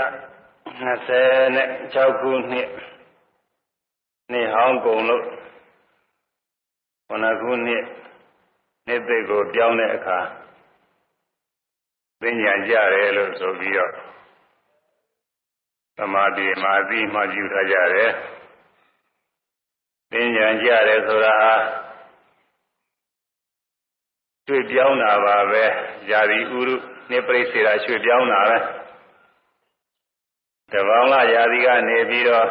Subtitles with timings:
[0.00, 2.68] 26ခုနှစ်
[4.32, 5.24] နှစ်ဟောင်းကုန်လို့
[7.06, 7.84] ခုနခုနှစ်
[8.86, 10.18] နှစ်သိကိုပြောင်းတဲ့အခါ
[12.20, 13.92] ပညာကြတယ်လို့ဆိုပြီးတော့
[15.96, 18.10] သမာဓိမာသီမှယူထားကြတယ်
[20.10, 21.36] ပညာကြတယ်ဆိုတာ
[24.46, 25.64] ရွှေ့ပြောင်းတာပါပဲ
[26.10, 26.60] ญาတိဥရု
[27.10, 28.79] နှစ်ပြိစေတာရွှေ့ပြောင်းတာပဲ
[30.72, 32.46] တပေါင်းလာယာတိကနေပြီးတော့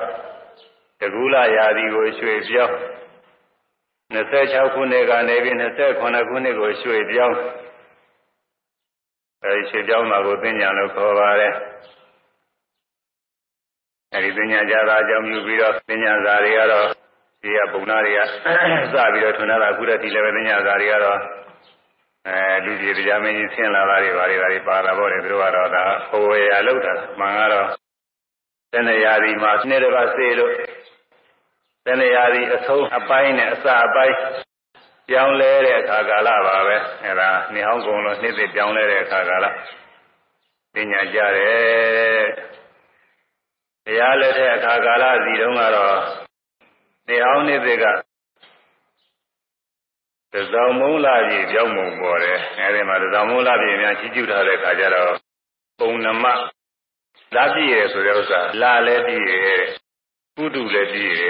[1.01, 2.75] တကူလာယာတိကိုရွှေ့ပြောင်း
[4.13, 7.37] 26ခုနှစ်ကနေပြီး28ခုနှစ်ကိုရွှေ့ပြောင်း
[9.43, 11.53] အဲဒီရွှေ့ပြောင်းတာကိုသိညာလို့ခေါ်ပါတယ်
[14.13, 16.85] အဲဒီသိညာကြတာအကြောင်းပြုပြီးတော့သိညာစာတွေကတော့
[17.41, 21.20] ဒီကပုံနာတွေကစပြီးတော့ထွန်းလာတာအခုတည်းဒီလည်းပဲသိညာစာတွေကတော့
[22.27, 27.79] အဲလူကြီးတရားမင်းကြီးဆင်းလာတာတွေဘာတွေဘာတွေပါလာတော့တယ်သူတို့ကတော့ဒါဟိုရလောက်တာမှန်ကတော့
[28.73, 30.53] တဏှာဒီမှာစနေတပါစေလို့
[31.85, 34.15] တဏှာဒီအဆုံးအပိုင်းနဲ့အစအပိုင်း
[35.09, 39.45] ပြောင်းလဲတဲ့အခါကာလပါပဲအဲဒါနေဟောင်းကုံလို့နှစ်သိပြောင်းလဲတဲ့အခါကာလ
[40.73, 42.26] ပညာကြတယ်
[43.85, 45.98] တရားလက်တဲ့အခါကာလစီတုန်းကတော့
[47.07, 47.85] နေဟောင်းနှစ်သိက
[50.33, 55.11] သဇောင်မုံလာကြီးပြောင်းမုံပေါ်တယ်အဲဒီမှာသဇောင်မုံလာကြီးများကြီးကျူထားတဲ့အခါကျတော့
[55.79, 56.26] ပုံနမ
[57.35, 59.34] လာပြည့်ရဆိုတဲ့ဥစ္စာလာလည်းပြည့်ရ
[60.38, 61.24] ကုတုလည်းပြည့်ရ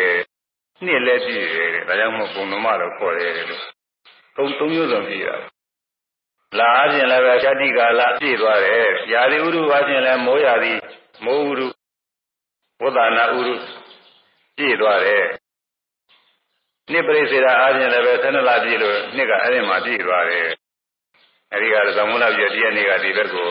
[0.86, 3.64] နှစ်လည်းပြည့်ရဒါကြောင့်မို့ပုံနမတော့ခေါ်တယ်လို့
[4.36, 5.44] သုံးသုံးမျိုးစုံပြည့်ရတယ်
[6.58, 10.74] လာအပြင်လည်းပဲဇတိကာလပြည့်သွားတယ်ယာတိဥရုအပြင်လည်းမိုးယာတိ
[11.26, 11.68] မိုးဥရု
[12.82, 13.56] ဝဒနာဥရု
[14.58, 15.26] ပြည့်သွားတယ်
[16.92, 20.48] နှစ်ပရိစေတာအပြင်လည်းပဲ12လပြည့်လို့နှစ်ကအဲ့ဒီမှာပြည့်သွားတယ်
[21.54, 23.50] အဲဒီကသံမုလပြည့်တည့်နေ့ကဒီဘက်ကို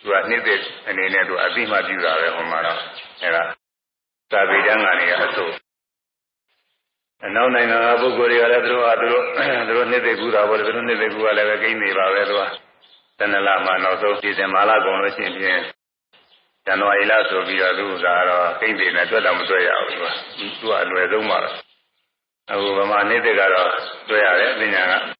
[0.00, 2.78] သူကနှစ်သက်အနေနဲ့သူအသိမှပြုတာပဲဟိုမှာတော့
[3.22, 3.42] အဲဒါ
[4.30, 5.50] သာဝေကျမ်းကနေအဆို
[7.26, 9.24] အနောက်နိုင်ငံကပုဂ္ဂိုလ်တွေကလည်းသူတို့ဟာသူတို့
[9.68, 12.42] သူတို့နှစ်သက်ကူတာပေါ့လေသူတို့နှစ်သက်ကူကလည်းပဲကိန်းနေပါပဲသူက
[13.18, 15.60] တဏ္ဍလမှာနောက်ဆုံးဒီဇင်ဘာလကုန်လို့ရှိရင်
[16.64, 20.06] ဇန်နဝါရီလဆိုပြီးတော့သူကတော့ကိန်းနေနဲ့တွေ့တော့မတွေ့ရဘူးသူက
[20.60, 21.56] သူကအလွယ်ဆုံးပါတော့
[22.50, 23.70] အခုဗမာနှစ်သက်ကတော့
[24.08, 25.19] တွေ့ရတယ်ပညာက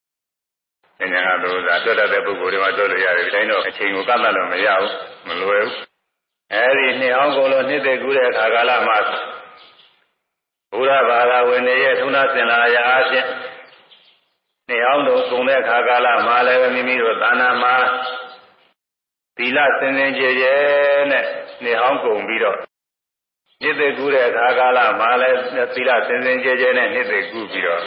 [1.00, 4.93] ဉာဏ်ကသို့သာတွတ်တတ်တဲ့ပုဂ္ဂိုလ်တွေမှာတွတ်လို့ရတယ်ဒီတိုင်းတော့အချိန်ကိုကန့်သတ်လို့မရဘူး
[5.27, 5.77] မလွယ်ဘူး
[6.55, 8.99] အဲဒီနှစ်အောင်ကုန်လို့နှစ်သိကူးတဲ့အခါကာလမှာ
[10.72, 13.28] ဘုရားဘာသာဝင်တွေရဲ့ထုံးသားစင်လာရာအချင်း
[14.69, 17.75] နှစ်အောင်တို့ကုန်တဲ့အခါကာလမှာလည်းမိမိတို့သာနာမှာ
[19.37, 21.25] သီလစင်စင်ကြယ်ကြယ်နဲ့
[21.62, 22.59] နှစ်အောင်ကုန်ပြီးတော့
[23.62, 25.38] နှစ်သိကူးတဲ့အခါကာလမှာလည်း
[25.75, 27.82] သီလစင်စင်ကြယ်ကြယ်နဲ့နှစ်သိကူးပြီးတော့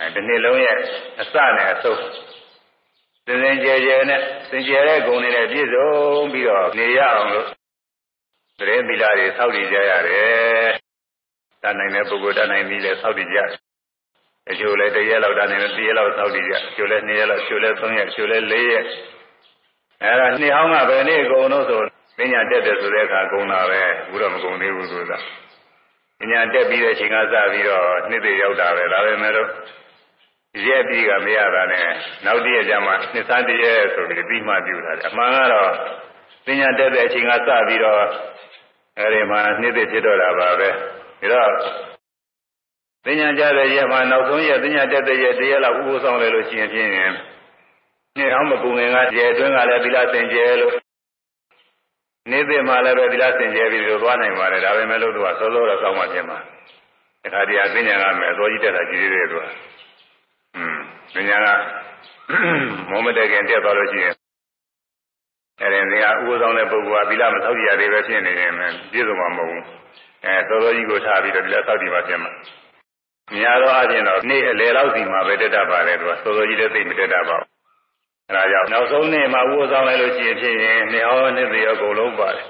[0.00, 0.76] အဲဒီနေ့လုံးရဲ့
[1.20, 2.00] အစနဲ့အဆုံး
[3.26, 5.88] စင်စင်ကြယ်ကြယ်နဲ့စင်ကြယ်တဲ့ဂုဏ်တွေနဲ့ပြည့်စုံ
[6.32, 7.46] ပြီးတော့နေရအောင်လို့
[8.58, 10.68] သတင်းသီလတွေစောင့်တည်ကြရတယ်။
[11.62, 13.38] တတ်နိုင်တဲ့ပုဂ္ဂိုလ်တတ်နိုင်ပြီလေစောင့်တည်ကြ။
[14.50, 18.84] အကျိုးလည်းတရက်လောက်တတ်နိုင်တယ်တရက်လောက်စောင့်တည်ကြ။အကျိုးလည်းနှစ်ရက်လောက်အကျိုးလည်းသုံးရက်အကျိုးလည်းလေးရက်။
[20.02, 21.80] အဲဒါနှစ်ဟောင်းကဘယ်နေ့ကုန်လို့ဆို
[22.18, 25.18] ပညာတက်တယ်ဆိုတဲ့အခါကုန်တာပဲဘူးတော့မကုန်သေးဘူးဆိုတာ။
[26.20, 29.50] ပညာတက်ပြီးတဲ့အချိန်ကစပြီးတော့နှစ်သိရောက်တာပဲဒါပဲမဲ့လို့
[30.64, 31.86] ရက်ပြီးကမရတာနဲ့
[32.24, 35.70] နောက်တည့်ရကြမှာနှစ်ဆန်းတည်းရဲ့ဆိုပြီးပြီးမှပြုတာအမှန်ကတော့
[36.46, 38.02] ပညာတက်တဲ့အချိန်ကစပြီးတော့
[38.98, 41.52] အဲဒီမှာနှစ်သိဖြစ်တော့တာပါပဲဒါတော့
[43.04, 50.74] ပညာကြတဲ့ရက်မှာနောက်ဆုံးရက်ပညာတက်တဲ့ရက်တရက်လောက်ဥပ္ပဆောင်လဲလို့ရှိရင်ဖြင့်နှစ်အောင်မပူငင်ကကျေအတွင်းကလည်းသီလစင်ကြဲလို့
[52.30, 56.38] နေ့သိမှလည်းပဲသီလစင်ကြဲပြီးတော့သွားနိုင်ပါတယ်ဒါပဲမဲ့လို့သူကစောစောတော့ကောင်းမှပြင်မှာ
[57.22, 59.44] တခါတည်းအပညာကမဲ့အတော်ကြီးတက်တာကြီးသေးတယ်သူက
[61.30, 61.48] ဉာဏ်က
[62.90, 64.14] မောမတက်ခင်တက်သွားလို့ရှိရင်
[65.62, 69.64] အဲဒီကဥပ္ပဆောင်တဲ့ပုဂ္ဂိုလ်ကသီလမသောက်ကြရသေးပဲဖြစ်နေရင်ပြည့်စုံမှာမဟုတ်ဘူး
[70.24, 72.32] အဲသောသောကြီးကိုထားပြီးတော့ဒီလက်သောက်ဒီမှာပြင်မှာ
[73.34, 77.48] များသောအားဖြင့်တော့နေ့အလယ်လောက်စီမှာပဲတက်တတ်ပါတယ်သူကသောသောကြီးလည်းသိမတက်တတ်ပါဘူး
[78.28, 82.46] အဲဒါကြောင့်နောက်ဆုံးနေ့မှာဥပ္ပဆောင်လိုက်လို့ရှိရင်ဖြစ်ရင်နေဟောနှစ်သေးအကုန်လုံးပါတယ်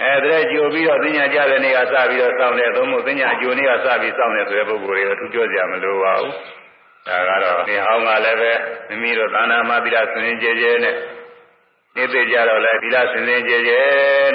[0.00, 6.32] အဲဒါကြိုပြီးတော့သိညာကြတဲ့နေ့ကစပြီးတော့စောင့်တယ်သို့မဟုတ်သိညာကြိုနေ့ကစပြီးစောင့်တယ်ဆိုတဲ့ပုဂ္ဂိုလ်တွေကသူပြောကြမလို့ပါဘူး
[7.06, 8.52] ဒါကတော့နေဟောင်းကလည်းပဲ
[8.88, 10.94] မိမိတို့သာနာမသီလစင်စင်ကြဲကြဲနဲ့
[11.96, 13.80] နေသိကြတော့လဲသီလစင်စင်ကြဲကြဲ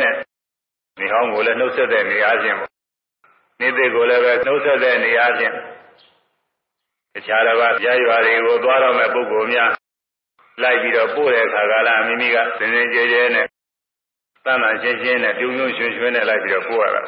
[0.01, 0.13] နဲ့
[0.99, 2.71] နေဟောင်းကိုလည်းနှုတ်ဆက်တဲ့နေရာချင်းပေါ့
[3.61, 5.55] နေသိကိုလည်းပဲနှုတ်ဆက်တဲ့နေရာချင်း
[7.13, 9.69] တခြားတစ်ပါးရရွာတွေကိုသွားတော့မဲ့ပုဂ္ဂိုလ်များ
[10.63, 13.45] လိုက်ပြီးတော့ပို့တဲ့အခါကလည်းမိမိကစင်စင်ကြဲကြဲနဲ့
[14.45, 17.01] တဏ္ဍာရှင်းရှင်းနဲ့ပြုံပြုံရွှင်ရွှင်နဲ့လိုက်ပြီးတော့ပို့ရတာ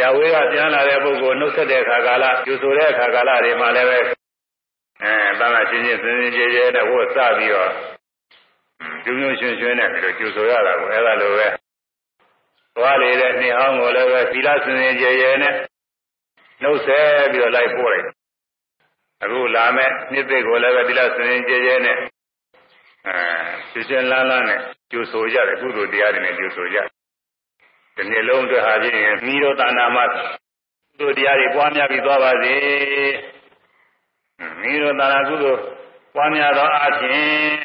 [0.00, 4.04] ရဝေးကပြန်လာတဲ့ပုဂ္ဂိုလ်နှုတ်ဆက်တဲ့အခါကာလကျူဆိုတဲ့အခါကာလတွေမှာလည်းပဲအဲ
[5.40, 7.70] တန်ခါချင်းချင်းစင်စင်ကြဲကြဲနဲ့ဝတ်စပြီးတော့
[9.04, 11.48] ပြုံပြုံရွှင်ရွှင်နဲ့ပြီးတော့ကျူဆိုရတာကိုအဲ့ဒါလိုပဲ
[12.76, 15.54] သွားလေတဲ့နှစ်ဟောင်းကိုလည်းပဲသီလစင်စင်ကြဲကြဲနဲ့
[16.62, 18.06] နှုတ်ဆက်ပြီးတော့လိုက်ပို့လိုက်
[19.22, 21.96] အခုလာမဲ့နှစ်သိကိုလည်းပဲသီလစင်စင်ကြဲကြဲနဲ့
[23.06, 23.16] အဲ
[23.70, 24.60] ရှင်ရှင်လန်းလန်းနဲ့
[24.90, 26.78] ကျူဆိုကြတယ်ကုသိုလ်တရားတွေနဲ့ကျူဆိုကြ
[27.96, 28.96] ဒီနေ့လုံးအတွက်ဟာဖြင့်
[29.26, 30.20] မိတို့တာနာမှာကု
[30.98, 32.54] သိုလ်တရားတွေပွားများပြီးသွားပါစေ
[34.60, 35.60] မိတို့တာနာကုသိုလ်
[36.14, 37.56] ပွားများသောအခြင်း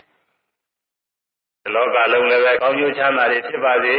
[1.64, 3.96] ဒီလောကလုံးလည်းပဲကောင်းကျိုးချမ်းသာတွေဖြစ်ပါစေ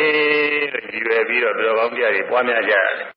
[0.72, 3.08] လို့ရည်ရွယ်ပြီးတော့ဘယ်လိုကောင်းတရားတွေပွားများကြရတယ်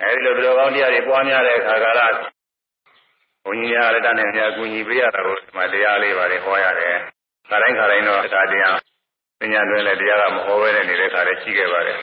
[0.00, 2.18] အဲဒီလိုဘယ်လိုကောင်းတရားတွေပွားများတဲ့အခါကလည်း
[3.44, 6.96] ဘုန်းကြီးများလည်းတန်းနေကြအကူညီပေးရတာကိုဒီမှာတရားလေးပါလေဟောရတယ်
[7.50, 8.79] ခါတိုင်းခါတိုင်းတော့တရားတရား
[9.40, 11.98] ပညာတွင်လည်းတရားကမဟောဘဲနဲ့နေတဲ့ခါလည်းရှိခဲ့ပါတယ်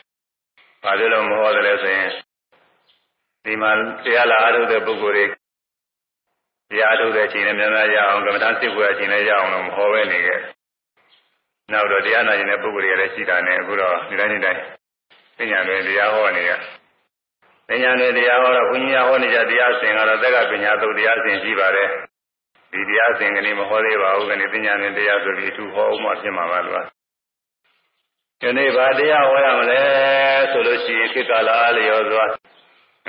[0.82, 2.10] ဘာဖြစ်လို့မဟောတယ်လဲဆိုရင်
[3.44, 3.70] ဒီမှာ
[4.04, 5.26] တရားလာအားထုတ်တဲ့ပုဂ္ဂိုလ်တွေ
[6.70, 10.40] တရားထုတ်တဲ့အချိန်နဲ့များများရအောင်ကမ္မထာစစ်ပွဲအချိန်နဲ့ရအောင်လို့မဟောပဲနေခဲ့
[11.72, 14.60] နောက်တော့တရားနာရင်တဲ့ပုဂ္ဂိုလ်တွေလည်းရှိတာနဲ့အခုတော့ဒီတိုင်းဒီတိုင်း
[15.38, 16.50] ပညာတွင်တရားဟောနေရ
[17.68, 21.88] ပညာတွင်တရားဟောတော့ဘုန်းကြီးဟောနေကြတရားစင်ကတော့သက်ကပညာသုတ်တရားစင်ရှိပါတယ်
[22.72, 26.97] ဒီတရားစင်ကလေးမဟောသေးပါဘူးကနေပညာတွင်တရားဆိုပြီးသူဟောအောင်မှဖြစ်မှာပါလို့
[28.42, 29.80] ဒီနေ့ဗာတရားဟောရမလဲ
[30.52, 32.24] ဆိုလို့ရှိရင်ခေတ်ကာလအားလျော်စွာ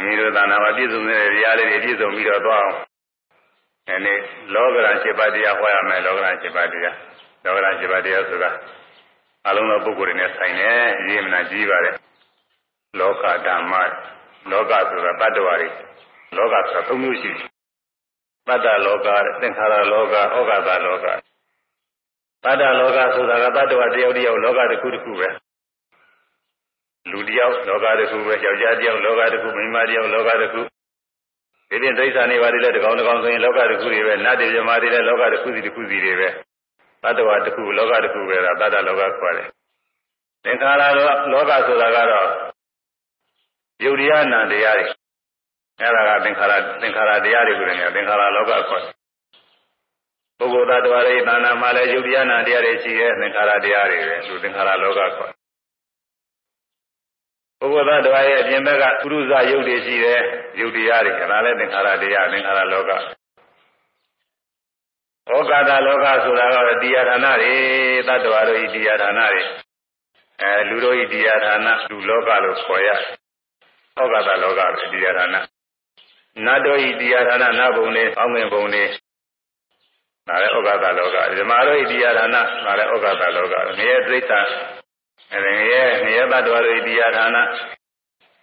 [0.04, 2.76] မိတို့သာနာမှာပြည့်စုံတဲ့တရားလေးတွေပြည့်စုံပြီးတော့သွားအောင်
[3.88, 4.20] ဒီနေ့
[4.54, 6.96] လောကရန်7ပါးတရားဟောရမယ်လောကရန်7ပါးတရား
[7.44, 8.50] လောကရန်7ပါးတရားဆိုတာ
[9.48, 11.96] အလုံးစုံပုဂ္ဂိုလ်တွေနဲ့ဆိုင်တယ်ရေးမနာကြီးပါတယ်
[13.00, 13.74] လောကဓမ္မ
[14.52, 15.70] လောကဆိုတာတတ္တဝါတွေ
[16.38, 17.48] လောကဆိုတာသုံးမျိုးရှိတယ်
[18.48, 19.08] တတ္တလောက
[19.42, 21.08] သင်္ခါရလောကဩဃတလောက
[22.44, 25.28] တတ္တလောကဆိုတာကတတ္တဝါတယောက်တယောက်လောကတစ်ခုတစ်ခုပဲ
[27.12, 30.62] လူတယောက်လောကတစ်ခုပဲယောက်ျားတယောက်လောကတစ်ခုမိန်းမတယောက်လောကတစ်ခု
[31.70, 36.30] ဒီပြင်ဒိဋ္ဌာနေပါလေတကောင်တကောင်ဆိုရင်လောကတစ်ခုတွေပဲနတ်တွေမြမာတွေလည်းလောကတစ်ခုစီတစ်ခုစီတွေပဲ
[37.04, 39.48] တတ္တဝါတစ်ခုလောကတစ်ခုပဲဒါတတ္တလောကခေါ်တယ်
[40.44, 42.28] သင်္ခါရလောကဆိုတာကတော့
[43.84, 44.86] ယုတ်တရားနာတရားတွေ
[45.80, 48.99] အဲ့ဒါကသင်္ခါရသင်္ခါရတရားတွေကိုလည်းသင်္ခါရလောကခေါ်တယ်
[50.40, 55.34] ပုဂ္ဂိုလ်သားတော်ရဲ့သာနာမှာလည်းယုတ်တရားနာတရားတွေရှိရဲ့သင်္ခါရတရားတွေပဲသူသင်္ခါရလောကခေါ်တယ်
[57.60, 60.22] ပုဂ္ဂိုလ်သားတော်ရဲ့အပြင်ဘက်ကပုရုဇယုတ်တွေရှိတယ်
[60.60, 62.92] ယုတ်တရားတွေဒါလည်းသင်္ခါရတရားသင်္ခါရလောက
[65.32, 67.54] ဩကာသလောကဆိုတာကတော့တရားဌာနတွေ
[68.08, 69.42] တတ္တဝါတို့ဤတရားဌာနတွေ
[70.42, 75.36] အဲလူတို့ဤတရားဌာနလူလောကလို့ခေါ်ရဩကာသလောကပဲတရားဌာန
[76.46, 78.84] နတ်တို့ဤတရားဌာနနတ်ဘုံတွေအောင်းငင်ဘုံတွေ
[80.30, 84.42] ဒါလည်းဩကာသလောကဓမ္မတို့ဤတရားဌာနဒါလည်းဩကာသလောကငရဲသိဋ္ဌာ
[85.34, 87.38] အဲဒီငရဲငရဲတတ္တဝါတို့ဤတရားဌာန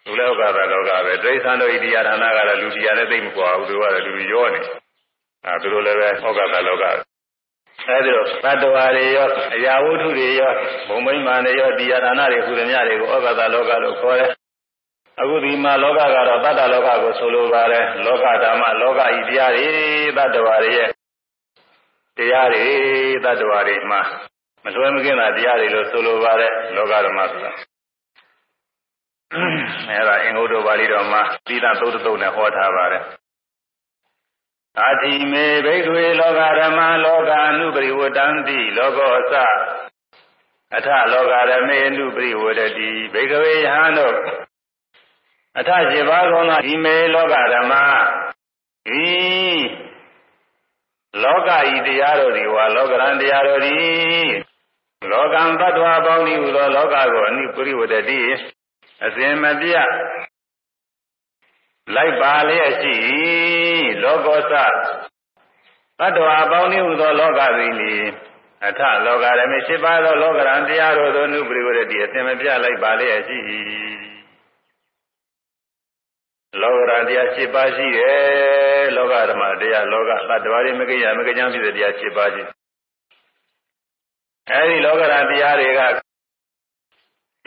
[0.07, 4.61] လူလောကသာလောကပဲဒိဋ္ဌာန်တို့ဤတရားဌာနကတော့လူတရားနဲ့သိမကွာဘူးသူကတော့လူရောနေ
[5.45, 6.85] အဲသူတို့လည်းပဲဩကသလောက
[7.89, 10.53] အဲဒီတော့တတ္တဝါတွေရောအရာဝတ္ထုတွေရော
[10.89, 14.31] ဘုံမိမ္မာတွေရောတရားဌာနတွေကုသမြတွေကိုဩကသလောကလို့ခေါ်တယ်
[15.21, 19.69] အခုဒီမှာလောကကတော့တတ္တလောကကိုဆိုလိုပါတယ်လောကဓမ္မလောကဤတရားတွေ
[20.17, 20.89] တတ္တဝါတွေရဲ့
[22.17, 22.67] တရားတွေ
[23.25, 24.01] တတ္တဝါတွေမှာ
[24.65, 27.53] မလွယ်မကင်းတာတရားတွေလို့ဆိုလိုပါတယ်လောကဓမ္မဆိုတာ
[29.89, 33.03] အဲဒါအင်္ဂုတ္တပါဠိတော်မှာသီလသုတ်တုတ်နဲ့ဟောထားပါတယ်
[34.81, 39.35] အာတိမေဘိက္ခွေလောကဓမ္မလောကအနုပရိဝတံတိလောကောအစ
[40.77, 44.17] အထလောကရမေအနုပရိဝတတိဘိက္ခဝေယဟန်တို့
[45.59, 47.73] အထရှိပါကောင်းသောဒီမေလောကဓမ္မ
[49.01, 49.07] ဤ
[51.23, 54.29] လောကဤတရားတို့သည်ဝါလောကရန်တရားတို့သည်
[55.11, 58.21] လောကံတ attva ပေါင်းသည်ဟူသောလောကကိုအနုပရိဝတတိ
[59.05, 59.91] အစဉ်မပြတ်
[61.95, 62.97] လိုက်ပါလျက်ရှိ
[64.03, 64.53] လောကောသ
[65.99, 67.95] တတ္တဝါပေါင်းဤဟူသောလောကသည်လေ
[68.67, 73.39] အထလောကရမေရှိပါသောလောကရန်တရားတို့သောနုပရိဝရတိအစဉ်မပြတ်လိုက်ပါလျက်ရှိ
[76.63, 82.43] လောကရန်တရားရှိပါရှိတယ်လောကဓမ္မတရားလောကတတ္တဝါတွေမကိယမကကြံဖြစ်တဲ့တရားရှိပါရှိ
[84.51, 85.81] အဲဒီလောကရန်တရားတွေက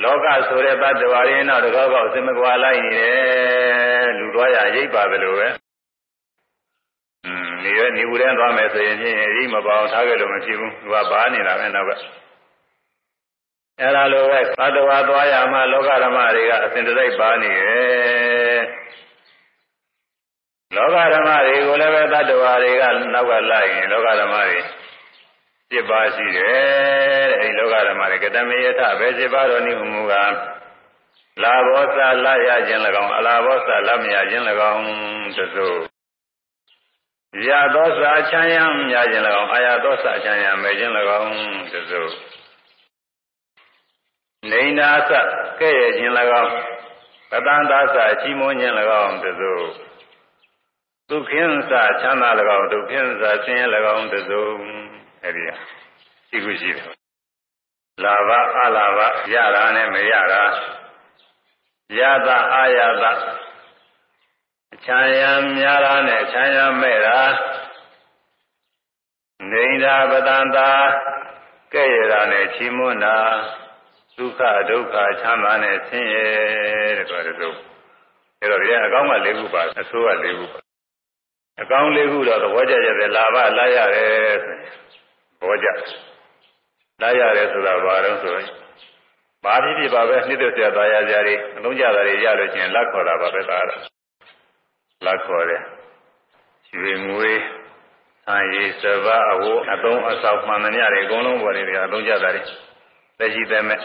[0.03, 5.47] လောကဆိုတဲ့တ attva ရင်းတော့တကောက်ကောက်စင်မကွာလိုက်နေတယ်လူသွားရရိပ်ပါပဲလို့ပဲ
[7.25, 11.91] อืมနေရနေဦးတန်းသွားမယ်ဆိုရင်ဖြင့်ရိပ်မပေါအောင်ထားခဲ့လို့မဖြစ်ဘူးသူကဘာနေတာပဲနောက်က
[13.79, 18.48] အဲ့ဒါလိုပဲတ attva သွားရမှလောကဓမ္မတွေကအစဉ်တစိုက်ပါနေတယ်
[20.75, 22.83] လောကဓမ္မတွေကိုလည်းပဲတ attva တွေက
[23.13, 24.59] နောက်ကလိုက်ရင်လောကဓမ္မတွေ
[25.71, 30.13] 7ပါးရှိတယ်တဲ့အဲဒီလောကဓမ္မတွေကတမေယထဘယ်7ပါးတော်နိမူက
[31.43, 34.83] လာဘောစာလာရခြင်း၎င်းအလာဘောစာလာမရခြင်း၎င်း
[35.35, 35.77] သစို့
[37.47, 38.57] ရသောစာချမ်းရ
[38.89, 41.31] များခြင်း၎င်းအာရသောစာချမ်းရမဲ့ခြင်း၎င်း
[41.71, 42.11] တစို့
[44.51, 45.11] နေနာသ
[45.59, 46.51] ကဲ့ရဲ့ခြင်း၎င်း
[47.31, 49.63] ပတန်သာစာချီးမွမ်းခြင်း၎င်းတစို့
[51.09, 54.51] ဒုက္ခင်းစာချမ်းသာ၎င်းဒုက္ခင်းစာဆင်းရဲ၎င်းတစို့
[55.23, 55.43] အဲဒီ
[56.29, 56.87] ရှိခုရှိတယ်
[58.03, 58.29] လာဘ
[58.61, 58.99] အလာဘ
[59.33, 60.43] ရတာနဲ့မရတာ
[61.99, 63.11] ရတာအာရတာ
[64.73, 65.21] အချမ်းရ
[65.57, 67.19] များတာနဲ့အချမ်းရမဲ့တာ
[69.51, 70.71] နေတာပတန်တာ
[71.73, 73.17] ကဲ့ရတာနဲ့ချီးမွမ်းတာ
[74.19, 76.25] ဒုက္ခဒုက္ခချမ်းသာနဲ့ဆင်းရဲ
[76.97, 77.53] တဲ့ဆိုတဲ့ဆို
[78.41, 80.59] အဲတော့ဒီအကောင်းက၄ခုပါအဆိုးက၄ခုပါ
[81.61, 84.73] အကောင်း၄ခုတော့သဘောကျကြတယ်လာဘလာရတယ်ဆိုရင်
[85.41, 85.67] ဘောကြ
[87.01, 88.47] လာရတယ်ဆိုတာဘာလို့ဆိုရင်
[89.43, 93.81] ပါဠိပြပါပဲနှစ်သက်ဆရာသားရကြတွေအလုံးကြတာတွေရလို့ချင်းလက်ခေါ်တာပါပဲသားတော့
[95.05, 95.61] လက်ခေါ်တယ်
[96.69, 97.31] ရွှေငွေ
[98.25, 102.43] ဆံရည်စပါအဝအသုံးအဆောက်မှန်သမျှတွေအကုန်လုံးပေါ်နေတယ်အသုံးကြတာတွေ
[103.19, 103.79] သက်ရှိသက်မဲ့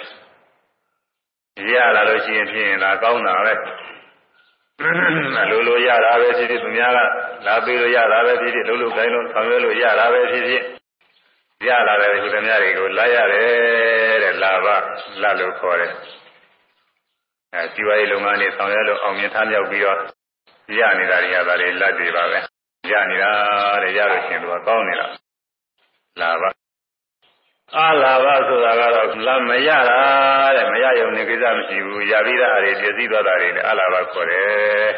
[1.73, 3.53] ရလာလို့ရှိရင်ဖြင့်ဒါကောင်းတာပဲ
[4.79, 4.83] အ
[5.51, 6.99] လိုလိုရတာပဲဖြစ်ဖြစ်သူများက
[7.47, 10.63] လာပေးလို့ရတာပဲဖြစ်ဖြစ်လုံးလုံးတိုင်းလုံးဆောင်ရွက်လို့ရတာပဲဖြစ်ဖြစ်
[11.69, 14.67] ရလာတယ်ဒီသမားတွေကိုလာရတယ်တဲ့လာဘ
[15.23, 15.93] လာလို့ခေါ်တယ်
[17.55, 19.99] အဲဒီဝါရီလုပ်ငန်းတွေဆောင်ရွက်လို့အောင်မြင်ထားမြောက်ပြီးတော့
[20.79, 22.39] ရနေတာတွေရတာတွေလက်တွေပါပဲ
[22.91, 23.31] ရနေတာ
[23.83, 25.07] တဲ့ရလို့ရှင်သူကကောင်းနေတာ
[26.21, 26.54] လာဘ
[27.73, 29.99] အာလာဘဆိုတာကတော့လမ်းမရတာ
[30.57, 34.91] တဲ့မရရုံနဲ့ကိစ္စမရှိဘူးရပြီးသားအရေးပြည့်စည်သွားတာတွေလည်းအာလာဘခေါ်တယ်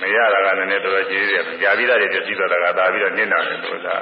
[0.00, 3.96] မရတာကလည်းတော်တော်ကြီးတယ်ရပြီးသားတွေပြည့်စည်သွားတာကဒါပြီးတော့နစ်နာတယ်လို့သာ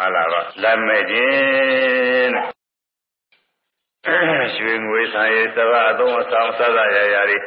[0.00, 7.38] အာလာဘလမ်းမဲ့ခြင်းတဲ့ရွှေငွေဆိုင်ရသဘာအသုံးအဆောင်စသရရာတွေ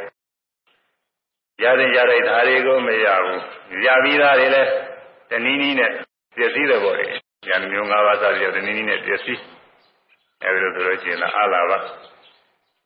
[1.64, 3.42] ရတဲ့ရတဲ့ဓာရီကိုမရဘူး
[3.86, 4.72] ရပြီးသားတွေလည်း
[5.30, 5.92] တနည်းနည်းနဲ့
[6.36, 7.08] ပြည့်စည်တယ်ပေါ့လေ
[7.46, 9.40] ဉာဏ်မျိုး၅ပါးစပြီးတော့တနည်းနည်းနဲ့ပြည့်စည်
[10.44, 11.72] အဲဒီလိုဆိုလို့ရှိရင်အာလာဘ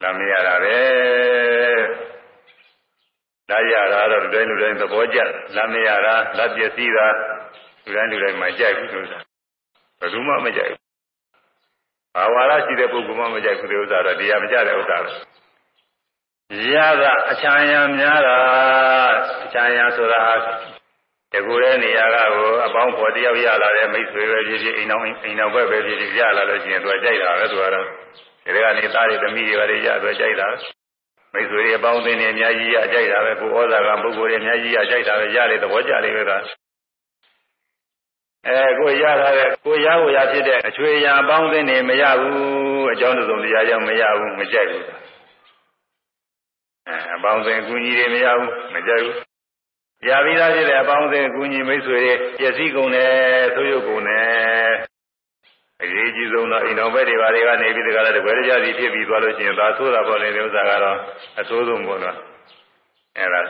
[0.01, 0.77] လာမရတာပဲ
[3.49, 5.19] လာရတာတော့လူတိုင်းလူတိုင်းသဘောကျ
[5.55, 7.07] လာမရတာလာပြည့်စည်တာ
[7.83, 9.31] လူတိုင်းလူတိုင်းမကြိုက်ဘူးလို့ဆိုတာ
[9.99, 10.81] ဘယ်သူမှမကြိုက်ဘူး
[12.15, 15.11] ဘာဝါရရှိတဲ့ပုဂ္ဂိုလ်မှမကြိုက်ဘူးတဲ့ဥစ္စာတော့တရားမကြတဲ့ဥစ္စာပဲ
[16.73, 18.37] ရတာအချမ်းရများတာ
[19.43, 20.21] အချမ်းရဆိုတာ
[21.33, 27.85] တကူတဲ့နေရာကကိုအပေါင်းဖော်တယောက်ရလာတဲ့မိတ်ဆွေပဲဖြစ်ဖြစ်အိမ်တော်အိမ်တော်ဘက်ပဲဖြစ်ဖြစ်ရလာလို့ရှိရင်သူကကြိုက်တာပဲသူကတော့
[28.43, 30.47] ဒီကနေသားတွေသမီးတွေပါလေရဆိုကြိုက်တာ
[31.33, 36.31] မိတ်ဆွေတွေအပေါင်းအသင်းတွေအများကြီးရကြိုက်တာပဲကိုဩဇာကပုဂ္ဂိုလ်တွေအများကြီးရကြိုက်တာပဲရလေသဘောကျလေပဲက
[38.47, 44.85] အဲကိုရတာတဲ့ကိုရကိုရဖြစ်တဲ့အချွေရအပေါင်းအသင်းတွေမရဘူးအကြောင်းတုံတရားကြောင့်မရဘူးမကြိုက်ဘူး
[46.87, 49.30] အဲအပေါင်းအသင်းအကူကြီးတွေမရဘူးမကြိုက်ဘူး
[50.07, 53.11] ရပြီးသားဖြစ်တဲ့အပေါင်းအသင်းအကူကြီးမိတ်ဆွေတွေပျက်စီးကုန်တယ်
[53.55, 54.71] ဆိုးရုပ်ကုန်တယ်
[55.81, 60.97] အရေးကြီးဆုံးတော့အိမ်တော်ဘက်တွေဘာတွေကနေပြီးတကယ်လည်းတကွဲကြစီဖြစ်ပြီးသွားလို့ရှိရင်သာဆိုးတာပေါ့လေဒီဥစ္စာကတော့
[61.39, 62.17] အဆိုးဆုံးပေါ့နော်
[63.17, 63.41] အဲဒါ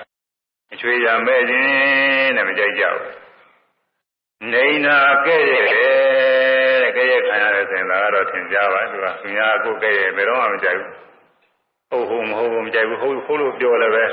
[0.74, 10.92] အချွေရမဲ့ခြင်းတဲ့မကြိုက်ကြဘူးနေနာကဲ့ရဲ့တဲ့ကဲ့ရဲ့ခံရတယ်ဆိုရင်ဒါကတော့သင်ကြားပါသူကသူများကိုကဲ့ရဲ့ဘယ်တော့မှမကြိုက်ဘူး
[11.92, 14.06] ဟုတ်ဟုတ်မဟုတ်ဘူးမကြိုက်ဘူးဟုတ်ဟုတ်လို့ပြောလည်းပဲ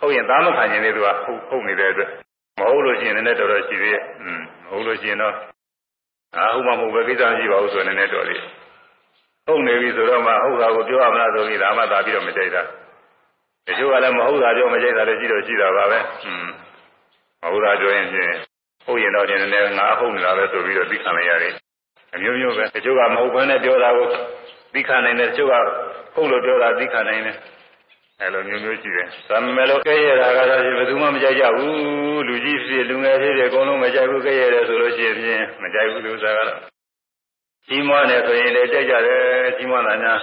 [0.00, 2.10] ဟုတ်ရင်သားမခံရင်လေသူကဟုတ်ဟုတ်နေတဲ့အတွက်
[2.58, 5.34] မဟုတ်လို့ရှိရင်လည်းတော်တော်ရှိသေးရဲ့อืมမဟုတ်လို့ရှိရင်တော့
[6.36, 8.42] အာဟုတ်မှမဟုတ်ပဲကိစ္စမရှိပါဘူးဆိုရင်လည်းတော်သေး
[9.46, 12.62] ဟုတ်နေပြီဆိုတော့မှဟုတ်တာကိုပြောရမလားဆိုပြီးဒါမှသာပြီးတော့မကြိုက်တာ
[13.66, 16.46] တချို့ကလည်းမဟုတ်တာပြောမကြိုက်တာလည်းရှိတော့ရှိတာပါပဲอืม
[17.42, 18.32] မဟုတ်တာပြောရင်ဖြင့်
[18.84, 21.54] ဟုတ်ရင်တော့ဒီနေ့ငါဟုတ်နေတာပဲဆိုပြီးတော့သိခံလိုက်ရတယ်
[22.14, 24.08] အမျိုးမျိုးပဲတချို့ကမဟုတ်ဘဲနဲ့ပြောတာကို
[24.74, 25.54] သိခံနိုင်တယ်တချို့က
[26.14, 27.36] ဟုတ်လို့ပြောတာသိခံနိုင်တယ်
[28.21, 36.59] အဲလိုမျိုးမျိုးရှိတယ်။ဒါမဲ့လို့ကဲရတာကတော့ဘယ်သူမှမကြိုက်ကြဘူး။လူကြီးဖြစ်လူငယ်ဖြစ်အကုန်လုံးမကြိုက်ဘူးကဲရတယ်ဆိုလို့ရှိရင်မကြိုက်ဘူးလို့ဆိုတာကတော့
[37.67, 39.21] ကြီးမွားတယ်ဆိုရင်လည်းကြိုက်ကြတယ်
[39.57, 40.19] ကြီးမွားတာများ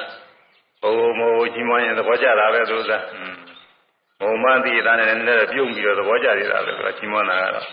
[0.83, 3.03] ဘုံမို့ကြီးမွားရင်သဘောကျတာပဲသူစား။
[4.21, 7.67] ဘုံမှန်သိတာနဲ့လည်းပြုံးပြီးတော့သဘောကျနေတာပဲသူကကြီးမွားတာကတော့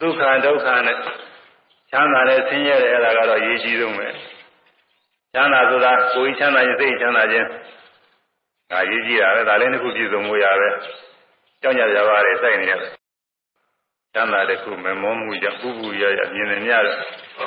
[0.00, 0.96] ဒုက္ခဒုက္ခနဲ့
[1.90, 4.08] ချမ်းသာတဲ့ဆင်းရဲတဲ့အဲ့ဒါကတော့ရေးကြည့်ဆုံးပဲ
[5.34, 7.46] ချမ်းသာဆိုတာကိုယ်ချမ်းသာရင်စိတ်ချမ်းသာခြင်း
[8.70, 10.68] ဒါရေးကြည့်တာပဲဒါလည်းတစ်ခုပြည့်စုံမှုရပဲ
[11.62, 12.92] ကြောင်းကြကြပါလေစိုက်နေရတယ်
[14.14, 16.96] ချမ်းသာတဲ့ခုမမောမှုကြောင့်ဥပုရရမြင်နေမြတဲ့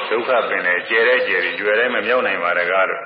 [0.10, 3.03] ဒုက္ခပင်နဲ့ကျဲတဲ့ကျဲပြီးကျွယ်တဲ့မမြောက်နိုင်ပါတကားလို့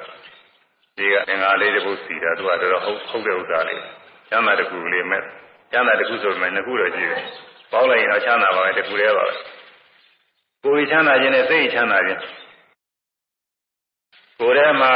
[0.98, 3.82] ဒီကအင်္ဂါလေးတစ်ခုစီတာသူကတော်ဟုတ်ဟုတ်တဲ့ဥစ္စာလေး
[4.30, 5.22] ချမ်းသာတစ်ခုလေးမဲ့
[5.72, 7.24] ချမ်းသာတစ်ခုဆိုမှနှစ်ခုတော့ရှိတယ်
[7.72, 9.34] ပေါင်းလိုက်ရင်တော့ချမ်းသာပါပဲတစ်ခုတည်းပါပဲ
[10.64, 12.22] ကိုယ်ချမ်းသာခြင်းနဲ့စိတ်ချမ်းသာခြင်း
[14.42, 14.92] ကိုယ်ထဲမှာ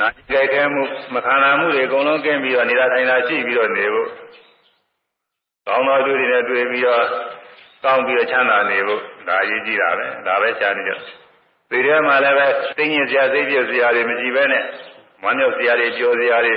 [0.00, 0.82] နာကြိုက်ခဲမှု
[1.14, 4.08] မခံနာမှုတွေအကုန်လုံးကင်းပြီးတော့နေတာထိုင်တာရှိပြီးတော့နေဖို့
[5.66, 7.04] ကောင်းသောသူတွေနဲ့တွေ့ပြီးတော့
[7.84, 10.92] ကောင်းပြီးတော့ချမ်းသာနေဖို့ဒါအရေးကြီးတာပဲဒါပဲရှားနေကြ
[11.70, 14.62] ဒီထဲမှာလည်းပဲသိငြိစရာသိပြစရာတွေမရှိဘဲနဲ့
[15.22, 16.54] ဝမ်းမြောက်စရာတွေကြော်စရာတွေ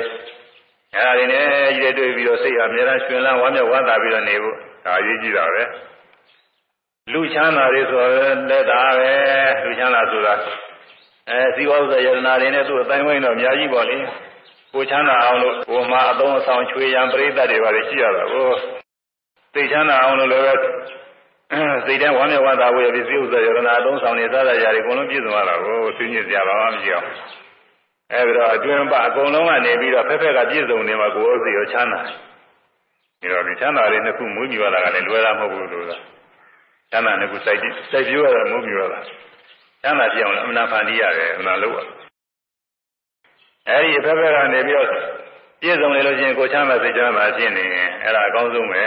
[0.95, 1.45] အဲဒါတွေနဲ့
[1.81, 5.63] ရည်တွေ့ပြီးတော့စိတ်အမြဲတမ်းရှင်လန်းဝမ်းမြောက်ဝမ်းသာပြီးတော့နေဖို့ဒါအရေးကြီးတာပဲ
[7.13, 8.03] လူချမ်းသာတွေဆို
[8.49, 9.11] လည်းဒါပဲ
[9.63, 10.33] လူချမ်းသာဆိုတာ
[11.31, 13.97] အဲဇီဝဥစ္စာယတနာတွေနဲ့သူ့အတိုင်းဝိုင်းတော့အများကြီးပေါ့လေ
[14.73, 18.49] ကိုချမ်းသာအောင်လို့ကိုမှအသုံးအဆောင်ချွေရန်ပြိဿတွေပါလေရှိရတာကို
[19.53, 20.45] သိချမ်းသာအောင်လို့လည်း
[21.85, 27.07] စိတ်ထဲဝမ်းမြောက်ဝမ်းသာဝေပြီးဇီဝဥစ္စာယတနာအသုံးဆောင်နေစားရရာတွေအကုန်လုံးပြည့်စုံရတာကိုသိညစ်စရာဘာမှမရှိအောင်
[28.13, 32.01] အဲဒီတော့အတွင်ပအကုန်လုံးကနေပြီးတော့ဖက်ဖက်ကပြည့်စုံနေမှာကိုယ်ဥစ္စာရောချမ်းသာ
[33.21, 36.01] တယ်ဒါတော့ဒီချမ်းသာလေးနှစ်ခုမွေးမြူရတာကလည်းလွယ်တာမဟုတ်ဘူးလို့လား
[36.91, 38.99] ချမ်းသာနှစ်ခုစိုက်ကြည့်စိုက်ပြရတာမွေးမြူရတာ
[39.81, 41.75] ချမ်းသာပြအောင်လည်းအမှန်ဖန်တီးရတယ်အမှန်လို့
[43.69, 47.65] အဲဒီဖက်ဖက်ကနေပြီးတော့ပြည့်စုံနေလို့ချင်းကိုချမ်းသာစိတ်ချမ်းသာဖြစ်နေ
[48.03, 48.83] အဲ့ဒါအကောင်းဆုံးပဲ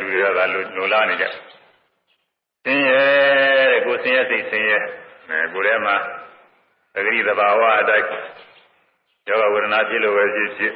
[0.00, 1.26] လူတွေကသာလိုလားနေကြ
[2.64, 3.02] ဆင်းရဲ
[3.70, 4.78] တဲ့ကိုဆင်းရဲစိတ်ဆင်းရဲ
[5.28, 5.96] အဲကိုယ်ထဲမှာ
[6.94, 8.06] သတိသဘာဝအတိုင်း
[9.28, 10.72] ယောဂဝေဒနာဖြစ်လို့ပဲဖြစ်ဖြစ်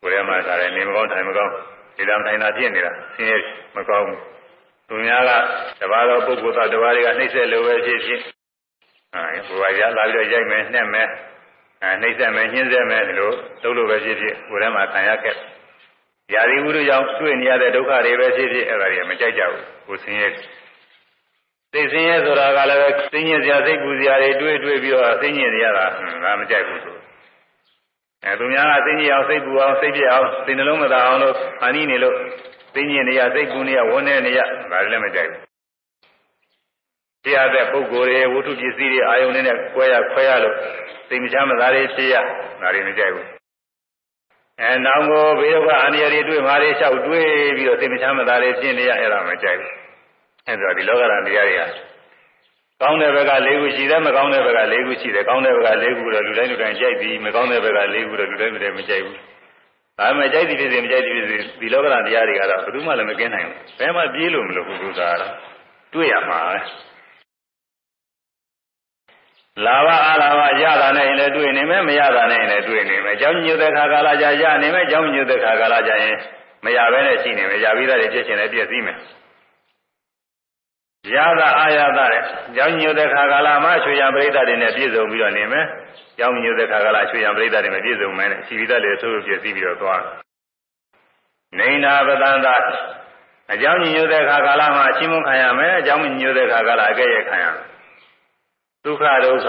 [0.00, 1.52] ကိုယ်ထဲမှာဒါလည်းနေမကောင်းထိုင်မကောင်း
[1.96, 3.36] ဒီလိုထိုင်တာဖြစ်နေတာဆင်းရဲ
[3.76, 4.20] မကောင်းဘူး
[4.88, 5.30] သူများက
[5.80, 8.20] တပါးသောပုဂ္ဂိုလ်သားတပါးတွေကနှိမ့်ဆက်လို့ပဲဖြစ်ဖြစ်
[9.14, 11.08] အဲဘုရားရလာပြီးတော့ရိုက်မယ်နှက်မယ်
[11.82, 13.30] အဲနှိမ့်ဆက်မယ်ညှင်းဆက်မယ်ဒီလို
[13.62, 15.36] လုပ်လို့ပဲဖြစ်ဖြစ်ကိုယ်ထဲမှာခံရခဲ့
[16.34, 20.28] ရာဇီဝုဒ္ဓကြောင့်တွေ့နေရတဲ့ဒုက္ခတွေပဲဖြစ်ဖြစ်အဲ့ဒါတွေမကြိုက်ကြဘူးကိုဆင်းရဲ
[21.72, 25.86] သိစင်းရဲဆိုတာကလည်းပဲသိညစ်စရာစိတ်ပူစရာတွေတွေးတွေးပြီးတော့သိညစ်ရတာ
[26.24, 26.96] ငါမကြိုက်ဘူးဆို
[28.24, 32.16] အဲသူများကသိညစ်အောင်စိတ်ပူအောင်စိတ်ပြအောင်စိတ်နှလုံးမသာအောင်လို့အာနိနေလို့
[32.74, 34.40] သိညစ်နေရစိတ်ပူနေရဝန်းနေနေရ
[34.72, 35.51] ဒါလည်းမကြိုက်ဘူး
[37.24, 40.56] တရားတဲ့ပုဂ္ဂိုလ်တွေဝတ္ထုပစ္စည်းတွေအာယုန်နဲ့ကွဲရခွဲရလို့
[41.08, 42.14] သိမချမ်းမသာတွေဖြစ်ရ
[42.60, 43.26] ဒါတွေမကြိုက်ဘူး
[44.60, 49.72] အဲနောင်ကိုဘေးရောကအန္တရာယ်တွေတွေ့မှာတွေလျှောက်တွေးပြီးတော့သိမချမ်းမသာတွေဖြစ်နေရအဲ့ဒါမကြိုက်ဘူး
[50.46, 51.62] အဲဒါဒီလောကဓာတ်တရားတွေက
[52.80, 59.16] ကောင်းတဲ့ဘက်က၄ခုရှိတယ်မကောင်းတဲ့ဘက်က၄ခုရှိတယ်ကောင်းတဲ့ဘက်က၄ခုတော့လူတိုင်းလူတိုင်းကြိုက်ပြီးမကောင်းတဲ့ဘက်က၄ခုတော့လူတိုင်းလူတိုင်းမကြိုက်ဘူး
[59.98, 65.32] ဒါမှမကြိုက်သည်ဖြစ်စေမကြိုက်သည်ဖြစ်စေဒီလောကဓာတ်တရားတွေကတော့ဘယ်သူမှလည်းမကင်းနိုင်ဘူးဘယ်မှပြေးလို့မလို့ဘုရားကတော့
[65.94, 66.58] တွေ့ရမှာပဲ
[69.66, 76.16] လာဘအလာဘရတာနဲ့လည်းတွေ့နေမယ်မရတာနဲ့လည်းတွေ့နေမယ်။ကြောင်းညွတ်တဲ့ခါကာလကြာရနေမယ်။ကြောင်းညွတ်တဲ့ခါကာလကြာရင်
[76.64, 78.98] မရဘဲနဲ့ရှိနေမယ်။ရပြီးသားတွေဖြစ်ရှင်လည်းပြည့်စည်မယ်။
[81.14, 82.22] ရတာအာရတာတဲ့။
[82.56, 85.64] ကြောင်းညွတ်တဲ့ခါကာလမှာချွေရပရိသတ်တွေနဲ့ပြည့်စုံပြီးတော့နေမယ်။
[86.18, 90.00] ကြောင်းညွတ်တဲ့ခါကာလချွေရပရိသတ်တွေနဲ့ပြည့်စုံမယ်နဲ့ရှိပြီးသားတွေဆိုးပြည့်စည်ပြီးတော့သွား။
[91.58, 92.54] နေနာပတန်သာ
[93.52, 97.66] အကြောင်းညွတ်တဲ့ခါကာလမှာအချင်းမခံရမယ်။အကြောင်းညွတ်တဲ့ခါကာလအကဲ့ရဲ့ခံရမယ်။
[98.84, 99.48] ဒုက္ခဒုက္ခ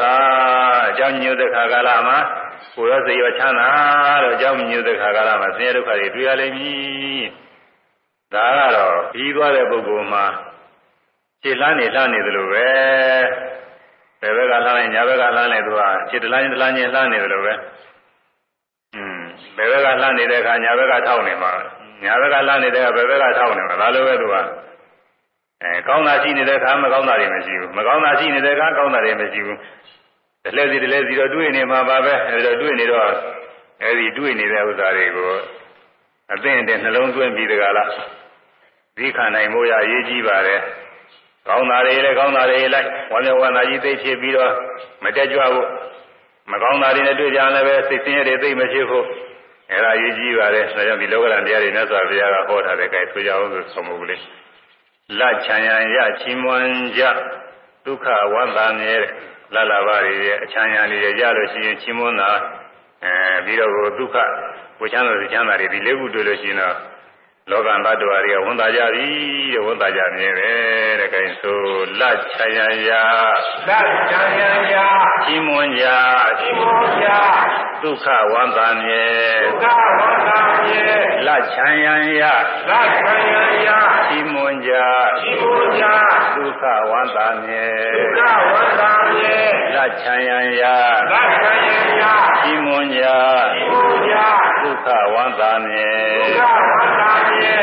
[0.90, 2.18] အကြောင်းညိုတဲ့ခါကာလမှာ
[2.76, 3.70] ကိုယ်ရောစိတ်ရောချမ်းသာ
[4.24, 7.22] တော့အကြောင်းညိုတဲ့ခါကာလမှာဆင်းရဲဒုက္ခတွေတွေ့ရလိမ့်မည်။
[8.34, 10.26] ဒါကတော့ပြီးသွားတဲ့ပုဂ္ဂိုလ်မှာ
[11.44, 12.68] ခြေလှမ်းနေလှမ်းနေသလိုပဲ
[14.22, 17.54] ဘယ်ဘက်ကလှမ်းလိုက်ညာဘက်ကလှမ်းလိုက်သူကခြေတလားချင်းတလားချင်းလှမ်းနေသလိုပဲ
[18.96, 19.20] อืม
[19.58, 21.52] ဘယ်ဘက်ကလှမ်းနေတဲ့အခါညာဘက်ကထောက်နေမှာ
[22.04, 24.36] ညာဘက်ကလှမ်းနေတဲ့အခါဘယ်ဘက်ကထောက်နေမှာဒါလိုပဲသူက
[25.64, 29.60] အဲကောင်းတာရှိနေတဲ့အခါမကောင်းတာတွေမရှိဘူးမကောင်းတာရှိနေတဲ့အခါကောင်းတာတွေမရှိဘူး
[30.46, 33.10] တလဲစီတလဲစီတော့တွေ့နေမှာပါပဲအဲဒီတော့တွေ့နေတော့
[33.84, 35.32] အဲဒီတွေ့နေတဲ့ဥစ္စာတွေကို
[36.34, 37.90] အသိအတဲ့နှလုံးသွင်းပြီးတကလား
[38.98, 40.62] ဒီခံနိုင်မို့ရရေးကြည့်ပါတယ်
[41.48, 44.52] ကောင်းတာတွေလည်းကောင်းတာတွေလိုက်ဝမ်းမြောက်ဝမ်းသာကြီးသိဖြစ်ပြီးတော့
[45.04, 45.70] မတက်ကြွဖို့
[46.52, 49.06] မကောင်းတာတွေနဲ့တွေ့ကြလည်းပဲစိတ်ဆင်းရဲတွေသိမဖြစ်ဖို့
[49.72, 54.22] အဲဒါရည်ကြီးပါတယ်ဒါကြောင့်ဒီလောကဓာတ်တရားတွေနဲ့ဆိုဘုရားကဟောထားတဲ့ကဲဆိုကြအောင်ဆိုဆုံးမှုလေး
[55.20, 57.04] လချံရန်ရချီးမွမ်းကြ
[57.86, 58.96] ဒုက္ခဝမ်းသာမြဲ
[59.54, 62.32] လလဘာတွေရဲ့အချမ်းရန်တွေရလို့ရှိရင်ချီးမွမ်းတာ
[63.04, 63.14] အဲ
[63.46, 64.18] ပြီးတော့ဒုက္ခ
[64.80, 66.76] ကိုချမ်းသာချမ်းသာတွေဒီလေးခုတွေ့လို့ရှိရင်တော့
[67.52, 69.08] လောကဘတ်တော်တွေကဝန်တာကြပြီ
[69.54, 70.52] တဲ့ဝန်တာကြမြဲပဲ
[71.00, 71.62] တဲ့ခိုင်းဆို
[72.00, 72.02] လ
[72.34, 72.90] ချယံယ
[73.68, 73.72] လ
[74.10, 74.76] ချယံယ
[75.26, 75.86] ကြီးမွန်ကြ
[76.40, 77.08] ကြီးမွန်ကြ
[77.82, 79.06] ဒုက္ခဝန္တာမြဲ
[79.64, 80.86] ဒုက္ခဝန္တာမြဲ
[81.28, 82.24] လချယံယ
[82.70, 83.70] လချယံယ
[84.10, 84.72] ကြီးမွန်ကြ
[85.22, 85.86] ကြီးမွန်ကြ
[86.36, 87.68] ဒုက္ခဝန္တာမြဲ
[88.18, 89.38] ဒုက္ခဝန္တာမြဲ
[89.76, 90.64] လချယံယ
[91.12, 92.04] လချယံယ
[92.44, 93.04] ကြီးမွန်ကြ
[93.54, 94.16] ကြီးမွန်ကြ
[94.62, 95.92] ဒု က္ခဝန္တာမြဲ
[96.38, 97.58] ဒုက္ခဝန္တာမြဲ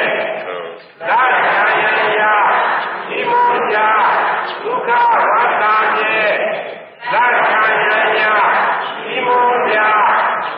[1.08, 1.86] သာယယ
[2.18, 2.22] ယ
[3.08, 3.76] ဒီမောကြ
[4.64, 4.90] ဒုက္ခ
[5.30, 6.18] ဝတ္တမြေ
[7.12, 8.24] သာယယယ
[9.04, 9.76] ဒီမောကြ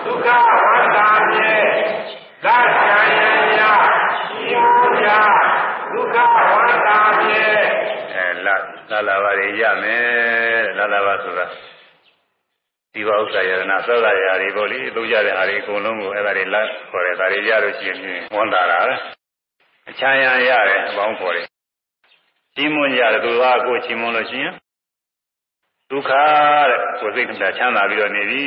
[0.04, 0.28] ဒုက္ခ
[0.60, 0.98] ဝတ္တ
[1.30, 1.54] မြေ
[2.44, 3.22] သာယယ
[3.58, 3.62] ယ
[4.30, 5.08] ဒီမောကြ
[5.92, 6.16] ဒုက္ခ
[6.50, 6.88] ဝတ္တ
[7.18, 7.46] မြေ
[8.14, 8.56] အဲလာ
[8.90, 11.46] လာလာပါရရမယ်လာလာပါဆိုတာ
[12.94, 17.98] ဒီဘောဥစ္စာယရဏသောတာယာတွေပေါ့လေသုံးကြတဲ့ဟာတွေအကုန်လုံးကိုအဲ့ဒါတွေလက်ခေါ်တယ်ဒါတွေရလို့ရှိရင်
[18.36, 18.94] ဝန်တာတာပဲ
[19.88, 21.46] အချမ်းရရတယ်အပေါင်းခေါ်တယ်
[22.54, 24.54] ချီးမွမ်းရတယ်သူကကိုချီးမွမ်းလို့ရှိရင်
[25.90, 26.10] ဒုက္ခ
[26.70, 28.46] တဲ့ကိုယ်စိတ်ကချမ်းသာပြီးတော့နေပြီ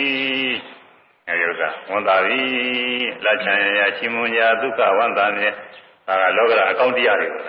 [1.28, 2.42] အဲဒီဥစ္စာဝန်တာပြီ
[3.26, 5.50] လက်ချမ်းရရချီးမွမ်းကြဒုက္ခဝန်တာမြဲ
[6.08, 7.42] ဒါကလောကရအကောင့်တရားတွေပဲ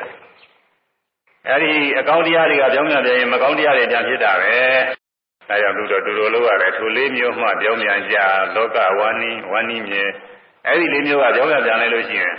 [1.49, 4.55] အဲဒီအကောင့်တရားတွေကပြောင်းပြန်ပြန်ရင်မကောင်းတရားတွေပြန်ဖြစ်တာပဲ
[5.49, 8.17] ဒါကြောင့်သူတို့တူတူလို့ရတယ်ထိုလေးမျိုးမှပြောင်းပြန်ကြ
[8.55, 10.05] လောကဝါနီဝါနီမြေ
[10.67, 12.35] အဲ့ဒီလေးမျိုးကပြောင်းပြန်ပြန်လိုက်လို့ရှိရင်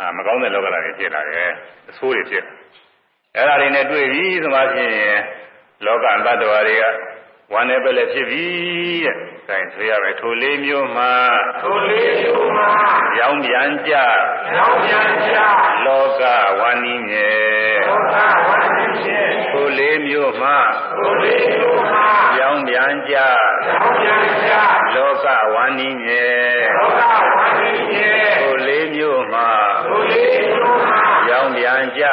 [0.00, 1.50] အာမကောင်းတဲ့လောကဓာတ်တွေဖြစ်လာတယ်
[1.90, 2.44] အဆိုးတွေဖြစ်
[3.36, 4.94] အဲ့ဒါတွေနဲ့တွေ့ပြီဆိုမှဖြင့်
[5.86, 6.84] လောကတ attva တွေက
[7.52, 8.46] ဝမ်းနဲ့ပဲလည်းဖြစ်ပြီ
[9.04, 9.16] တဲ့။
[9.48, 11.04] ဒါဆိုရမယ်ထိုလေးမျိုးမှ
[11.60, 12.64] ထိုလေးမျိုးမှ
[13.18, 13.94] ရောင်းပြန်ကြ
[14.56, 15.32] ရောင်းပြန်ကြ
[15.86, 16.22] လောက
[16.58, 17.30] ဝါနီမြေ
[17.88, 19.18] လောကဝါနီမြေ
[19.50, 20.50] ထိုလေးမျိုးမှ
[20.92, 21.98] ထိုလေးမျိုးမှ
[22.40, 23.16] ရောင်းပြန်ကြ
[23.68, 24.52] ရောင်းပြန်ကြ
[24.94, 26.26] လောကဝါနီမြေ
[26.76, 27.02] လောက
[27.36, 29.40] ဝါနီမြေထိုလေးမျိုးမှ
[29.86, 30.94] ထိုလေးမျိုးမှ
[31.30, 32.04] ရောင်းပြန်ကြ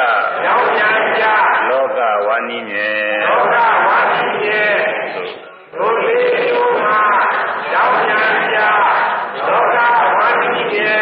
[0.46, 1.24] ရောင်းပြန်ကြ
[1.70, 3.11] လောကဝါနီမြေလောကဝါနီ
[5.14, 5.26] မြေ
[5.74, 6.90] ထိုလေးမျိုးမှ
[7.74, 8.58] ရောင်းပြန်ကြ
[9.48, 9.76] လောက
[10.18, 11.00] ဝါနီမြေ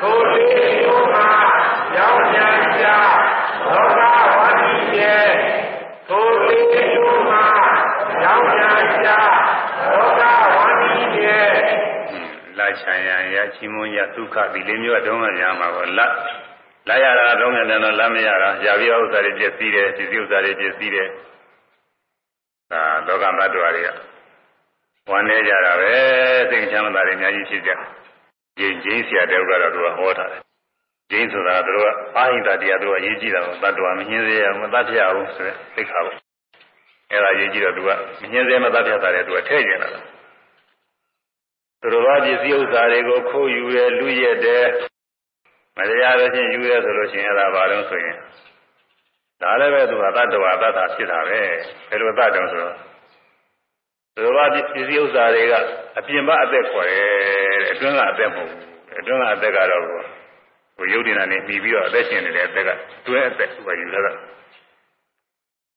[0.00, 1.22] ထိုလေးမျိုးမှ
[1.96, 2.86] ရောင်းပြန်ကြ
[3.66, 4.00] လောက
[4.38, 5.16] ဝါနီမြေ
[6.08, 7.36] ထိုလေးမျိုးမှ
[8.24, 9.08] ရောင်းပြန်ကြ
[9.82, 10.22] လောက
[10.56, 11.40] ဝါနီမြေ
[12.58, 16.12] လာချန်ရန်ရချီးမွမ်းရဒုက္ခဒီလေးမျိုးအတုံးမှများမှာပေါ့လက်
[16.88, 21.08] လာရတာတော့မြန်တယ်တော့လမ်းမရတာရာပြီးဥစ္စာတွေပြည့်စည်တယ်ပစ္စည်းဥစ္စာတွေပြည့်စည်တယ်
[22.72, 23.88] ဒါလောကမတ္တဝါတွေက
[25.10, 25.92] ဝမ်းနေကြတာပဲ
[26.50, 27.70] စိတ်ချမ်းသာတွေအများကြီးဖြစ်ကြ
[28.58, 30.42] ဂျင်းဂျင်းဆရာတယောက်ကတော့သူကဟောထားတယ်
[31.10, 31.84] ဂျင်းဆိုတာသူက
[32.16, 36.16] အာဟိတတရားသူကအရေးကြီးတာကိုတတ္တဝါမညှင်းစေရမတတ်ပြအောင်ဆိုတဲ့သိက္ခာပေါ့
[37.10, 40.00] အဲ့ဒါရေးကြည့်တော့သူကမညှင်းစေမတတ်ပြတာလေသူကထဲ့ကျင်လာတာ
[41.80, 44.66] သူတို့ဘာပစ္စည်းဥစ္စာတွေကိုခိုးယူရလူရက်တယ်
[45.76, 48.16] မတရားလို့ချင်းယူရဲဆိုလို့ရှိရင်အဲ့ဒါဘာလို့ဆိုရင်
[49.42, 51.40] ဒါလည်းပဲသူကတတ္တဝါတတ္တာဖြစ်တာပဲ
[51.88, 52.74] ဘယ်လိုတတ်တယ်ဆိုတော့
[54.14, 55.54] သူကပစ္စည်းဥစ္စာတွေက
[55.98, 57.06] အပြင်ဘအသက်ခေါ်တယ်
[57.72, 58.60] အတွင်းကအသက်မဟုတ်ဘူး
[58.98, 59.82] အတွင်းကအသက်ကတော့
[60.76, 62.70] ဟိုယုတ်တင်တာနေပြီးပြီးတော့အသက်ရှင်နေတဲ့အသက်က
[63.06, 64.12] တွဲအသက်သူကယူလာတာ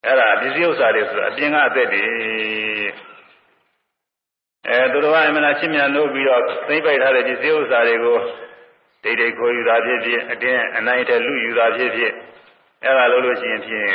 [0.05, 2.03] အဲ့ဒါပစ္စည်းဥစ္စာတွေဆိုအပြင်ကအသက်တွေ
[4.67, 8.17] အဲသူတို့ကအမှန်တရားရှင်းမြန်လို့ပြီးတော့သိမ့်ပိုက်ထားတဲ့ပစ္စည်းဥစ္စာတွေကို
[9.03, 12.13] ဒိဋ္ဌိခိုးယူတာဖြစ်ဖြစ်အတင်းအနိုင်တဲ့လူယူတာဖြစ်ဖြစ်
[12.83, 13.89] အဲ့ဒါလို့လို့ရှိရင်ဖြင့်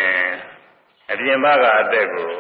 [1.11, 2.31] အပြင်ဘကအသက်ကို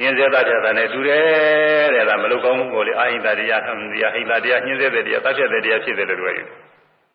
[0.00, 6.44] ညင်းစေတတ်တဲ့နဲ့တူတယ်တဲ့ဒါမလုကောင်းမှုကိုလေအာဟိတတရားဟံတရားဟိတတရားညင်းစေတဲ့တရားတတ်တဲ့တရားဖြစ်တယ်လို့ပြောယူ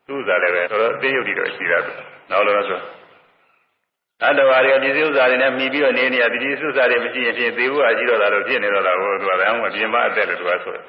[0.06, 1.78] သူ့စားလည်းပဲတော်တော်သိယုတ်တိတော့ရှိတာ
[2.30, 2.80] နောက်လို့ဆို
[4.20, 10.84] တတ္တဝါတွေဒီစုစားတွေနဲ့မှီပြီးတော့နေနေရဒီစုစားတွေမရှိရင်ဖြင့်သေဘူးအရှိတော့တာလို့ဖြစ်နေတော့တာဟိုသူကလည်းအပြင်ဘအသက်လို့သူကဆိုတယ်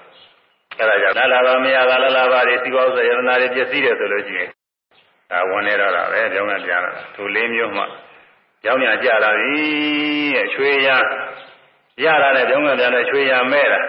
[0.79, 4.49] အဲဒါကြောင့်လာလာပါမရတာလာလာပါတွေစီပေါင်းဆိုယရနာတွေပြည့်စည်တယ်ဆိုလို့ရှိရင်
[5.31, 7.83] ဒါဝင်နေတော့တာပဲကြောင်းကပြန်လာသူလေးမျိုးမှ
[8.63, 9.59] ကြောင်းညာကြလာပြီ
[10.35, 10.89] တဲ့ချွေရ
[12.03, 13.79] ရတာနဲ့ကြောင်းကပြန်တဲ့ချွေရမဲ့တာ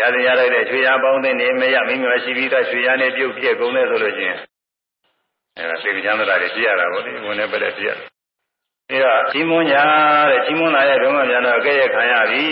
[0.00, 4.38] ရတဲ့ရလိုက်တဲ့ချွေရပေါင်းတဲ့နေမရမိမရှိပြီးသားချွေရနဲ့ပြုတ်ပြက်ကုန်တယ်ဆိုလို့ရှိရင်
[5.56, 7.90] အဲဒါသိကြမ်းတာတွေပြရတာပေါ့လေဝင်နေပဲပြရ
[8.90, 9.84] အဲတော့ကြီးမွန်းညာ
[10.30, 12.44] တဲ့ကြီးမွန်းလာတဲ့ဒုံကပြန်တော့အကဲ့ရခံရပြီ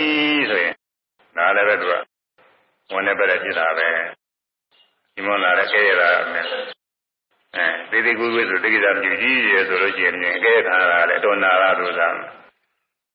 [0.49, 0.73] ဆိုရင်
[1.37, 1.93] ဒါလည်းပဲသူက
[2.93, 3.87] ဝင်နေပဲဖြစ်တာပဲ
[5.13, 6.45] ဒီမလာတဲ့ကဲရတာမယ်
[7.57, 12.07] အဲသေသေးကိုယ်ကိုယ်ဆိုတက္ကိတာမြူကြီးရဆိုလို့ရှိရင်ကဲခါတာလည်းတော်နာရလို့သာ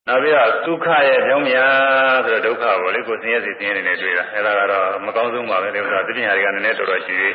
[0.07, 7.35] နောက်ပြီးတော့ဒုက္ခရဲ့ကြောင်းများဆိုတော့ဒုက္ခကိုလေကိုဆင်းရဲစီဆင်းရဲနေတွေ့တာအဲဒါကတော့မကောင်းဆုံးပါပဲဒီဥစ္စာတတိယတွေကနည်းနည်းတော်တော်ရှိသေး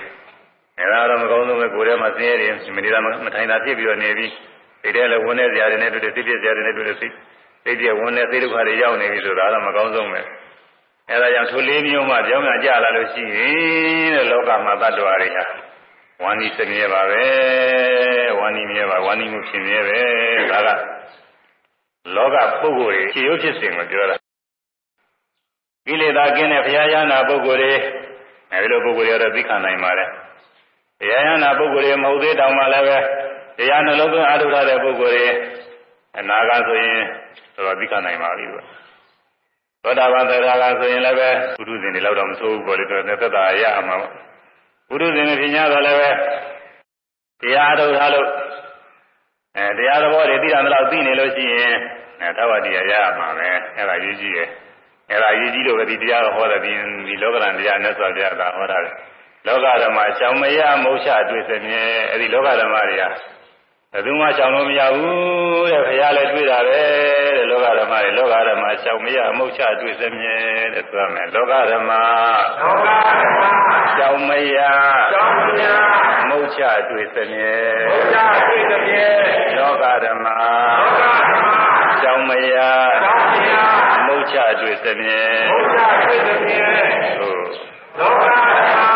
[0.79, 4.31] အဲဒါကတော့မကောင်းဆုံးပဲကိုယ်ထဲမှာဆင်းရဲတယ်မနေတာမထိုင်တာဖြစ်ပြီးတော့နေပြီး
[4.81, 7.13] စိတ်ထဲလည်းဝင်နေစရာတွေနဲ့တွေ့တယ်စိတ်ပြည့်စရာတွေနဲ့တွေ့တယ်စိတ်
[7.63, 10.21] စိတ်ပြည့်ဝင်နေစိတ်ဒုက္ခတွေရောက်နေပြီဆိုတာကတော့မကောင်းဆုံးပဲ
[11.09, 15.43] အဲဒါကြောင့်ထိုလေးမျိုးမှကြောင်းပြန်ကြလာလို့ရှိရင်တဲ့လောကမှာတ attva တွေဟာ
[16.23, 17.25] ဝန္ဒီစမြဲပါပဲ
[18.39, 20.01] ဝန္ဒီမြဲပါဝန္ဒီမှုဖြစ်မြဲပဲ
[20.51, 20.69] ဒါက
[22.15, 24.15] လောကပုဂ္ဂိုလ်တွေခြေရုပ်ဖြစ်စဉ်ကိုပြောတာ
[25.85, 27.73] ကိလေသာကင်းတဲ့ဘုရားရဟနာပုဂ္ဂိုလ်တွေ
[28.51, 30.09] အဲဒီလိုပုဂ္ဂိုလ်တွေတော့သိခံနိုင်ပါတယ်
[30.99, 32.97] ဘုရားရဟနာပုဂ္ဂိုလ်တွေမဟုတ်သေးတောင်မှလည်းပဲ
[33.57, 35.27] တရားနှလုံးသွင်းအားထုတ်တဲ့ပုဂ္ဂိုလ်တွေ
[36.19, 37.01] အနာဂတ်ဆိုရင်
[37.55, 38.63] တော့သိခံနိုင်ပါပြီလို့
[39.83, 44.11] သောတာပန်သရဂါဆိုရင်လည်းပဲပုထုဇဉ်တွေလောက်တော့မဆိုးဘူးပေါ့လေသူကသက်သာရမှာပေါ့
[44.87, 46.09] ပုထုဇဉ်တွေပြင်ညာတော့လည်းပဲ
[47.41, 48.29] တရားထုတ်ထားလို့
[49.57, 51.75] အဲတရားသဘောတွေသိတာမလို့သိနေလို့ရှိရင်
[52.21, 54.49] အဲသဘောတရားရမှာပဲအဲ့ဒါရေးကြည့်ရဲ့
[55.09, 56.71] အဲ့ဒါရေးကြည့်လို့ပဲဒီတရားဟောတဲ့ဒီ
[57.07, 58.77] ဒီလောကရန်တရားနဲ့ဆိုပြတာဟောတာ
[59.47, 63.03] လောကဓမ္မရှောင်မရမုတ်ချတွေ့စမြဲအဲ့ဒီလောကဓမ္မတွေက
[63.95, 66.81] ဘယ်သူမှရှောင်လို့မရဘူးတဲ့ခရလည်းတွေ့တာပဲ
[67.37, 70.37] တဲ့လောကဓမ္မတွေလောကဓမ္မရှောင်မရအမုတ်ချတွေ့စမြဲ
[70.73, 71.91] တဲ့ဆိုရမယ်လောကဓမ္မ
[72.61, 73.41] လောကဓမ္မ
[73.95, 74.57] ရှောင်မရ
[75.11, 75.63] ရှောင်မရ
[76.29, 77.53] မုတ်ချချတွေ့သမြဲ
[77.89, 79.19] ဘုရားတွေ့သည်ဖြင့်
[79.57, 80.27] လောကဓမ္မ
[80.79, 81.47] လောကဓမ္မ
[82.01, 82.69] ကြောင့်မယာ
[83.03, 83.75] သောတရား
[84.07, 87.45] မုတ်ချတွေ့သမြဲဘုရားတွေ့သည်ဖြင့်သို့
[87.99, 88.87] လောကဓမ္မ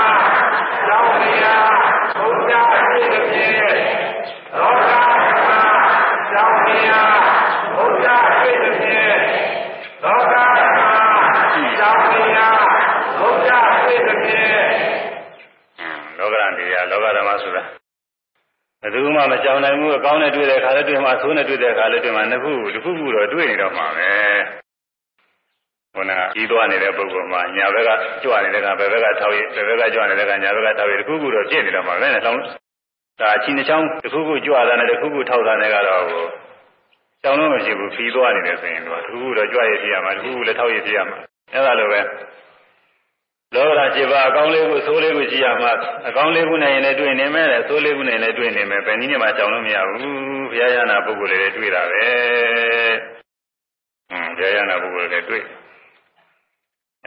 [0.88, 1.70] သောတရား
[2.18, 3.78] ဘုရားတွေ့သည်ဖြင့်
[4.54, 5.96] လောကဓမ္မသောတ
[6.30, 6.59] ရားဘုရားတွေ့သည်ဖြင့်လောကဓမ္မသောတရားဘုရားတွေ့သည်ဖြင့်လောကရန်တရားလောကဓမ္မဆိုတာ
[18.82, 24.12] ဘယ်သူမှမကြောင်နိုင်ဘူးအကောင်းနဲ့တွေ့တဲ့ခါလည်းတွေ့မှာသိုးနဲ့တွေ့တဲ့ခါလည်းတွေ့မှာနှစ်ခုတစ်ခုခုတော့တွေ့နေတော့မှာပဲ
[25.95, 27.89] ခုနကကြီးသွားနေတဲ့ပုဂ္ဂိုလ်မှာညာဘက်က
[28.23, 32.41] ကြွနေတဲ့ကဘယ်ဘက်ကထောက်ရဘယ်ဘက်ကကြွနေတဲ့ကညာဘက်ကထောက်ရတစ်ခုခုတော့ဖြစ်နေတော့မှာပဲနဲ့တောင်း
[33.19, 36.03] ဒါအချင်းတစ်ချောင်းတစ်ခုခုကြွတာနဲ့တစ်ခုခုထောက်တာနဲ့ကတော့
[37.23, 41.17] ဟိုတောင်းလို့မရှိဘူးဖြီးသွားနေတယ်ဆိုရင်တော့တစ်ခုခုတော့ကြွရဖြစ်ရမှာတစ်ခုခုလည်းထောက်ရဖြစ်ရမှာ
[41.53, 42.01] အဲ့ဒါလိုပဲ
[43.55, 45.71] လောကဓာတ်7ပါးအကောင်းလေးကိုသိုးလေးကိုကြည့်ရမှာ
[46.08, 50.03] အကောင်းလေးခုနဲ့ရင်လည်းတွေ့နေမယ်တဲ့သိုးလေးခုနဲ့လည်းတွေ့နေမယ်ဘယ်နည်းနဲ့မှကြောင်လို့မရဘူး
[50.51, 52.03] ဘုရားရဟနာပုဂ္ဂိုလ်တွေတွေ့တာပဲ
[54.10, 55.43] ဟွန်းဘုရားရဟနာပုဂ္ဂိုလ်တွေတွေ့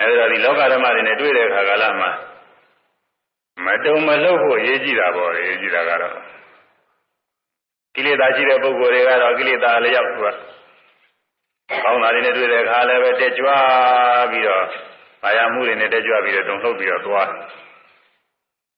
[0.00, 2.10] အဲဒီတော့ဒီလောကဓမ္မတွေနဲ့တွေ့တဲ့အခါကာလမှာ
[3.64, 6.14] မတုံမလှုပ်ဖို့အရေးကြီးတာပေါ့အရေးကြီးတာကတော့
[7.94, 10.26] ကိလေသာရှိတဲ့ပုဂ္ဂိုလ်တွေကတော့ကိလေသာလျောက်သူက
[11.84, 13.48] ကောင်းတာတွေနဲ့တွေ့တဲ့အခါလည်းပဲတက်ကြွ
[14.30, 14.64] ပြီးတော့
[15.22, 17.28] ဘာယာမှုတွေနဲ့တက်ကြွပြီးတော့တုံလှုပ်ပြီးတော့သွား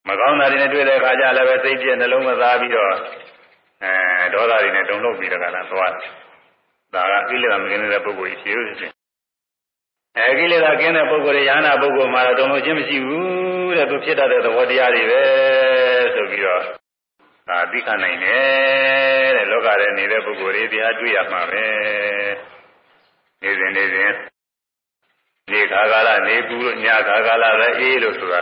[0.08, 2.92] မကောင်းတာတွေနဲ့တွေ့တဲ့အခါကျလည်းပဲစိတ်ပြည့်နှလုံးမသားပြီးတော့
[3.82, 5.92] အဲဒေါသတွေနဲ့တုံလှုပ်ပြီးတော့ကလည်းသွား
[6.94, 8.94] ဒါကကိလေသာမကင်းတဲ့ပုဂ္ဂိုလ်ကြီးရှိလို့ရှိရင်
[10.16, 15.22] အဲကိလေသာကင်းတဲ့ပုဂ္ဂိုလ်တွေယာနာပုဂ္ဂိုလ်မှာတော့တုံလှုပ်ခြင်းမရှိဘူးတဲ့သူဖြစ်တတ်တဲ့သဘောတရားတွေပဲ
[16.14, 16.83] ဆိုပြီးတော့
[17.48, 21.64] ဒါသိခနိုင်တယ်တဲ့လောကထဲနေတဲ့ပုဂ္ဂိုလ်တွေတရားတွေ့ရမှာပဲ
[23.42, 24.12] နေစဉ်နေစဉ်
[25.52, 28.40] နေခါကာလနေပူလို့ညခါကာလလည်းအေးလို့ဆိုတာ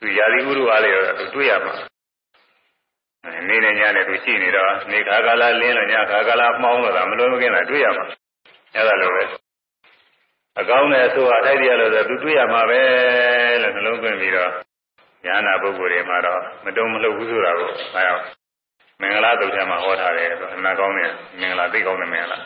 [0.00, 1.74] သူရာသီဥတုအားလည်းသူတွေ့ရမှာ
[3.48, 8.04] နေနဲ့ညနဲ့သူရှိနေတော့နေခါကာလလင်းလို့ညခါကာလမှောင်းလို့တာမလွယ်မကင်းတာတွေ့ရမှာ
[8.74, 9.24] အဲ့ဒါလိုပဲ
[10.60, 12.80] အကောင်းနဲ့အဆိုးအထိုက်တရားလို့ဆိုသူတွေ့ရမှာပဲ
[13.62, 14.52] လို့နှလုံးသွင်းပြီးတော့
[15.24, 18.22] ညာနာပုဂ္ဂိုလ်တွေမှာတော့မတုံမလှုပ်ဘူးဆိုတာကိုအဲအောင်
[19.00, 22.38] မင်္ဂလာတုတ်ထဲမှာဟောထားတယ်ဆိုအနာကောင်းတဲ့မင်္ဂလာသိကောင်းတဲ့မင်္ဂလာ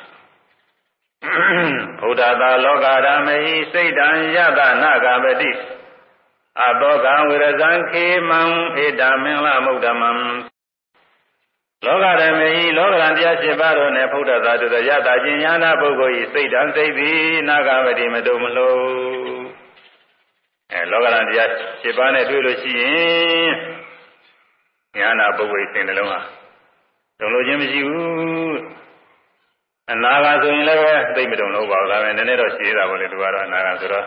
[2.01, 3.39] ဘုဒ္ဓသာလောကဓမ္မေ
[3.73, 5.51] စိတ်တံယတနာဂပတိ
[6.63, 8.41] အတောကံဝိရဇံခေမံ
[8.85, 10.11] ဧတမင်္ဂလမုဒ္ဓမံ
[11.87, 19.34] လောကဓမ္မေလောကရန်တရား7ပါးတို့နဲ့ဘုဒ္ဓသာတို့ယတခြင်းညာနာပုဂ္ဂိုလ်ဤစိတ်တံစိတ်သည်နာဂပတိမတုံမလို့
[20.75, 21.49] အဲလောကရန်တရား
[21.83, 23.53] 7ပါးနဲ့တွေ့လို့ရှိရင်
[24.99, 26.21] ညာနာပုဂ္ဂိုလ်ဤစိတ်နှလုံးဟာ
[27.19, 28.59] တုံလို့ခြင်းမရှိဘူး
[29.93, 34.05] အနာဂါဆိုရင်လည်းပဲသိမတုံလို့ပါဘူးဒါပဲနည်းနည်းတော့ရှိသေးတာပေါ့လေသူကတော့အနာဂါဆိုတော့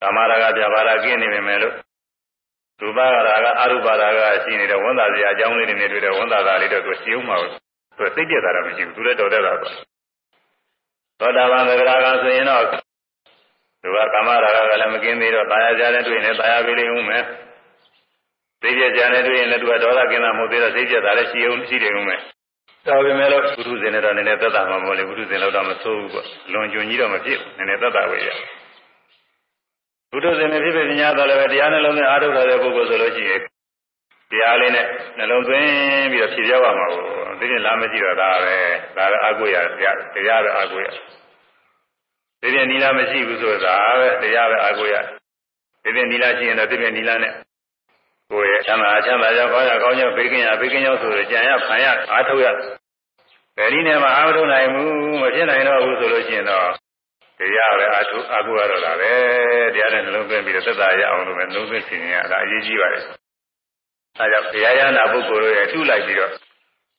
[0.00, 1.74] ကာမရာဂပြဘာရာကင်းနေပေမဲ့လို့
[2.80, 3.28] ရူပရာဂ
[3.62, 7.36] အရူပရာဂရှိနေတဲ့ဝန်သာစရာအကြောင်းလေးတွေနဲ့တွေ့တဲ့ဝန်သာသားလေးတော့သူရှိအောင်မှာ
[7.98, 9.74] သူသိပြတာတော့မရှိဘူးသူလည်းတော်တတ်တာပေါ့
[11.20, 12.64] သောတာပန်သဂရာဂဆိုရင်တော့
[13.82, 17.24] သူကကာမရာဂကလည်းမကင်းသေးတော့တာယာကြတဲ့တွေ့ရင်တာယာပေးလိမ့်ဦးမယ်
[18.62, 22.20] သိပြကြတဲ့တွေ့ရင်လည်းသူကဒေါသကင်းတာမဟုတ်သေးတော့သိပြတာလည်းရှိအောင်ရှိတယ်ဦးမယ်
[22.86, 28.30] တော်ပြီမဲ့လို့ဘုရုဇင်နဲ့တော့နည်းနည်းသက်သာမှာမဟုတ်လေဘုရုဇင်လောက်တော့မဆိုးဘူးပေါ့လွန်ကျွံကြီးတော့မဖြစ်ဘူးနည်းနည်းသက်သာဝေးရ
[30.12, 33.40] ဘုရုဇင်နဲ့ဖြစ်ဖြစ်ညာတော့လည်းတရားနှလုံးနဲ့အားထုတ်ထားတဲ့ပုဂ္ဂိုလ်ဆိုလို့ရှိရင်
[34.30, 34.86] တရားလေးနဲ့
[35.18, 35.68] နှလုံးသွင်း
[36.12, 37.02] ပြီးတော့ဖြည့်ပြောက်ရမှာကို
[37.40, 38.56] ဒီနေ့လာမကြည့်တော့ဒါပဲ
[38.96, 40.86] ဒါပဲအာကိုရတရားတရားပဲအာကိုရ
[42.42, 44.94] ဒီနေ့နီလာမရှိဘူးဆိုတာပဲတရားပဲအာကိုရ
[45.82, 47.32] ဒီနေ့နီလာရှိရင်တော့ဒီနေ့နီလာနဲ့
[48.30, 52.46] ကိုယ်ရဲ့ချမ်းသာချမ်းသာကြောင့်ကောင်းရကောင်းကြောင့်ဘေးကင်းရဘေးကင်းကြောင့်ဆိုတော့ကြံရဖန်ရအားထုတ်ရ
[53.56, 56.68] ဘယ်နည်းနဲ့မှအားမထုတ်နိုင်ဘူးမဖြစ်နိုင်တော့ဘူးဆိုလို့ရှိရင်တော့
[57.38, 59.12] တရားပဲအားထုတ်အားကိုရတော့တာပဲ
[59.74, 63.02] တရားနဲ့နှလုံးသွင်းပြီးတော့သက်သာရအောင်လို့ပဲနှလုံးသွင်းခြင်းရတာအရေးကြီးပါတယ်
[64.18, 66.30] အဲကြောင့်တရားရနာပုဂ္ဂိုလ်ရဲ့ထုလိုက်ပြီးတော့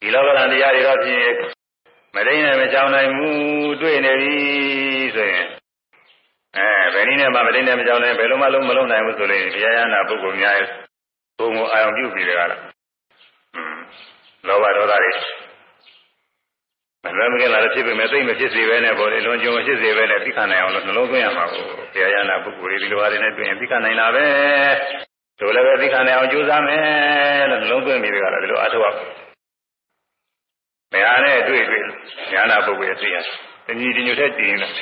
[0.02, 1.26] ဒီလောကရန်တရားတွေတော့ဖြင့်
[2.16, 4.36] မတိနဲ့မချောင်းနိုင်ဘူးတွေ့နေပြီ
[5.16, 5.48] ဆိုရင်
[6.58, 10.68] အဲဘယ်နည်းနဲ့မှမတိနဲ့မချောင်းနိုင်ဘယ်လိုမှလုံးမလုံးနိုင်ဘူးဆိုရင်တရားရနာပုဂ္ဂိုလ်များရဲ့
[11.40, 12.62] ဘုံကိုအာရုံပြုပြီးတကားလား
[14.48, 15.12] လောဘဒေါသတွေ
[17.04, 24.26] မလွယ်မကင်းလာတဲ့ဖြစ်ပေမဲ့သိမဖြစ်စေပဲနဲ့ပေါ့လေလွန်ကျွံမဖြစ်စေပဲနဲ့သိခံနိုင်အောင်လို့နှလုံးသွင်းရမှာကိုဘုရားရနာပုဂ္ဂိုလ်တွေဒီလိုဟာတွေနဲ့တွေ့ရင်သိခံနိုင်တာပဲ
[25.40, 28.88] တို့လည်းပဲသိခံနိုင်အောင်ကြိုးစားမယ်လို့နှလုံးသွင်းပြီးတကားလားဒီလိုအားထုတ်ရ
[30.92, 31.84] မရနဲ့တွေ့တွေ့
[32.32, 33.28] ညာနာပုဂ္ဂိုလ်ရဲ့သိရတ
[33.68, 34.76] ဏှီတညွတ်တဲ့တည်ရင်လည်း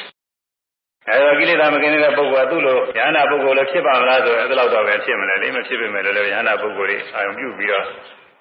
[1.08, 7.86] အဲဒါကိလေသာမကင်းတဲ့ပုဂ္ဂိုလ်ကသူ့လိုညာနာပုဂ္ဂိုလ်လည်းဖြစ်ပါမလားဆိုအဲ့ဒါတော့ပဲဖြစ်မလဲလေမဖြစ်ပေမဲ့လည်းညာနာပုဂ္ဂိုလ်တွေအာရုံပြုပြီးတော့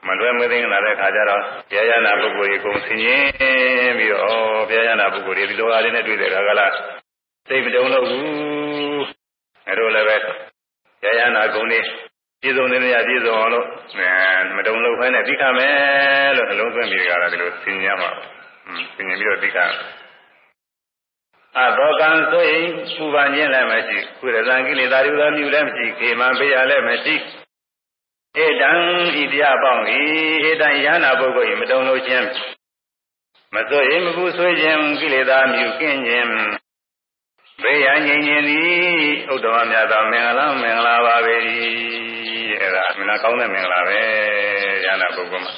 [0.06, 6.72] မလွယ်မသိလာတဲ့ခါကျတော့ဘုရားရနာပုဂ္ဂိုလ်ကြီးကုန်ဆင်းရင်ပြီးတော့ဘုရားရနာပုဂ္ဂိုလ်တွေဒီလိုအားလေးနဲ့တွေ့တဲ့ခါကလား
[7.48, 9.04] သိမတုံလို့ဘူး
[9.68, 10.32] အဲလိုလည်းပဲဘု
[11.04, 11.80] ရားရနာဂုဏ်တွေ
[12.42, 13.66] ပြည့်စုံတဲ့နေရာပြည့်စုံအောင်လို့
[14.56, 18.10] မတုံလို့ဖဲနဲ့သိခမယ်လို့နှလုံးသွင်းပြီးကြတာဒီလိုသင်ညာမှာ
[18.96, 19.58] သင်ញပြီးတော့သိခ
[21.56, 22.64] အသောကံဆိုရင်
[22.96, 27.14] ပူပန်ခြင်းလည်းမရှိကုရဇံကိလေသာတွေသောမြူလည်းမရှိခေမံပေးရလည်းမရှိ
[28.44, 28.70] ဧတံ
[29.22, 30.00] ဤတရားပေါင်းဤ
[30.48, 32.26] ဧတံယန္နာပုဂ္ဂိုလ်ဤမတုံလို့ခြင်း
[33.54, 36.30] မဆိုရင်မပူဆွေးခြင်းကိလေသာမြူကင်းခြင်း
[37.62, 38.68] ဘေးရန်ငြိမ်ခြင်းသည်
[39.32, 41.36] ဥဒ္ဓမမြတ်သောမင်္ဂလာမင်္ဂလာပါပဲ
[42.58, 43.98] အဲ့ဒါမနာကောင်းတဲ့မင်္ဂလာပဲ
[44.84, 45.54] ယန္နာပုဂ္ဂိုလ်မှာ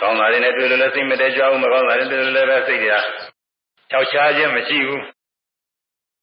[0.00, 2.96] ကောင်းတာတွေနဲ့တွေ့လို့လည်းစိတ်မတည့်ကြဘူးမကောင်းတာတွေတွေ့လို့လည်းပဲစိတ်တွေက
[3.90, 5.02] ခြောက်ခြားခြင်းမရှိဘူး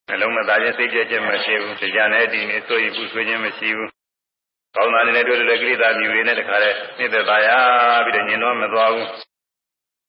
[0.07, 3.91] နှလုံးမသားခြင်းစိတ်ကြခြင်းမရှိဘူးတရားနဲ့ဒီနေ့ဆိုရင်ပူဆွေးခြင်းမရှိဘူး
[4.75, 7.49] ကောင်းတာတွေနဲ့တွေ့လို့လည်းကိလေသာမြူတွေနဲ့တခါတည်းနှိမ့်သက်သာရ
[8.05, 9.07] ပြီးတော့ညင်တော့မသွားဘူး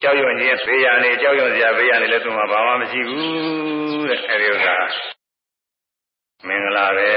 [0.03, 4.77] ကြောက်ရွံ့ခြင်းဖေးရနေကြောက်ရွံ့စရာဖေးရနေလည်းသူမှဘာမှမရှိဘူးတဲ့အဲဒီဥစ္စာ
[6.47, 7.09] မင်္ဂလာပဲ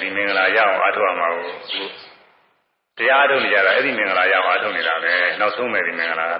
[0.00, 1.44] ဒီမင်္ဂလာရအောင်အားထုတ်ရမှာကို
[2.98, 6.32] တရားထုတ်နေကြတာအဲ့ဒီမင်္ဂလာရအောင်အားထုတ်နေတာပဲနောက်ဆုံးမယ်ဒီမင်္ဂလာက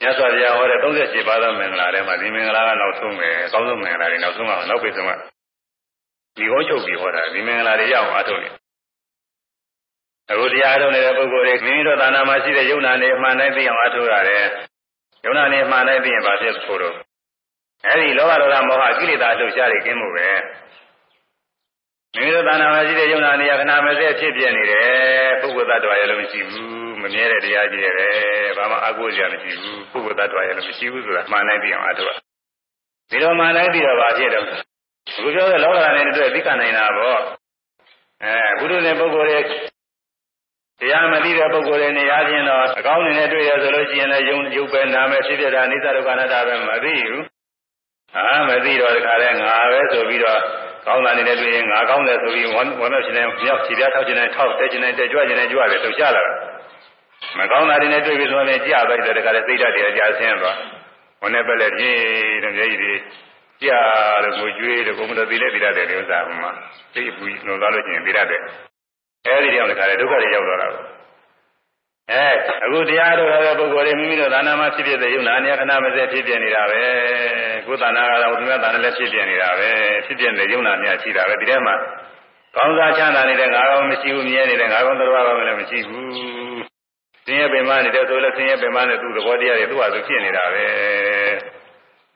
[0.00, 5.12] မြတ်စွာဘုရားဟောတဲ့38ပါးသောမင်္ဂလာထဲမှာဒီမင်္ဂလာကနောက်ဆုံးမယ်အကောင်းဆုံးမင်္ဂလာတွေနောက်ဆုံးကနောက်ပိတ်ဆုံးက
[6.36, 8.48] ဒီဟောချုပ်ပြီးဟောတာဒီမင်္ဂလာတွေရအောင်အားထုတ်နေ
[10.30, 14.44] အခုတရားထုတ်နေတဲ့ပုဂ္ဂိုလ်တွေမိမိတို့သာနာမှာရှိတဲ့ယုံနာနေအမှန်တိုင်းသိအောင်အားထုတ်ရတယ်
[15.24, 16.96] ယုံနာနေအမှန်တိုင်းသိရင်ဘာဖြစ်ဖို့တော့
[17.86, 20.28] အဲဒီလောဘဒေါသမောဟကိလေသာလှုပ်ရှားတွေကင်းမှုပဲ
[22.16, 27.96] မိမိတို့သာနာမှာရှိတဲ့ယုံနာနေရခဏမစဲဖြစ်ပြနေတယ်ပုဂ္ဂိုလ်သတ္တဝါရဲ့လို့မရှိဘူးမမြဲတဲ့တရားကြီးရဲ့
[28.56, 32.14] ဘာမှအကုသိုလ်ရမရှိဘူးပုဂ္ဂိုလ်သတ္တဝါရဲ့လို့မရှိဘူးဆိုတာမှန်တိုင်းသိအောင်အားထုတ်
[33.10, 34.48] ဒီလိုမှန်တိုင်းသိတော့ဘာဖြစ်တော့အ
[35.22, 37.20] ခုပြောတဲ့လောကဓာတ်နဲ့တွေ့သိကနိုင်တာပေါ့
[38.24, 39.40] အဲဘုရုနဲ့ပုဂ္ဂိုလ်တွေ
[40.80, 47.22] တရားမသိတဲ့ပုဂ္ဂိုလ်တွေနေရာချင်းတော့အကောင်းနေနဲ့တွေ့ရဆိုလို့ရှိရင်လည်းယုံယုတ်ပဲနာမယ်ဖြစ်ဖြစ်တာအိသဒုက္ခနာတာပဲမသိဘူး
[48.16, 50.40] အာမသိတော့တခါလဲငါပဲဆိုပြီးတော့
[50.86, 56.32] ကောင်းတာနေတဲ့တွေ့ရင်ငါကောင်းတယ်ဆိုပြီးဝမ်းဝမ်းမြောက်ခြင်းနဲ့မြောက်ခြေပြားထောက်ခြင်းနဲ့ထောက်တက်ခြင်းနဲ့တက်ကြွခြင်းနဲ့ကြွတယ်လှုပ်ရှားလာတာ
[57.38, 60.56] မကောင်းတာတွေနဲ့တွေ့ပြီးဆိုရင်ကြာသွားတယ်တခါလဲစိတ်ဓာတ်တွေကြာဆင်းသွား
[61.22, 62.00] ဝန်းနဲ့ပဲလက်ပြင်း
[62.44, 62.94] တဲ့မျက်ရည်တွေ
[63.62, 63.78] ကြာ
[64.22, 66.50] လို့ကိုကျွေးတယ်ကိုမတော်သေးလဲသေးတယ်ဒီဥစ္စာဟိုမှာ
[66.94, 68.26] စိတ်ပူနှုံသွားလို့ရှိရင်သေးတယ်
[69.26, 70.78] အဲဒီတောင်တခါလေဒုက္ခတွေရောက်တော့တာပဲ
[72.12, 72.26] အဲ
[72.64, 76.80] အခုတရားတော်တဲ့ပုဂ္ဂိုလ်တွေမိမိတို့သာနာမှာဖြစ်ဖြစ်တဲ့ယုံနာနေခဏမစဲဖြစ်ပြနေတာပဲ
[77.66, 79.70] ကိုယ်သာနာကတော့ဒီမှာသာနာလည်းဖြစ်ပြနေတာပဲ
[80.06, 81.74] ဖြစ်ပြတဲ့ယုံနာများရှိတာပဲဒီထဲမှာ
[82.56, 86.10] ကောင်းစားချမ်းသာနေတဲ့ငါကောင်မရှိဘူးမြဲနေတဲ့ငါကောင်တော်ကောင်လည်းမရှိဘူး
[87.24, 90.64] ဆင်းရဲပင်မနေတဲ့ဆိုလည်းဆင်းရဲပင်မနဲ့သူ့သဘောတရားတွေသူ့ဟာသူဖြစ်နေတာပဲ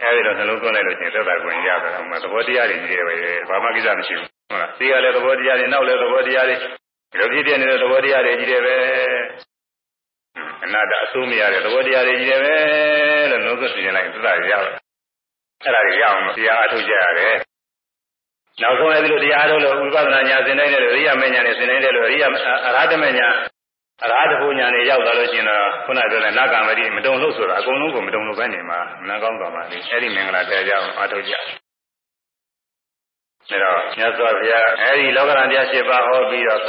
[0.02, 3.14] အဲဒီတော့နှလုံးသွင်းလိုက်လို့ရှိရင်သက်သာခွင့်ရတာမှသဘောတရားတွေကြီးတယ်ပဲ
[3.48, 6.66] ဘာမှကိစ္စမရှိဘူးဟုတ်လားသိရတဲ့သဘောတရားတွေနောက်လည်းသဘောတရားတွေဒီ
[7.18, 8.74] လိုဖြစ်ပြနေတဲ့သဘောတရားတွေကြီးတယ်ပဲ
[10.64, 12.54] အနာတအဆိုးမရတဲ့သဘောတရားတွေကြီးတယ်ပဲ
[13.30, 14.68] လို့လုံးစုံပြင်လိုက်သစ္စာရအောင်
[15.64, 17.34] အဲ့ဒါတွေရအောင်တရားအထုတ်ကြရတယ်
[18.62, 22.28] နောက်ဆုံးလည်းဒီလိုတရားထုတ်လို့ဝိပဿနာညာသင်နိုင်တယ်လို့ရိယာမညာနဲ့သင်နိုင်တယ်လို့ရိယာ
[22.66, 23.28] အရဟတမညာ
[24.04, 31.40] အရဟတဘုညာနဲ့ရောက်သွားလို့ရှိရင်တော့ခုနပြောတဲ့နာဂမတိမတုံလို့ဆိုတာအကုန်လုံးကိုမတုံလို့ပဲနေမှာမနှကောင်းသွားပါလေအဲ့ဒီမင်္ဂလာတရားကြောင့်အထုတ်ကြဒါ
[33.62, 36.60] တော့မြတ်စွာဘုရားအဲဒီလောကရန်တရား၈ပါးဟောပြီးတော့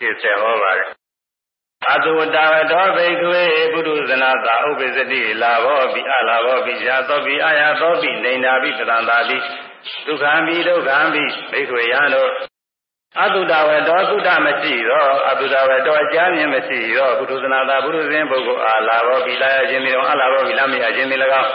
[0.00, 0.88] ဖြစ်စေဟောပါတယ်
[1.94, 9.36] အတုဝတ္တဝတောဘိက္ခွေပုရုဇနာသာဥပ္ပစ္စတိလာဘောပိအလာဘောပိယာသောပိအာယသောပိနေနာပိပတန္တာပိ
[10.06, 12.30] ဒုက္ခံပိဒုက္ခံပိဘိက္ခွေယံတို့
[13.22, 21.50] အတုတဝတောသုတမရှိသောအတုတဝတောအကြမြင်မရှိသောပုရုဇနာသာပုရုဇဉ်ပုဂ္ဂိုလ်အာလာဘောပိလာယခြင်းဒီတော်အလာဘောပိလမယခြင်းဒီ၎င်း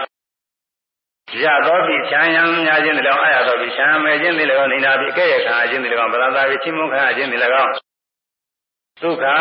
[1.43, 7.73] ရသောပိချမ်းယံများခြင်းဒီ၎င်းအာရသောပိချမ်းမဲ့ခြင်းဒီ၎င်းနေနာပိအကဲ့ရခံခြင်းဒီ၎င်းပတန္တာပိချင်းမုခံခြင်းဒီ၎င်း
[9.03, 9.35] ဒုက္ခံ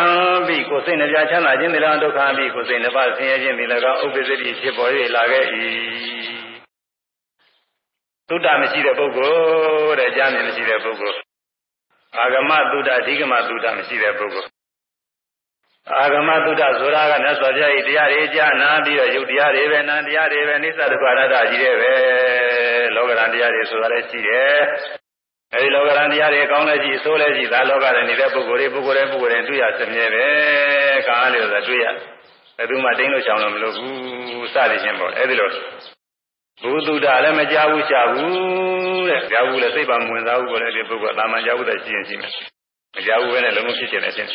[0.47, 5.45] ပိကိုယ်စိတ်နှပြချမ်းသာခြင်းဒီလားဒုက္ခပိကိုယ်စိတ်နှပါဆင်းရဲခြင်းဒီလည်းကောဥပ္ပစ္စတိဖြစ်ပေါ်၍လာခဲ့၏
[8.29, 11.19] သုတ္တမရှိတဲ့ပုဂ္ဂိုလ်တဲ့ကြားမြင်မရှိတဲ့ပုဂ္ဂိုလ်
[12.17, 14.49] အာဂမသုတ္တအဓိကမသုတ္တမရှိတဲ့ပုဂ္ဂိုလ်
[15.97, 21.93] အာဂမသုတ္တဆိုတာကမြတ်စွာဘုရား၏တရားတွေကြားနာပြီးတော့ယုတ်တရားတွေပဲနာတရားတွေပဲနိစ္စဒုက္ခအနတ္တကြီးတဲ့ပဲ
[22.95, 24.59] လောကရန်တရားတွေဆိုတာလည်းရှိတယ်
[25.53, 30.25] အဲဒီလောကရန်တရားတွေကောင်းလဲကြည့်ဆိုးလဲကြည့်ဒါလောကရန်နေတဲ့ပုဂ္ဂိုလ်တွေပုဂ္ဂိုလ်တွေပုဂ္ဂိုလ်တွေတွေ့ရစမြဲပဲ
[31.07, 31.85] ကားလို့ဆိုတွေ့ရ
[32.57, 35.49] ဘယ်သူမှတင်းလို့ချောင်းလို့မလုပ်ဘူးစသည်ချင်းပေါ့အဲဒီလို
[36.61, 42.31] ဘုသူတာလည်းမကြဘူးရှာဘူးတဲ့ကြားဘူးလည်းစိတ်ပါမဝင်စားဘူးကိုလည်းဒီပုဂ္ဂိုလ်အတာမန်ကြားဘူးတဲ့ရှိရင်ရှိမယ်
[42.95, 44.29] မကြားဘူးပဲနဲ့လုံးဝဖြစ်ချင်တယ်ဖြစ်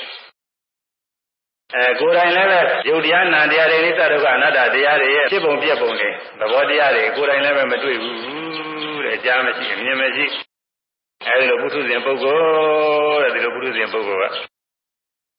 [1.74, 6.08] အဲကိုယ်တိုင်လည်းပဲယုတ်တရားနာတရားတွေနိစ္စဒုက္ခအနတ္တတရားတွေရဲ့ဖြစ်ပုံပြက်ပုံတွေ
[6.40, 10.24] သဘောတရားတွေကိုယ်တိုင်လည်းပဲမတွေ့ဘူးတဲ့ကြားမရှိအမြင်မရှိ
[11.26, 12.36] အဲဒီလိုပုထုဇဉ်ပုဂ္ဂို
[13.22, 14.34] လ်တဲ့ဒီလိုပုထုဇဉ်ပုဂ္ဂိုလ်က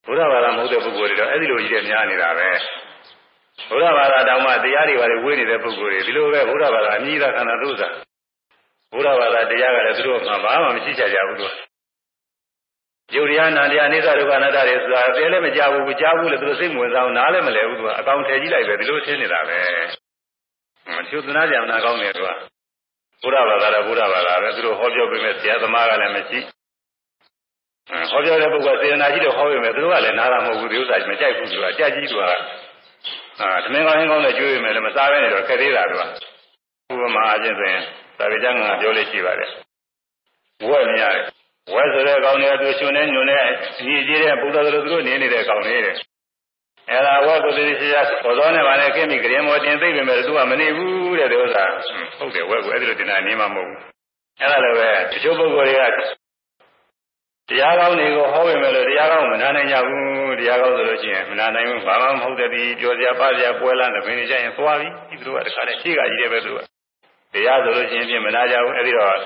[0.06, 2.50] ဘုရားဘာသာမဟုတ်တဲ့ပုဂ္ဂိုလ်တွေတော့အဲဒီလိုကြီးတဲ့များနေတာပဲ
[3.70, 7.90] ဘုရားဘာသာတောင်မှတရားတွေဘာတွေဝေးနေတဲ့ပုဂ္ဂိုလ်တွေဒီလိုပဲဘုရားဘာသာအမြည်သာခန္ဓာသုသာ
[8.94, 11.48] ဘုရားဘာသာတရားကလည်းသူတို့မှဘာမှမရှိချကြဘူးသူ
[13.16, 19.60] ယုတ်တရားနာတရားအိသဒုက္ခအနတ္တတွေဆိုတာအသေးလည်းမကြဘူးကြားဘူးလေသူတို့စိတ်ဝင်စားအောင်နားလည်းမလဲဘူးသူကအကောင်ထည်ကြည့်လိုက်ပဲဒီလိုထင်နေတာပဲ
[20.96, 22.30] မချွတ်သနာကြံနာကောင်းတယ်သူက
[23.22, 26.40] ဘုရားဘာသာတော့ဘုရားဘာသာပဲသူတို့ဟောပြောပေးမဲ့ဆရာသမားကလည်းမရှိ
[28.12, 37.84] ဟောပြောတဲ့ပုဂ္ဂိုလ်စေတနာရှိတော့ဟောပေးမယ်သူတို့ကလည်းနားတာမဟုတ်ဘူးဒီဥစ္စာမကြိုက်ဘူးသူကအကြကြီးသူကအာသမင်ကောင်းဟင်းကောင်းနဲ့ကျွေးပေးမယ်လည်းမစားဘဲနေတော့ခက်သေးတာသူကဥပမာအချင်းဆိုရင်
[38.18, 39.50] သာဝေကျမ်းကပြောလို့ရှိပါတယ်
[40.70, 41.26] ဝက်မြရတယ်
[41.74, 45.96] ဝက်ဆိုတဲ့ကောင်တွေသူရှင်နေညွန်နေအကြီးကြီးတဲ့ဘုရားတို့သူတို့နေနေတဲ့ကောင်တွေတဲ့
[46.90, 51.64] အဲ့ဒါဝက်ကိုသိရှိရဘောသောနဲ့ဗာနဲ့ကိမိကရင်မောတင်သိပြီမဲ့သူကမနေဘူး တဲ့ဒီဥစ္စာ
[52.18, 53.80] ဟုတ်တယ်ဝက်ကိုအဲ့ဒီလိုတင်တာနေမှာမဟုတ်ဘူး
[54.40, 56.20] အဲ့ဒါလည်းပဲတချို့ပုဂ္ဂိုလ်တွေက
[57.50, 66.60] တရားကောင်းတွေကိုဟောဝင်မယ်လို့တရားကောင်းမနာနိုင်ကြဘူးတရားကောင်းဆိုလို့ရှိရင်မနာနိုင်ဘူးဘာမှမဟုတ်တဲ့ဒီကြောစရာပါစရာပွဲလာတဲ့ဘယ်နေကြရင်သွားပြီဒီလိုကတခါတည်းရှိကကြီးတယ်ပဲသူက
[67.34, 69.18] တရားဆိုလို့ရှိရင်ပြင်မနာကြဘူးအဲ့ဒီတော့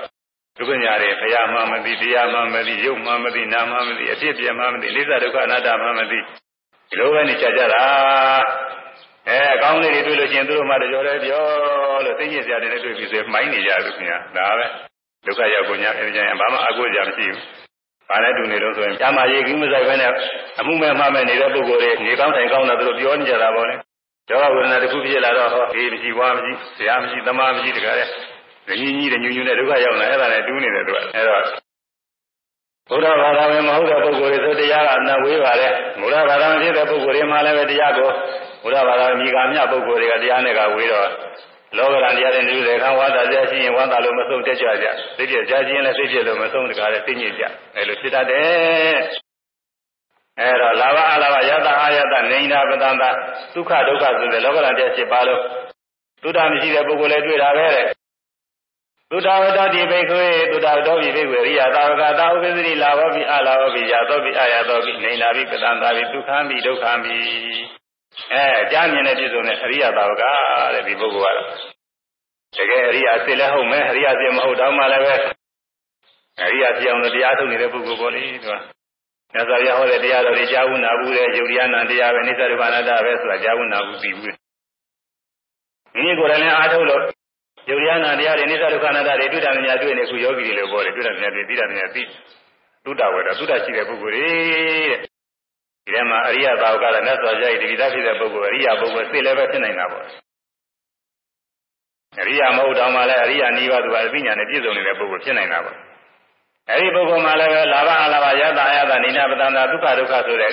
[0.57, 7.83] ဒုက္ခညာတွေဘုရားမှမသိတရားမှမသိရုပ်မှမသိနာမှမသိအဖြစ်ပြမှမသိအိသဒုက္ခအနတ္တမှမသိဒီလိုပဲနေကြကြတာ
[9.27, 11.43] အဲအကောင်းလေးတွေတွေ့လို့ရှိရင်သူတို့မှတကြော်တယ်ပြော
[12.05, 14.65] လို့သိညစ်စရာတွေနဲ့တွေ့ပြီးဆိုမှိုင်းနေကြသူခင်ဗျာဒါပဲ
[15.25, 17.39] ဒုက္ခရောက်ကုန်냐အဲဒီကျရင်ဘာမှအကုကြမရှိဘူး
[18.09, 20.11] ဘာနဲ့တူနေလို့ဆိုရင်ကျမ်းမာရေးကြီးမဆိုင်ဘဲနဲ့
[20.59, 23.75] အမှုမဲ့မှမဲ့နေတဲ့ပုဂ္ဂိုလ်တွေနေကောင်းထိုင်ကောင်းတာသူတို့ပြောနေကြတာပေါ့လေ
[24.29, 28.07] ဒေါဝဝေဒနာတစ်ခုဖြစ်လာတော့ဟောဒီမရှိဘွားမရှိဆရာမရှိသမားမရှိတကားတဲ့
[28.79, 31.41] ညီညီတဲ့ညူညူနဲ့ဒုက္ခရောက်လာအဲ့ဒါနဲ့တူးနေတယ်သူကအဲ့တော့
[32.89, 35.69] ဘုရားဘာသာဝင်မဟုတ်တဲ့ပုဂ္ဂိုလ်တွေဆိုတရားကအနဝေးပါလေ
[36.01, 38.09] ဘုရားဘာသာဝင်ဖြစ်တဲ့ပုဂ္ဂိုလ်တွေမှလည်းပဲတရားကို
[38.63, 41.09] ဘုရားဘာသာမိဂါမြပုဂ္ဂိုလ်တွေကတရားနဲ့ကဝေးတော့
[41.77, 47.43] လောကရန်တရားတွေနေတယ်ခံဝါသာကြရှိရင်ဝါသာလို့မဆုံးတက်ကြကြသိပြကြခြင်းလည်းသိပြလို့မဆုံးတကားလည်းသိညစ်ကြ
[47.75, 48.97] အဲလိုဖြစ်တတ်တယ်
[50.39, 53.03] အဲတော့လာဘအလာဘယတအာယတနေတာပတန္တ
[53.53, 55.41] ဒုက္ခဒုက္ခဆိုတဲ့လောကရန်တရားရှိပါလို့
[56.23, 57.87] သုဒ္ဓမရှိတဲ့ပုဂ္ဂိုလ်လည်းတွေ့တာပဲတဲ့
[59.13, 67.15] သုဒ္ဓဝတ္တိဘိက္ခွေသုဒ္ဓဝတ္တိဘိက္ခွေရိယသာဝကသာဥပ္ပဇိလာဘောပိအလာဘောပိယာသောပိအာယသောပိနေတာပိပတန္တာပိဒုက္ခံပိဒုက္ခံပိ
[68.31, 70.23] အဲကြားမြင်တဲ့ပြည့်စုံတဲ့အရိယသာဝက
[70.73, 71.47] တဲ့ဒီပုဂ္ဂိုလ်ကတော့
[72.55, 75.15] တကယ်အရိယစစ်လည်းဟုတ်မယ်အရိယစစ်မဟုတ်တော့မှလည်းပဲ
[76.41, 78.47] အရိယဖြစ်အောင်လို့တရားထုတ်နေတဲ့ပုဂ္ဂိုလ်ပေါ့လေသူက
[79.33, 84.35] မြတ်စွာဘုရားဟောတဲ့တရားတော်တွေကြားဝနာဘူးတဲ့ယုတ်တရားနာတရားပဲနိစ္စဒုက္ခအနတ္တပဲဆိုတာကြားဝနာဘူးပြီးဘူး
[85.93, 87.03] မိမိကိုယ်တိုင်လည်းအားထုတ်လို့
[87.69, 92.03] ယုတ်တရားနာတရားတွေနိစ္စဒုက္ခအနတ္တတွေတွေ့တာများတွေ့နေခုယောဂီတွေလည်းပေါ်တယ်တွေ့တာများတွေ့သိတာများသိ
[92.85, 100.05] သုတဝေဒသုတရှိတဲ့ပုဂ္ဂိုလ်တွေတဲ့ဒီထဲမှာအရိယသာဝကလည်းမြတ်စွာဘုရားရဲ့ဒီကိစ္စဖြစ်တဲ့ပုဂ္ဂိုလ်အရိယပုဂ္ဂိုလ်သိလည်းပဲဖြစ်နိုင်တာပေါ့
[102.19, 105.77] အရိယမဟုတ်တော့မှလည်းအရိယနိဗ္ဗာန်သူကအသိဉာဏ်နဲ့ပြည့်စုံနေတဲ့ပုဂ္ဂိုလ်ဖြစ်နိုင်တာပေါ့
[106.69, 110.51] အဲဒီပုဂ္ဂိုလ်မှာလည်းပဲလာဘအလာဘယတအယတနိနာပတန္တာဒုက္ခဒုက္ခဆိုတဲ့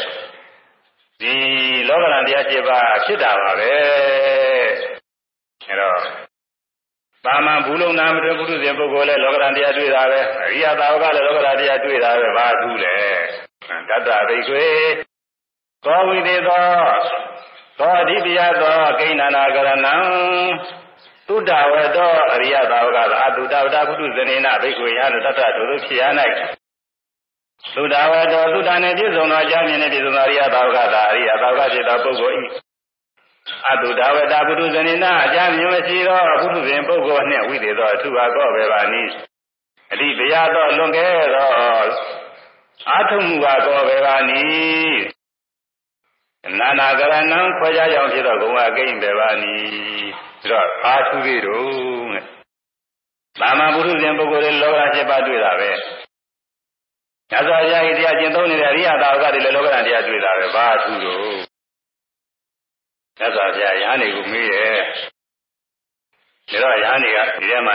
[1.20, 1.34] ဒီ
[1.88, 3.72] လောကရန်တရား7ပါးဖြစ်တာပါပဲ
[5.66, 6.30] အဲတော့
[7.24, 12.96] ပါမန်ဘူးလုံးနာမတွေ့ပုထုဇဉ်ပုဂ္ဂိုလ်လည်းလောကရန်တရားတွေ့တာပဲအရိယသာဝကလည်းလောကရန်တရားတွေ့တာပဲဘာသူလဲ
[13.88, 14.66] တတ္တဘိကွေ
[15.84, 16.64] သောဝိသေသော
[17.78, 19.94] သောအဓိပယသောကိဏနာကရဏံ
[21.28, 26.02] သုတဝတ္တောအရိယသာဝကသာအတုတဝတ္တပုထုဇနေနဘိကွေယလို့တတ္တတို့တို့ဖြစ်ရ၌
[27.74, 32.36] သုတဝတ္တောသုတနဲ့ပြည့်စုံသောအကြောင်းမြင်နဲ့ပြည့်စုံသောအရိယသာဝကသာအရိယသာဝကဖြစ်သောပုဂ္ဂိုလ်၏
[33.68, 39.11] အတုတဝတ္တပုထုဇနေနအကြောင်းမြင်မရှိသောပုထုဇဉ်ပုဂ္ဂိုလ်နှင့်ဝိသေသောအထုဟာကောပဲပါနည်း
[39.93, 41.49] အဓိပယသောလွန်ကဲသော
[42.91, 45.01] အာထုမှုဟာကောပဲပါနည်း
[46.59, 50.11] နာနာကရဏံခွဲခြားကြောင့်ဖြစ်သောဂုံအကိမ့်ပဲပါနည်း
[50.43, 51.64] ဒါတော့အာထုပြီးတော့
[52.12, 52.24] တဲ့
[53.41, 55.70] သာမန်ပုထုဇဉ်ပုဂ္ဂိုလ်တွေလောက7ပါးတွေ့တာပဲ
[57.30, 61.49] ညဇောရာဟိတရားကျင့်သုံးနေတဲ့အရိယသာဝကတွေလည်းလောကတရားတွေ့တာပဲဘာအထုတော့
[63.20, 64.78] ညဇောရာရဟန်းတွေကိုမေးတယ်
[66.50, 67.74] ဒါတော့ရဟန်းတွေကဒီထဲမှာ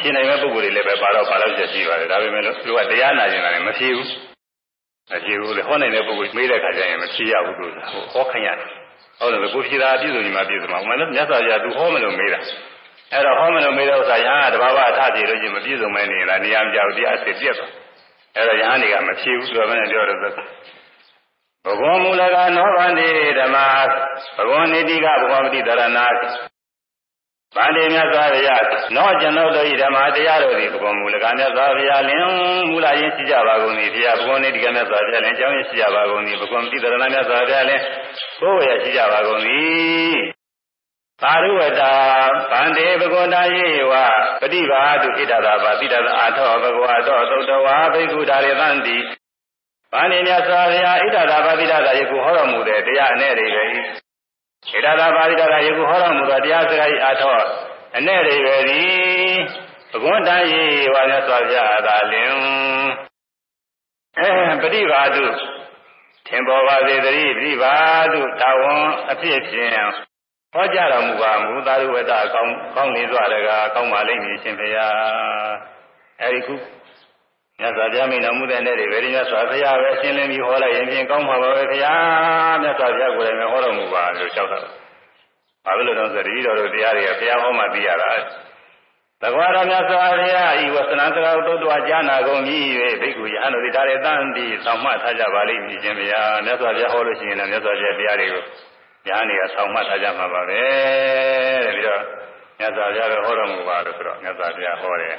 [0.00, 4.10] ဖြစ်နိုင်တဲ့ပုဂ္ဂိုလ်တွေလည်းပဲပါတော့ပါတော့ချက်ရှိပါတယ်ဒါပေမဲ့လို့သူကတရားနာကျင်တာလည်းမဖြစ်ဘူး
[5.10, 7.72] မဖြစ်ဘူးလေဟောနိုင်တဲ့ပုဂ္ဂိုလ်မေးတဲ့ခါကျရင်မဖြစ်ရဘူးလို့
[8.12, 8.68] ဟောခိုင်းရတယ်
[9.18, 12.40] ဟုတ်တယ်ကိုဖြေတာပြည့်စုံညီမပြည့်စုံမှာဥမာလည်းမြတ်စွာဘုရားသူဟောမလို့မေးတာ
[13.12, 17.70] အဲ့တော့ဟောမလို့မေးတဲ့ဥစ္စာရဟန်းကတဘာဝအထဖြေလို့ချင်းမပြည့်စုံမဲနေလားနေရာမကြောက်တရားအစ်ပြက်သွား
[18.36, 20.20] အဲ့တော့ရဟန်းတွေကမဖြေဘူးဆိုတော့ဘယ်နဲ့ပြောတော့
[21.66, 23.08] ဘဂဝမူလကနောဗန္တိ
[23.38, 23.56] ဓမ္မ
[24.36, 25.82] ဘဂဝနိတိကဘဂဝမတိတရဏ
[27.56, 28.64] ဗန္တိမြတ်စွာဘုရား
[28.96, 32.22] နောကျွန်ုပ်တို့ဤဓမ္မတရားတို့သည်ဘဂဝမူလကမြတ်စွာဘုရားလင်
[32.70, 37.80] မူလရင်းရှိကြပါကုန်၏ဘုရားဘဂဝနိတိကမြတ်စွာဘုရားလင်အကြောင်းရင်းရှိကြပါကုန်၏ဘဂဝမတိတရဏမြတ်စွာဘုရားလင်
[38.40, 39.42] ကိုယ်ဝရရှိကြပါကုန်၏
[41.22, 41.92] သာရုဝတ္တာ
[42.50, 43.92] ဗန္တေဘဂဝတာယေဝ
[44.40, 48.96] ပฏิဘာတုဣဒတာပါတိတသာအာထောဘဂဝါတောသုတ္တဝါဘိက္ခုဒါရေသန္တိ
[49.93, 53.65] ဗန္တိမြတ်စွာဘုရားဣဒတာပါတိတသာယေကုဟောတော်မူတဲ့တရားအ내တွေပဲ
[54.67, 57.35] ဣဒတာပါတိတသာယေကုဟောတော်မူသောတရားစကားဤအာထော
[57.97, 59.35] အ내တွေပဲသည်
[59.91, 60.63] ဘဂဝတာယေ
[60.93, 62.33] ဝမြတ်စွာဘုရားသာလင်
[64.17, 64.29] အဲ
[64.61, 65.25] ပฏิဘာတု
[66.27, 67.73] ထင်ပေါ်ပါစေတည်းပฏิဘာ
[68.13, 69.71] တုတာဝန်အဖြစ်ဖြင့်
[70.53, 74.77] ဟောကြားတော်မူပါမူသာရုဝတ္တကောင်းကောင်းနေစွာတကားကောင်းပါလိမ့်မည်ရှင်ဖေယ
[76.21, 76.53] အဲဒီခု
[77.60, 81.94] မြတ်စွာဘုရားမိန်တော်မူတဲ့နေ့တွေဗေဒမြတ်စွာဘုရားပဲရှင်းလင်းပြီးဟောလိုက်ရင်ဖြင့်ကောင်းပါပါပဲခင်ဗျာ
[82.62, 84.58] မြတ်စွာဘုရားကိုယ်တိုင်ပဲဟောတော်မူပါလို့လျှောက်တာ
[85.64, 88.10] ဘာလို့လဲတော့ဆိုတတိတော်တို့တရားတွေကဘုရားဟောမှသိရတာ
[89.22, 92.56] သကွာတော်မြတ်စွာဘုရားဤဝဆနာစကားတို့တော်ကြားနာကုန်ပြီ၍
[93.00, 98.42] ဘိက္ခုယဟန်တို့ဒီဒါတွေတန်ပြီးဆောင်မှထားကြပါလိမ့်မည်ရှင်ဗျာမြတ်စွာဘုရားဟောလို့ရှိရင်လည်းမြတ်စွာဘုရားတရားတွေကို
[99.06, 100.60] ညာနေကဆောင်မှထားကြမှာပါပဲ
[101.64, 102.02] တဲ့ပြီးတော့
[102.58, 105.16] မြတ်စွာဘုရားကဟောတော်မူပါလို့ဆိုတော့မြတ်စွာဘုရားဟောတယ်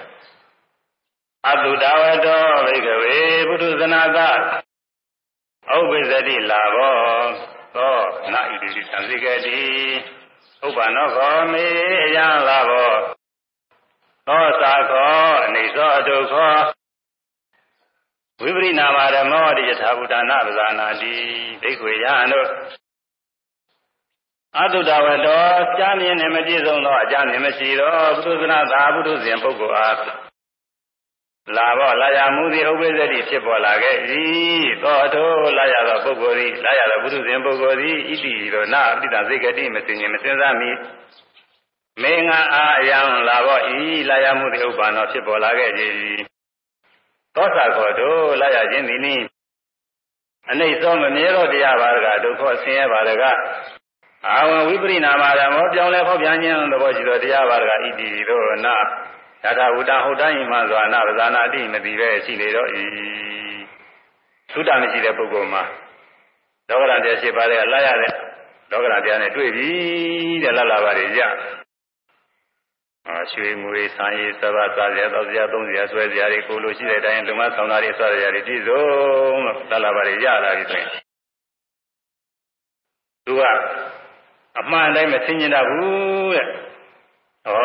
[1.45, 6.97] အတုတဝတောဘိကဝေပုထုဇနာသဥပ္ပဇ္ဇတိလာဘော
[7.75, 7.97] သော
[8.33, 9.59] နာဣတိသံသိကတိ
[10.65, 11.65] ဥပ္ပနောခောမေ
[12.03, 12.91] အယံလာဘော
[14.27, 16.55] သောသာခောအနေသောအတုခော
[18.41, 21.15] ဝိပရိနာမဓမ္မောတိယထာဘုဒ္ဓနာပဇာနာတိ
[21.61, 22.47] ဒိဋ္ဌွေယံတို့
[24.59, 25.45] အတုတဝတော
[25.77, 30.26] ကြားမြင်နေမပြည့်စုံသောအကြမြင်မရှိသောပုထုဇနာသာပုထုဇဉ်ပုဂ္ဂိုလ်အား
[31.55, 33.95] လာဘောလာရမှုသည်ဥပ္ပဇ္ဇတိဖြစ်ပေါ်လာခဲ့၏
[34.83, 40.69] သောအထိုလာရသောပုဂ္ဂိုလ်သည်လာရသောပုထုဇဉ်ပုဂ္ဂိုလ်သည်ဣတိရောနာအပိတသိကတိမစင်ရင်မစင်စားမီ
[42.01, 43.79] မေငါအာယံလာဘောဤ
[44.09, 45.71] လာရမှုသည်ဥပ္ပန္နောဖြစ်ပေါ်လာခဲ့၏
[47.35, 49.15] သောတာခောတို့လာရခြင်းသည်နိ
[50.51, 53.23] အနိစ္စမမြဲသောတရားပါကဒုက္ခဆင်းရဲပါက
[54.27, 58.75] အာဝဝိပရိနာမဓမ္မောပြောင်းလဲဖောက်ပြန်ခြင်းသဘောရှိသောတရားပါကဣတိရောနာ
[59.43, 62.83] ယထာဝုတဟုတ်တိုင်းမှစွာနာပဇာနာတိမတိပဲရှိနေတော့ဤ
[64.51, 65.63] သုတ္တမရှိတဲ့ပုဂ္ဂိုလ်မှာ
[66.69, 68.13] လောကရတရားရှိပါတဲ့လာရတဲ့
[68.71, 69.69] လောကရတရားနဲ့တွေ့ပြီ
[70.43, 71.21] တဲ့လလာပါတွေရ
[73.07, 78.81] အာရွှေငွေဆံရည်စဘာစားရတော့စရာသုံးစရာဆွဲစရာတွေကိုလိုရှိတဲ့အတိုင်းလုံမဆောင်တာတွေဆွဲစရာတွေပြည့်စုံ
[79.45, 80.89] လို့လလာပါတွေရလာပြီဆိုရင်
[83.25, 83.41] သူက
[84.59, 86.47] အမှန်တိုင်းမသိကျင်တတ်ဘူးတဲ့
[87.47, 87.57] ဩ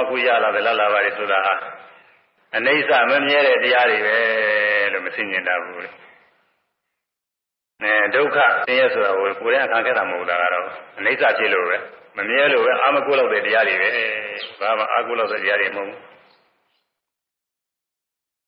[0.00, 1.54] အခုရလာတယ်လလာပါလေဆိုတာဟာ
[2.56, 4.16] အနိစ္စမမြဲတဲ့တရားတွေပဲ
[4.92, 5.90] လို့မသိမြင်တတ်ဘူးလေ
[7.82, 10.66] အဲဒုက္ခဆင်းရဲဆိုတာကိုကိုယ်တိုင်ခံခဲ့တာမဟုတ်တာကတော့
[10.98, 11.76] အနိစ္စဖြစ်လို့ပဲ
[12.16, 13.88] မမြဲလို့ပဲအာမကုလို့တဲ့တရားတွေပဲ
[14.60, 15.98] ဘာမှအာကုလို့တဲ့တရားတွေမဟုတ်ဘူး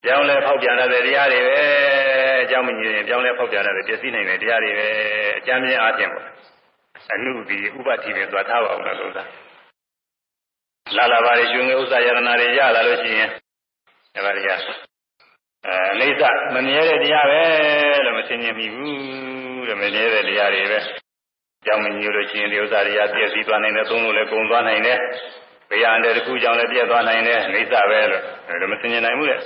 [0.04, 1.58] ပြောင်းလဲဖောက်ပြန်တဲ့တရားတွေပဲ
[2.42, 4.88] အကြောင်းမညင်ပြောင်းလဲဖောက်ပြန်တဲ့ပျက်စီးနိုင်တဲ့တရားတွေပဲ
[5.38, 6.26] အကြမ်းမြင်အားဖြင့်ပေါ့
[7.12, 9.24] အနုဒီဥပတိတွေသွားထားပါအောင်လို့သာ
[10.96, 13.28] လာလာပါလေကျွငယ်ဥစ္စာယရနာတွေရလာလို့ရှိရင်
[14.14, 14.54] ဒါပါလေအဲ
[16.00, 16.24] အိဋ္ဌ
[16.54, 17.42] မမြဲတဲ့တရားပဲ
[18.04, 20.78] လို့မသိမြင်မိဘူးတဲ့မမြဲတဲ့တရားတွေပဲ
[21.66, 24.98] ကြောင့်မညိုလို့ရှိရင်ဒီဥစ္စာတွေကပြည့်စည်သွားနိုင်တယ်သုံးလို့လည်းကုန်သွားနိုင်တယ်
[25.70, 29.40] ဘေးရန်တဲ့တစ်ခုကြောင့်လည်းပြည့်သွားနိုင်တယ်အိဋ္ဌပဲလို့ဒါလည်းမသိမြင်နိုင်ဘူးတဲ့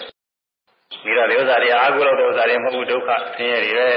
[1.05, 3.89] ဒီတော့ဒီဥစ္စာတွေအာဟုလို့တဲ့ဥစ္စာတွေမဟုတ်ဘူးဒုက္ခဆင်းရဲတွေပဲ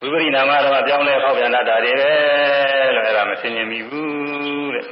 [0.00, 2.12] ဝိပရိနာမတော့ပြောင်းလဲဖောက်ပြန်တတ်တာတွေပဲ
[2.94, 4.84] လို့အဲ့ဒါမသိမြင်မိဘူးတဲ့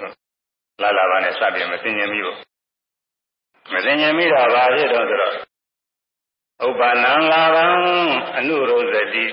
[0.83, 2.37] လာလာပါနဲ့စပြီးမသိဉ္ဇဉ်မိဘူး
[3.73, 5.33] မသိဉ္ဇဉ်မိတာဘာဖြစ်တော့ဆိုတော့
[6.67, 7.67] ဥပ္ပန္နလာဘံ
[8.37, 9.25] အနုရောဇတိ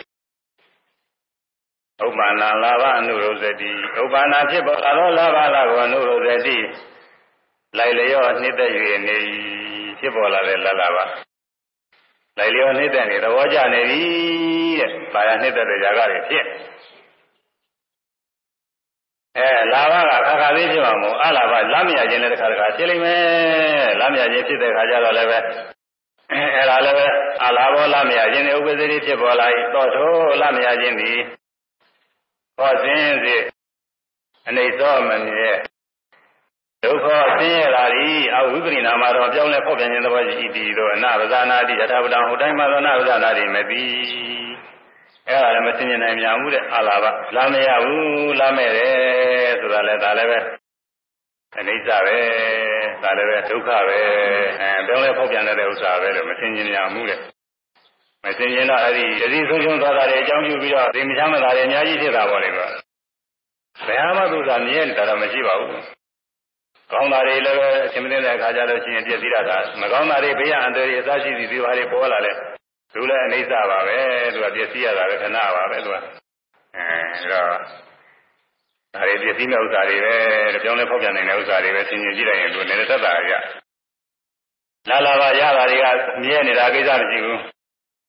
[2.06, 3.72] ဥပ္ပန္နလာဘအနုရောဇတိ
[4.02, 6.58] ဥပ္ပန္နဖြစ်ပေါ်လာသောလာဘလာကိုအနုရောဇတိ
[7.78, 8.72] လိုက်လျောနှစ်သက်၍
[9.08, 9.18] နေ
[10.00, 11.04] ဖြစ်ပေါ်လာတဲ့လာလာပါ
[12.38, 14.02] လိုက်လျောနှစ်သက်နေသဘောကျနေပြီ
[14.80, 16.46] တဲ့။ဘာရနှစ်သက်တဲ့ຢာကတွေဖြစ်
[19.38, 25.40] အဲလာဘကခါခါလေးဖြစ်မှာမဟုတ်အလာဘလမ်းမြခြင်းလည်းတစ်ခါတစ်ခါဖြစ်လိမ့်မယ်လမ်းမြခြင်းဖြစ်တဲ့ခါကျတော့လည်းပဲ
[26.32, 27.08] အဲဒါလည်းပဲ
[27.46, 30.12] အလာဘောလမ်းမြခြင်းနဲ့ဥပ္ပဇ္ဇတိဖြစ်ပေါ်လာ၏တော့ထို
[30.42, 31.18] လမ်းမြခြင်းသည်
[32.58, 33.36] ဟောစဉ်စေ
[34.48, 35.52] အနေသောမမြဲ
[36.84, 37.08] ဒုက္ခ
[37.40, 43.84] ဆင်းရဲလာသည်အဝိပရိနာမတော်ပြောင်းလဲဖောက်ပြန်ခြင်းသဘောရှိ၏ဒီတော့အနဗဇာနာတိယထာပဒံဟိုတိုင်းမှာသောအနဗဇာနာတိမသိ
[45.28, 50.40] အဲ့ဒါလည်းမသိမြင်နိုင်မြန်ဘူးတဲ့အလားပါလာမရဘူးလာမဲ့တယ်ဆိုတာလည်းဒါလည်းပဲ
[51.60, 52.18] အနိစ္စပဲ
[53.04, 54.00] ဒါလည်းပဲဒုက္ခပဲ
[54.62, 57.20] အဲပြောင်းလဲဖောက်ပြန်တဲ့ဥစ္စာပဲလို့မသိမြင်မြန်ဘူးတဲ့
[58.26, 62.68] မသိမြင်တော့အဲ့ဒီတတိဆုံးဆုံးသွားတာတွေအကြောင်းပြုပြီးတော့ဒီမချမ်းမသာတွေအများကြီးဖြစ်တာပေါ့လေကွာ
[63.88, 65.72] ဘယ်မှသူကမြဲနေတာတော့မရှိပါဘူး
[66.92, 69.52] ကောင်းတာတွေလည်းပဲအရှင်မသိတဲ့အခါကျတော့ရှင်ပြည့်စည်တာက
[69.82, 72.34] မကောင်းတာတွေဘေးရန်အန္တရာယ်အစရှိသည်ဒီဘာတွေပေါ်လာလဲ
[72.94, 73.98] သူလည်းအိဋ္ဌပါပဲ
[74.34, 77.42] သူကပစ္စည်းရတာပဲခဏပါပဲသူကအဲဒါ
[78.94, 80.16] ဒါတွေပစ္စည်းမဲ့ဥစ္စာတွေပဲ
[80.64, 83.34] ပြောင်းလဲဖောက်ပြန်နေတဲ့ဥစ္စာတွေပဲဆင်ញင်ကြည့်လိုက်ရင်သူလည်းသက်သာရ
[84.90, 85.86] လာလာပါရတာတွေက
[86.24, 87.40] မြဲနေတာကိစ္စမရှိဘူး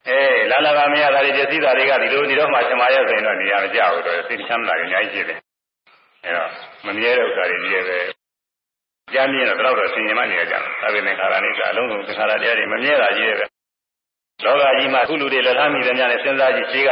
[0.09, 5.39] အေးလာလာပါမရတာတွေပစ္စည်းတာတွေကဒီလိုဒီတော့မှရှင်မရဆိုရင်တော့နေရာမကျဘူးတော့စိတ်ချမ်းသာတယ်အများကြီးရှိတယ်
[6.24, 6.51] အဲတော့
[6.87, 7.99] မမြဲတဲ့ဥစ္စာတွေကြီးပဲ
[9.14, 13.47] ကြားမြင်တော့တော့ဆင်ញင်မှနေရကြတယ်ဒါပေမဲ့ခါရဏိကအလုံးစုံသင်္ခါရတရားတွေမမြဲတာကြီးတယ်ပဲ
[14.43, 16.91] လောကကြီးမှာခုလူတွေလက်ထားမိတဲ့များနဲ့စဉ်းစားကြည့်ရှိက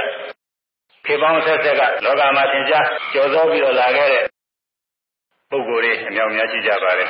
[1.06, 4.24] ခေပေါင်းဆက်ဆက်ကလောကမှာသင်ကြားကြော်သောပြီးတော့လာခဲ့တဲ့
[5.50, 7.08] ပုဂ္ဂိုလ်တွေအမြောက်များရှိကြပါတယ်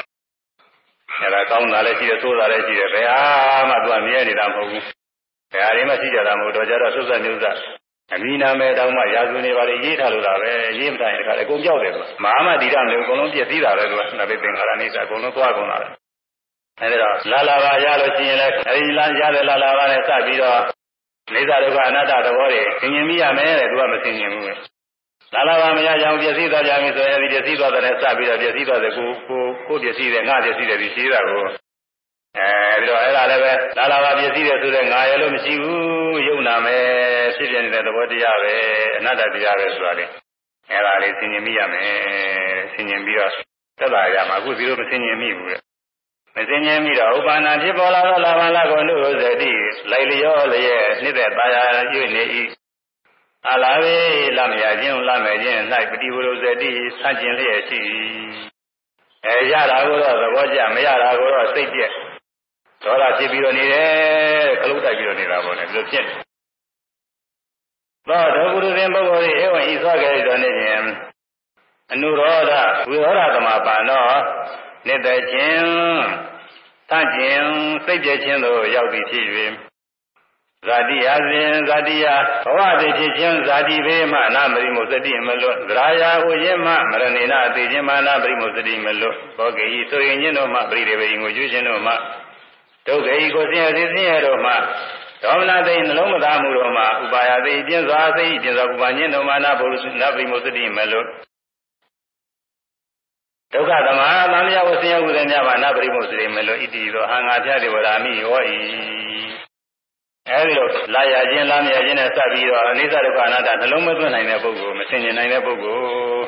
[1.21, 3.21] အဲဒါကောင်းတာလည်းရှိတယ်ဆိုးတာလည်းရှိတယ်ဘယ်ဟာ
[3.69, 4.85] မှသူကမြဲနေတာမဟုတ်ဘူး
[5.53, 7.57] ဘယ်ဟာတွေမှရှိကြတာမဟုတ်တော့ကြတော့သုစမျိုးစား
[8.15, 15.87] အမိနာမဲတောင်းမှရာဇဝင်တွေပါလေရေးထားလို့တာပဲရေးမတိုင်းတခါလေအကုန်ကြောက်တယ်ကွာမဟာမတိရမျိုးအကုန်လုံးပြည့်စည်တာပဲကွာနဘေသင်္ခါရနေစာအကုန်လုံးသွားကုန်တာပဲ
[16.82, 20.62] အဲဒီတော့လာလာပါရလို့ရှိရင်လည်းအဲဒီလာရတဲ့လာလာပါနဲ့စပြီးတော့
[21.34, 24.46] နေသာဒုက္ခအနတ္တသဘောတွေသင်ញင်မိရမယ်တဲ့သူကမသင်ញင်ဘူး
[25.34, 31.44] လာလာပါမရကြအောင်ပြည့်စည်သွားကြပြီဆိုရင်ဒီပြည့်စည်သွားတဲ့စပြီးတော့ပြည့်စည်သွားတဲ့ကိုကိုကိုပြည့်စည်တဲ့ငါပြည့်စည်တဲ့ဒီရှိတာကို
[32.38, 36.86] အဲဒီတော့အဲ့ဒါလည်းပဲလာလာပါပြည့်စည်တယ်ဆိုတဲ့ငါရလို့မရှိဘူးယုံနာမယ်
[37.38, 38.56] ဖြစ်ပြနေတဲ့သဘောတရားပဲ
[38.98, 40.06] အနတ္တတရားပဲဆိုတာလေ
[40.72, 41.90] အဲ့ဒါလေးသင်ញင်မိရမယ်
[42.74, 43.32] သင်ញင်ပြီးတော့
[43.80, 45.58] သက်သာရမှာအခုဒီလိုမသင်ញင်မိဘူးလေ
[46.35, 49.53] မစင်ញင်းမိတော့ဥပါဏဖြစ်ပေါ်လာသောလာမလာကိုနုဇတိ
[49.91, 51.57] လိုက်လျောလျက်နှစ်သက်ပါရ
[51.93, 52.25] ရွနေ၏
[53.51, 53.99] အလားဝေ
[54.39, 55.61] လမရခြင်းလမယ်ခြင်း၌
[55.91, 57.83] ပฏิဝရဇတိဆန့်ကျင်လျက်ရှိ
[59.27, 61.93] အဲရတာကိုတော့သဘောကျမရတာကိုတော့စိတ်ပြက်
[62.85, 66.05] ဒေါသဖြစ်ပြီးတော့နေတယ်ခလုတ်တိုက်ပြီးတော့နေတာပေါ့လေဒီလိုဖြစ်
[68.09, 70.87] သောဒုပုရုဇဉ်ပုဂ္ဂိုလ်၏ဧဝံဤသောကဲ့သို့နေခြင်း
[71.93, 72.53] အနုရောဓ
[72.89, 74.05] ဝိရောဓသမပါနော
[74.87, 75.67] နှစ်သက်ခြင်း
[76.91, 77.43] သန့်ကျင်
[77.85, 79.27] စိတ်ပြည့်ခြင်းသို့ရောက်သည်ဖြစ်၍
[80.69, 82.07] ဇာတိအစဉ်ဇာတိယ
[82.45, 91.93] ဘဝတည်ဖြစ်ခြင်းဇာတိဘေးမှနာမရိမုစတိမလွတ်သရာယာဟူခြင်းမှမရဏိနာသိခြင်းမှနာပရိမုစတိမလွတ်ဘောဂေဤဆိုရင်ခြင်းတို့မှပရိဒေဝေငကိုကျွခြင်းတို့မှ
[92.87, 94.53] ဒုက္ခေဤကိုဆင်းရဲဆင်းရဲတို့မှ
[95.23, 101.07] ဒေါမနသိနှလုံးမသားမှုတို့မှဥပါယသိပြင်းစွာသိပြင်းစွာဥပါညင်းတို့မှနာဘုရုနာပရိမုစတိမလွတ်
[103.55, 108.57] ဒုက္ခသမာသံဃာဝဆင်းရဲဥဒ္ဒေမြပါနာပရိမုစရိမလို့ဣတိသောအာငါဖြတ်တေဝရာမိဟောဤ
[110.29, 116.25] အဲဒီလိုလာရခြင်းလာမရခြင်းနဲ့စပ်ပြီးတော့အနိစ္စဒုက္ခအနတ္တနှလုံးမသွင်းနိုင်တဲ့ပုဂ္ဂိုလ်မဆင်ခြင်နိုင်တဲ့ပုဂ္ဂိုလ်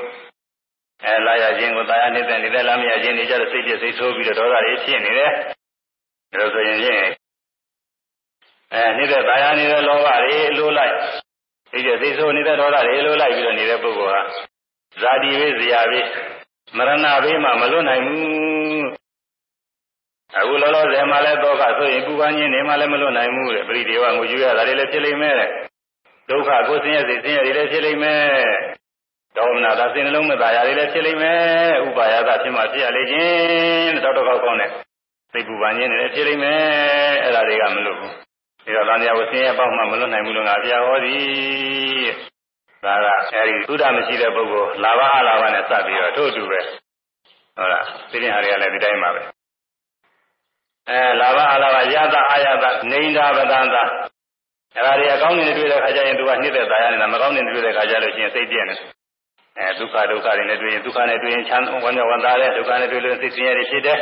[1.05, 5.31] အဲလာရခြင်းကိုတာယာနေတဲ့နေတဲ့လာမရခြင်းနေကြတဲ့စိတ်ပြည့်စိတ်ဆိုးပြီးတော့ဒေါသတွေဖြစ်နေတယ်
[6.33, 7.03] ဒါလို့ဆိုရင်ဖြင့်
[8.72, 10.95] အဲနေတဲ့တာယာနေတဲ့လောဘတွေလိုလိုက်
[11.70, 14.22] စိတ်ပြည့်စိတ်ဆိုးနေတဲ့ဒေါသတွေလိုလိုက်ပြီးတော့နေတဲ့ပုဂ္ဂိုလ်ဟာ
[15.03, 16.01] ဇာတိဝိဇရာဝိ
[16.79, 18.87] မရဏဘေးမှာမလွတ်နိုင်ဘူး
[20.39, 25.51] အခုလောလောဆယ်မှာလည်းဒုက္ခဆိုရင်ပူပန်းခြင်းနေမှလည်းမလွတ်နိုင်ဘူးတဲ့ပရိဒေဝငိုကြွရတာတွေလည်းဖြစ်လိမ့်မယ်တဲ့
[26.29, 28.22] ဒုက္ခကိုဆင်းရဲစိတ်ဆင်းရဲတွေလည်းဖြစ်လိမ့်မယ်
[29.37, 31.41] ဒေါမနတာစိတ်နှလုံးမသာရတွေလည်းဖြစ်လိမ့်မယ်
[31.87, 34.70] ဥပါယတာဖြစ်မှဖြစ်ရလေခြင်းတောက်တော့ကောင်းတဲ့
[35.33, 36.61] စိတ်ပူပန်းခြင်းတွေလည်းဖြစ်လိမ့်မယ်
[37.22, 38.12] အဲ့ဒါတွေကမလွတ်ဘူး
[38.66, 42.34] ဒါတော့တန်တရားကိုဆင်းရဲပေါက်မှမလွတ်နိုင်ဘူးလို့ငါပြဟောသည်
[42.85, 46.61] ဒါကအဲဒီသုဒ္ဓမရှိတဲ့ပုဂ္ဂိုလ်လာဘအလာဘနဲ့စပ်ပြီးတော့ထို့အတူပဲ
[47.57, 49.22] ဟုတ်လားသိရင်ဟာတွေကလည်းဒီတိုင်းပါပဲ
[50.91, 53.82] အဲလာဘအလာဘယတာအာယတာနေန္ဒာပဒန္တာ
[54.76, 58.74] အဲဒါတွေအကောင်းနေတွေ့တဲ့ခါကျရင်သူကနှိမ့်သက်သာရနေတာမကောင်းနေတွေ့တဲ့ခါကျလို့ရှိရင်စိတ်ပြည့်နေ
[59.59, 63.99] အဲဒုက္ခဒုက္ခတွေနဲ့တွေ့ရင်ဒုက္ခနဲ့တွေ့ရင်ချမ်းဝမ်းမြောက်ဝမ်းသာတယ်ဒုက္ခနဲ့တွေ့လို့စိတ်ဆင်းရဲတွေဖြစ်တယ်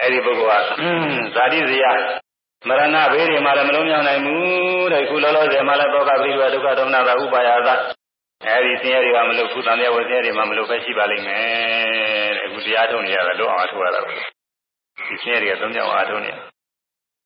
[0.00, 1.84] အဲဒီပုဂ္ဂိုလ်ကဇာတိဇယ
[2.68, 7.74] မရဏဘေးတွေမှာလည်းမလုံးမြောက်နိုင်ဘူးတဲ့ခုလောလောဆယ်မှာလည်းသောကပိရိဝဒုက္ခဒေါမနတာဥပါယတာ
[8.46, 16.30] အဲဒီဆင်းရဲတွေကမလို့ခုတန်မြတ်ဝဆင်းရဲတွေမှမလို့ပဲရှိပါလိမ့်မယ်တဲ့အခုတရားထုတ်နေရတယ်လို့အောင်ထုတ်ရတာဒီဆင်းရဲတွေကသုံးကြောင်အားထုတ်နေ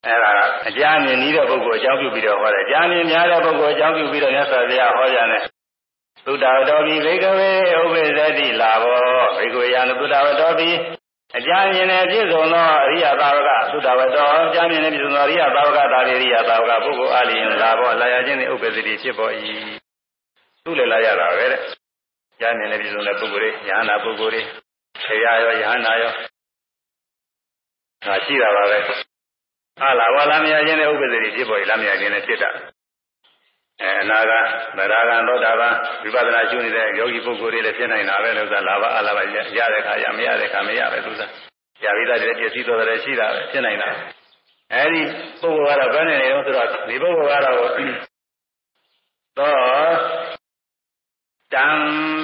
[0.07, 0.31] အဲဒါ
[0.69, 5.43] အကြမြင်နီးတဲ့ပုဂ္ဂိုလ်အကြောင်းပြုပြီးတော့ဟောတယ်အကြမြင်များတဲ့ပုဂ္ဂိုလ်အကြောင်းပြုပြီးတော့မြတ်စွာဘုရားဟောကြတယ်
[6.27, 8.99] သုတ္တဝတော်ပြီဘေကဝေဥပ္ပေသတိလာဘော
[9.37, 10.71] ဘေကဝေယံသုတ္တဝတော်ပြီ
[11.37, 19.33] အကြမြင်နဲ့ပြည့်စုံသောအရိယသာဝကသုတ္တဝတော်အကြမြင်နဲ့ပြည့်စုံသောအရိယသာဝကဒါရိယသာဝကပုဂ္ဂိုလ်အလျင်လာဘောလာရခြင်းနှင့်ဥပ္ပေသတိဖြစ်ပေါ်၏
[20.65, 21.61] သူ့လည်းလာရတာပဲတဲ့
[22.41, 24.43] ကြမြင်နဲ့ပြည့်စုံတဲ့ပုဂ္ဂိုလ်တွေယဟနာပုဂ္ဂိုလ်တွေ
[25.05, 26.13] ဆရာရောယဟနာရော
[28.05, 32.51] ဟာရှိတာပါပဲဟာလာဝါလာမရခြင်းနဲ့ဥပ္ပဒေဖြစ်ပေါ်ရလာမရခြင်းနဲ့ဖြစ်တာ
[33.81, 34.33] အဲအနာက
[34.77, 39.19] ဗရာဂံသောတာပန်ဝိပဿနာရှုနေတဲ့ယောဂီပုဂ္ဂိုလ်တွေလည်းဖြစ်နိုင်တာပဲလို့ဆိုတာလာဘအလာဘ
[39.59, 41.31] ရတဲ့ခါရမရတဲ့ခါမရပဲသူစား
[41.85, 43.89] ရပြီးသားတဲ့ပြည့်စည်တော်တယ်ရှိတာပဲဖြစ်နိုင်တာ
[44.75, 45.03] အဲဒီ
[45.41, 47.57] ပုဂ္ဂိုလ်ကတော့ဘယ်နဲ့နေတော့ဆိုတော့ဒီပုဂ္ဂိုလ်ကတော့
[49.39, 49.53] သော
[51.55, 51.67] တံ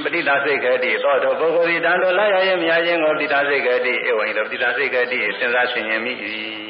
[0.05, 6.13] ပဋိသစိတ်ကတိသောတောပုဂ္ဂိုလ်ဒီတံတော်လာရရင်မြာခြင်းကိုပဋိသစိတ်ကတိဧဝံဤသောပဋိသစိတ်ကတိစဉ်းစားဆင်ခြင်မိ၏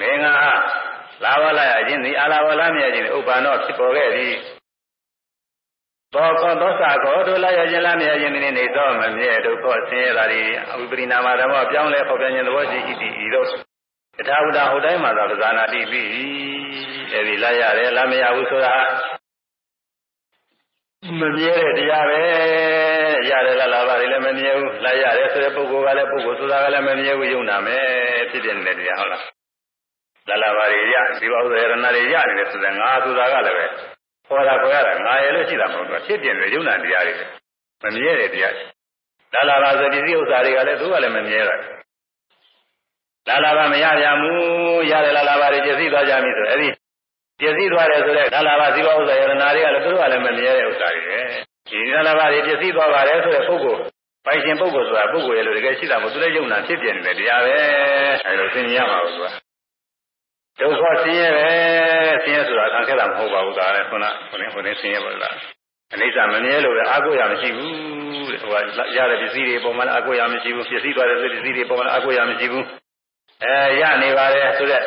[0.00, 0.34] မေငါ
[1.24, 4.34] လာဝလာရခြင်းသည်အာလာဝလာမြခြင်းဥပ္ပန္နောဖြစ်ပေါ်ခဲ့သည်
[6.14, 13.48] သောကောသောစာကောတို့လာရခြင်းလားမြခြင်းသည်နေသောမမြဲဒုက္ခဆင်းရဲတာဒီအဝိပရိနာမဓမ္မပြောင်းလဲဖော်ပြခြင်းသဘောရှိ၏တည်ဤသို့
[14.18, 16.02] တထာဝတဟုတ်တိုင်းမှာသာပဇာနာတိပြီ
[17.12, 18.74] အဲဒီလာရတယ်လားမရဘူးဆိုတာ
[21.20, 22.20] မမြဲတဲ့တရားပဲ
[23.30, 27.84] ရတယ်လားလာပါတယ်လည်းမမြဲဘူးလာရတယ်ဆိုတဲ့ပုဂ္ဂိုလ်ကလည်းပုဂ္ဂိုလ်ဆိုတာကလည်းမမြဲဘူးယုံနာမယ်
[28.30, 29.22] ဖြစ်တဲ့နေတဲ့တရားဟုတ်လား
[30.28, 33.66] လာလာပါတွေရဇီဝဥဒ္ဒရဏတွေရနေတယ်ဆိုတဲ့ငါဆိုတာကလည်းပဲ
[34.26, 37.14] ခေါ်တာခေါ်ရတာငါရဲ့လို့ရှိတာမဟုတ်ဘူးဖြစ်ပြနေရုံနာတရားတွေ
[37.82, 38.54] မမြဲတဲ့တရား
[39.34, 41.56] လာလာပါဆိုဒီစည်းဥစ္စာတွေကလည်းသူကလည်းမမြဲတာ
[43.28, 46.68] လာလာပါမရပြန်ဘူးရတယ်လာလာပါတွေပြည့်စည်သွားကြပြီဆိုအဲ့ဒီ
[47.38, 51.20] ပြည့်စည်သွားတယ်ဆိုတဲ့လာလာပါဇီဝဥစ္စာယရဏတွေကလည်းသူကလည်းမမြဲတဲ့ဥစ္စာတွေပဲ
[51.68, 53.80] ဒီလာလာပါတွေပြည့်စည်သွားပါတယ်ဆိုတဲ့ပုဂ္ဂိုလ်
[54.26, 57.54] ပိုင်ရှင်ပုဂ္ဂိုလ်ဆိုတာပုဂ္ဂိုလ်ရဲ့လို့တကယ်ရှိတာမဟုတ်သူလည်းယုံနာဖြစ်ပြနေတဲ့တရားပဲ
[58.26, 59.30] အဲလိုသိမြင်ရမှာဘူးကွာ
[60.60, 61.48] ဒုက္ခဆင်းရဲပဲ
[62.24, 65.36] ဆင်းရဲဆိုတာခံခဲ့တာမဟုတ်ပါဘူးဒါလည်းခုနခုနခုနဆင်းရဲပါလား
[65.94, 67.74] အနိစ္စမမြဲလို့လည်းအာကိုရမရှိဘူး
[68.30, 68.54] တဲ့ဟိုက
[68.96, 72.64] ရတဲ့ပစ္စည်းတွေပုံမှန်အာကိုရမရှိဘူးပစ္စည်းသွားတဲ့ပစ္စည်းတွေပုံမှန်အာကိုရမရှိဘူး
[73.42, 74.82] အဲရနေပါတယ်ဆိုတဲ့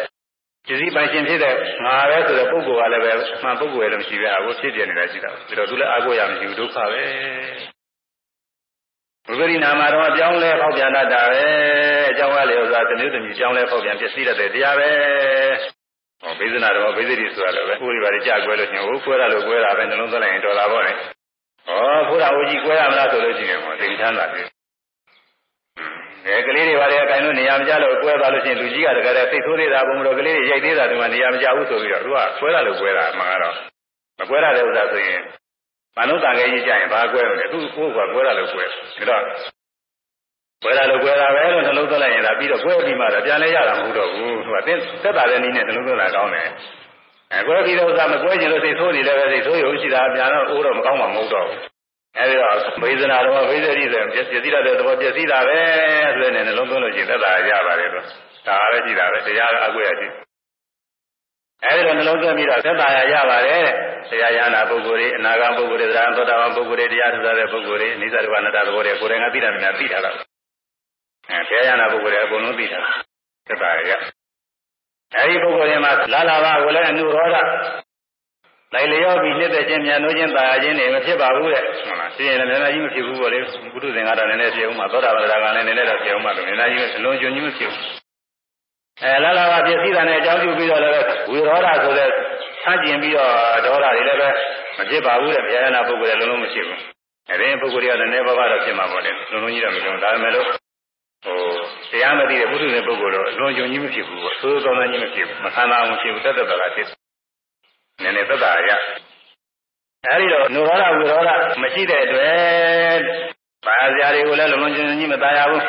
[0.68, 1.55] ပစ္စည်းပိုင်ရှင်ဖြစ်တဲ့
[1.86, 3.11] ငါပဲဆိုတဲ့ပုဂ္ဂိုလ်ကလည်းပဲ
[3.43, 7.03] မှန်ပုဂ္ဂိုလ်ရဲ့လို့မရှိပဲအခုဖြစ်ပြနေတာရှိတာဒါတော့သူလည်းအာကိုရမရှိဘူးဒုက္ခပဲ
[9.28, 11.43] ဝိပရိနာမတော့အပြောင်းလဲပေါက်ပြန်တတ်တာပဲ
[12.09, 14.89] အကြောင်းကလည်းဥစ္စာတစ်မျိုးတစ်မျိုးအကြောင်းလဲပေါက်ပြန်ပြည့်စည်တတ်တဲ့တရားပဲ
[16.22, 24.47] ဟောဘိဇနာတော့ဘိဇတိဆိုတာလည်းပဲကိုယ်တွေပါကြကွဲလို့ရှင်ဟိုကွဲတာလို့ကွဲတာပဲနှလုံးသွင်းလိုက်ရင်တော်တာပေါ့လေဟောဘုရားဝကြီးကွဲရမလားဆိုလို့ရှိရင်ဟောသိချမ်းသာတယ်
[26.26, 33.55] အဲကလေးတွေပါလေအကိုင်လို့နေရာမကျလို့ကွဲသွားလို့ရှိရင်လူကြီးကတကယ်စိတ်ဆိုးသေးတာဘုံမလို့ကလေးတွေရိုက်သေးတာဒီမှာနေရာမကျဘူးဆိုပြီးတော့သူကကွဲတာလို့ကွဲတာမှန်ကတော့
[34.20, 35.22] မကွဲတာတဲ့ဥစ္စာဆိုရင်
[35.97, 38.76] မနုဿာငယ်ကြီးကြရင်ဘာကွဲမလဲသူကိုယ်ကကွဲတာလို့ကွဲဒါ
[39.09, 39.24] တော့
[40.63, 46.47] ကွဲတာလို့ကွဲတာပဲလို့နှလုံးသွင်းလိုက်ရင်ဒါပြီးတော့ကွဲပြီးမှတော့ပြန်လဲရတာမဟုတ်တော့ဘူးသူကသင်သက်တာတဲ့နည်းနဲ့နှလုံးသွင်းတာကောင်းတယ်
[47.34, 51.59] အဲကွဲပြီးတော့ဥစ္စာမကွဲချင်လို့စိတ်ဆိုးနေလည်းပဲစိတ်ဆိုးရုံရှိတာပြန်တော့အိုးတော့မကောင်းမှမဟုတ်တော့ဘူး
[52.20, 55.59] အဲဒီတော့ဘေဇနာတော့ဘေဇတိဆိုပျက်စီးတဲ့သဘောပျက်စီးတာပဲ
[56.13, 58.05] ဆိုတဲ့နှလုံးသွင်းလို့ရှိရင်သက်တာရပါတယ်တော့
[58.47, 60.13] ဒါပဲကြည့်တာပဲတရားကအကွဲရကြည့်
[61.65, 63.65] အဲဒီတော့နှလုံးသွင်းပြီးတော့သက်သာရရပါတယ်
[64.09, 70.11] တရားရဟနာပုဂ္ဂိုလ်တွေအနာဂတ်ပုဂ္ဂိုလ်တွေသရံသောတာပန်ပုဂ္ဂိုလ်တွေတရားထူတဲ့ပုဂ္ဂိုလ်တွေအနိစ္စဒုက္ခအနတ္တသဘောတွေကိုယ်တိုင်ကသိတာများသိထားတာ
[71.30, 72.80] အဲတရားရဟနာပုဂ္ဂိုလ်တွေအကုန်လုံးသိတာ
[73.47, 73.91] သက်သာရ
[75.15, 77.38] အဲဒီပုဂ္ဂိုလ်တွေမှာလာလာပါကိုလည်းအနုရောဓ
[78.74, 83.39] လိုက်လျောပြီးနှစ်သက်ခြင်းမြန်လို့ခြင်းတာယာခြင်းတွေမဖြစ်ပါဘူးတဲ့ဟုတ်လားသိရင်လည်းနည်းနည်းကြီးမဖြစ်ဘူးပေါ့လေ
[83.74, 87.86] ဘုဒ္ဓသင်္ဃာတော့နည်းနည်းဖြစ်အောင်မှာသောတာပန်တရားကလည်းနည်းနည်းတော့ဖြစ်အောင်မှာလို့နည်းနည်းကြီးအလုံးကျွန်းကြီးမဖြစ်ဘူး
[89.03, 90.95] အဲလာလာပါပြည့်စည်တာနဲ့အကြောင်းပြုပြီးတော့လည်း
[91.30, 92.09] ဝေရောဓဆိုတဲ့
[92.63, 93.32] ဆန့်ကျင်ပြီးတော့
[93.65, 94.30] ဒေါသတွေလည်းပဲ
[94.78, 96.80] မဖြစ်ပါဘူးတဲ့ဘုရားရဟနာပုဂ္ဂိုလ်လည်းလုံးလုံးမရှိဘူး
[97.30, 100.45] အဲဒီပုဂ္ဂိုလ်တွေကလည်းနည်းပါးပါတော့ဖြစ်မှာပေါ့လေလုံးလုံးကြီးတော့မဖြစ်ဘူးဒါပေမဲ့လို့
[101.26, 101.39] ဟို
[101.91, 106.88] တရားမသိတဲ့ပုထုဇဉ်ပုဂ္ဂိုလ်တော့လွန်ကျွံကြီးမဖြစ်ဘူးပေါ့သိုးကောင်းကြီးမဖြစ်ဘူးမခံနာအောင်ဖြစ်ဘူးတတ်တတ်တာဖြစ်
[108.02, 108.70] နည်းနည်းသက်သာရ
[110.06, 111.30] အဲဒီတော့နုရောဓဝိရောဓ
[111.62, 113.00] မရှိတဲ့အတွက်
[113.66, 115.62] ပါဇာတွေကိုလည်းလုံးလုံးကျွံကြီးမตายရဘူး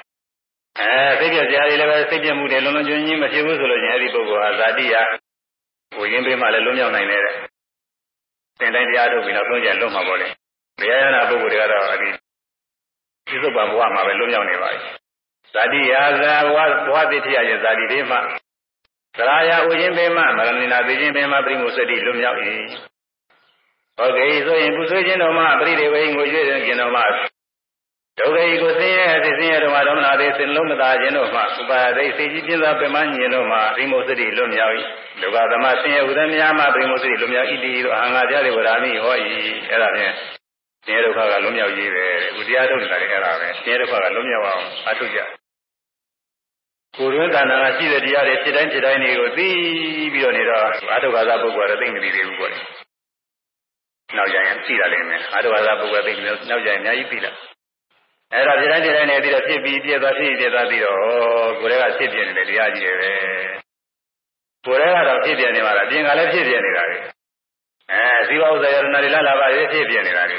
[0.80, 0.90] အဲ
[1.20, 4.96] စိတ်ပြဇာတွေလည်းပဲစိတ်ပြမှုတွေလုံးလုံးကျွံကြီးမဖြစ်ဘူးဆိုလို့ချင်းအဲဒီပုဂ္ဂိုလ်ဟာဇာတိယ
[5.96, 7.36] ကိုရင်းပေးမှလည်းလွံ့မြောက်နိုင်တယ်တဲ့
[8.60, 10.28] သင်တိုင်းတရားထုတ်ပြီးတော့သုံးကြလွတ်မှာပေါ့လေ
[10.80, 12.10] ဘုရားရဟနာပုဂ္ဂိုလ်တွေကတော့အဲဒီ
[13.28, 14.80] ပြစ္ဆုတ်ပံဘဝမှာပဲလွံ့မြောက်နေပါပြီ
[15.54, 18.20] ဇာတိယာဇာဘဝဘဝတိထရရဲ့ဇာတိတွေမှာ
[19.19, 22.39] သရာယဥခြင်းပေမမရဏိနာသိခြင်းပေမပရိမုစတိလွံ့မြောက်၏
[23.99, 27.05] ဟုတ်ကဲ့ဆိုရင်ပုဆွေးခြင်းတော်မှာပရိဒေဝိငိုရွေးခြင်းတော်မှာ
[28.19, 34.75] ဒုက္ခဤကိုဆင်းရဲသိဆင်းရဲတော်မှာဓမ္မနာသေးစင်လုံးမသာခြင်းတို့မှာဥပါဒိစေကြီးပြင်းသာပင်မညင်တို့မှာပရိမုစတိလွတ်မြောက်၏
[35.23, 39.15] ဒုက္ခသမဆင်းရဲဥဒ္ဒမြာမှာပရိမုစတိလွတ်မြောက်၏တိတို့အဟံငါကြတဲ့ဝရမိဟော၏
[39.71, 40.15] အဲ့ဒါဖြင့်
[40.87, 42.05] ဆင်းရဲဒုက္ခကလွတ်မြောက်ရေးပဲ
[42.41, 45.21] ဥတရားထုတ်နေတာလည်းအဲ့ဒါပဲဆင်းရဲဒုက္ခကလွတ်မြောက်အောင်အထုတ်ကြ
[46.99, 49.49] ကိုယ်ရင်းတဏ္ဍာရှိတဲ့တရားတွေဖြစ်တိုင်းဖြစ်တိုင်းတွေကိုသိ
[50.13, 52.59] ပြီးတော့နေတော့အာထုခါသာပုဂ္ဂိုလ်ကတော့သိမသိသေးဘူးပေါ့လေ
[54.17, 57.33] နောက်ကြရင်သိတာလည်းမယ်အာထုခါသာပုဂ္ဂိုလ်သိတယ်နောက်ကြရင်အများကြီးသိတာ
[58.33, 60.99] အဲ့ဒါဖြစ်တိုင်းဖြစ်တိုင်းနေပြီးတော့ဖြစ်ပြီးပြည့်သွားဖြစ်ပြည့်သွားပြီးတော့
[61.61, 63.13] ကိုယ်ကဖြစ်ပြနေတယ်တရားကြီးတယ်ပဲ
[64.67, 66.99] ကိုယ်ကတော့ဖြစ်ပြနေမှာလားအပြင်ကလည်းဖြစ်ပြနေတာလေ
[67.93, 70.39] အဲဇီဝဥစ္စာယရဏတွေလာလာပါလေဖြစ်ပြနေတာလေ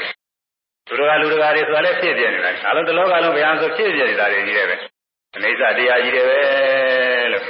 [0.86, 4.76] သူတို့ကလူတွေကတွေဆိုတာလည်းဖြစ်ပြနေတာအလုံးတစ်လောကလုံးဗျာဆိုဖြစ်ပြနေတာတွေကြီးတယ်ပဲ
[5.34, 6.38] အနေစာတရားကြီးတယ်ပဲ
[7.32, 7.44] လို့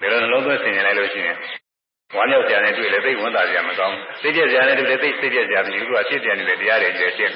[0.00, 1.36] ဒီလိုနှလုံးသွင်းဆင်ခြင်လိုက်လို့ရှိရင်
[2.14, 7.32] ဝမ်းမြောက်စရာနဲ့တွေ့လေသိဝန်တာစရာမကောင်းစိတ်ပြည့်စရာနဲ့တွေ့လေသိစိတ်ပြည့်စရာမရှိဘူးကဖြစ်ပြနေတဲ့တရားတွေကြီးတယ်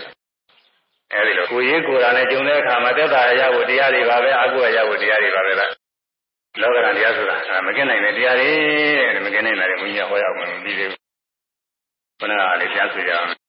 [1.12, 5.72] အဲဒီလိုကိုရေးကိုယ်တာနဲ့ဂျုံတဲ့အခါမှာသက်သာရဖို့တရားတွေပါပဲအကုရဖို့တရားတွေပါပဲလား
[6.61, 7.36] လောကရန်တရားဆိုတာ
[7.66, 8.51] မကင်းနိုင်တဲ့တရားတွေ
[9.14, 11.01] တဲ့မကင်းနိုင်တာတွေဘုရားဟောရအောင်မပြီးသေးဘူး
[12.20, 13.41] ခဏကလေးပြန်ဆိုကြအောင်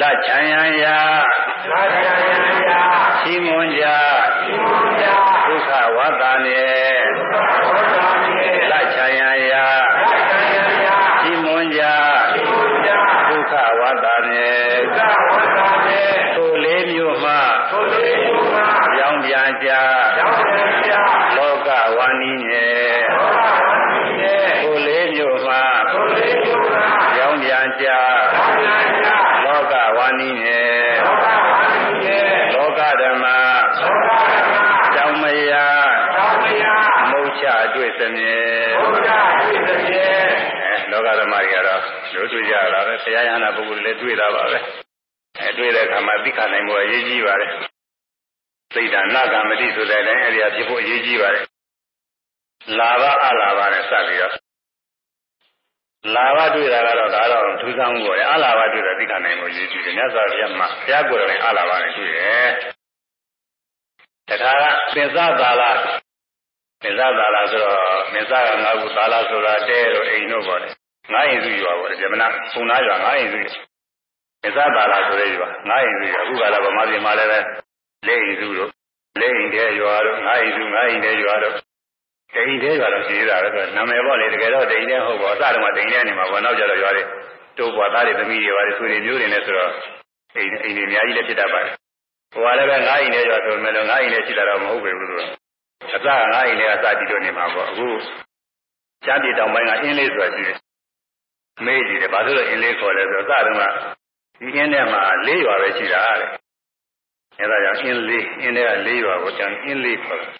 [0.00, 0.98] လချမ်းရန်ရာ
[1.70, 2.82] လချမ်းရန်ရာ
[3.20, 3.84] ချီးမွမ်းကြ
[4.40, 5.04] ချီးမွမ်းကြ
[5.46, 6.62] ဒုက္ခဝတ္တနေ
[7.16, 9.66] ဒုက္ခဝတ္တနေလချမ်းရန်ရာ
[10.10, 11.82] လချမ်းရန်ရာချီးမွမ်းကြ
[12.32, 12.90] ချီးမွမ်းကြ
[13.28, 14.46] ဒုက္ခဝတ္တနေ
[14.96, 16.02] ဒုက္ခဝတ္တနေ
[16.36, 17.32] သို့လေးမျိုးမှ
[17.70, 18.60] သို့လေးမျိုးမှ
[18.98, 19.70] ရောင်းပြန်ကြ
[20.18, 20.92] ရောင်းပြန်ကြ
[21.36, 22.66] လောကဝန္နိညေ
[23.12, 25.54] လောကဝန္နိညေသို့လေးမျိုးမှ
[25.92, 26.78] သို့လေးမျိုးမှ
[27.18, 29.08] ရောင်းပြန်ကြရောင်းပြန်ကြ
[29.44, 30.62] လောကဝန္နိညေ
[31.02, 32.18] လောကဝန္နိညေ
[32.54, 33.24] လောကဓမ္မ
[33.80, 34.54] လောကဓမ္မ
[34.94, 35.54] ကြောင့်မရ
[36.14, 36.64] ကြောင့်မရ
[37.10, 40.30] မုတ်ချတွေ့ သမီး ဘုရားတွေ့သည်ဖြင့်
[40.62, 41.80] အဲလောက ဓမ္မတွေကတော့
[42.14, 44.58] လို့တွေ့ကြတာပဲဆရာယန္တာပုဂ္ဂိုလ်လည်းတွေ့တာပါပဲ
[45.40, 47.52] အဲတွေ့တဲ့အခါမှာသိခနိုင်မှုအရေးကြီးပါတယ်
[48.74, 51.44] စိတ်ဓာနာကမတိဆိုတဲ့အတိုင်းအဲဒီအဖြစ်ဖို့အရေးကြီးပါတယ်
[52.78, 54.34] လာဘအလာဘနဲ့စပြီးတော့
[56.14, 62.50] လာဘတွေ့တာကတော့ဒါတော့ထူးဆန်းမှုပေါ့လေအလာဘတွေ့တာသိခနိုင်မှုအရေးကြီးတယ်မြတ်စွာဘုရားမှာဘုရားကိုယ်တော်ကအလာဘနဲ့တွေ့တယ်
[64.28, 65.62] တခါကသင်္သသာလ
[66.82, 67.78] သင်္သသာလဆိုတော့
[68.12, 70.68] သင်္သကငါ့ကိုသာလဆိုတာတဲတော့အိမ်တို့ပေါ့လေ
[71.12, 73.46] ငါးရင်စုရွာပေါ့လေဇမနာပုံနာရွာငါးရင်စုသ
[74.48, 77.38] င်္သသာလဆိုတဲ့ရွာငါးရင်စုရွာအခုကလည်းဗမာပြည်မှာလည်းပဲ
[78.06, 78.70] လက်ရင်စုတို့
[79.20, 81.54] လက်ရင်တဲရွာတို့ငါးရင်စုငါးရင်တဲရွာတို့
[82.34, 87.04] ဒိန်တဲရွာတော့ရှိသေးတာပဲဆိုနာမည်ပေါ့လေတကယ်တော့ဒိန်တဲဟုတ်ပါအစတုန်းကဒိန်တဲနေမှာပေါ့နောက်ကျတော့ရွာတွေ
[87.58, 89.72] တိုးပွားသားတွေသမီးတွေရွာတွေဆွေတွေမျိုးတွေနဲ့ဆိုတော့
[90.36, 91.74] အိမ်အိမ်တွေအများကြီးလည်းဖြစ်တတ်ပါတယ်
[92.34, 95.26] ဟိုကလည်းပဲငါးရင်တဲရွာဆိုမယ်လို့ငါးရင်တဲရှိတာတော့မဟုတ်ပေဘူးလို့
[95.94, 97.86] အစငါးရင်တဲအစတည်လို့နေမှာပေါ့အခု
[99.04, 100.58] ရှမ်းပြည်တောင်ပိုင်းကအင်းလေးဆိုတာရှိတယ်
[101.64, 103.64] မေးကြည့်တယ်ဘာလို့လဲအင်းလေးခေါ်လဲဆိုတော့အစတုန်းက
[104.38, 106.30] ဒီအင်းထဲမှာလေးရွာပဲရှိတာတဲ့
[107.38, 110.32] အဲဒါကြောင့်အင်းလေးအင်းထဲကလေးရွာကိုကျန်အင်းလေးခေါ်တယ်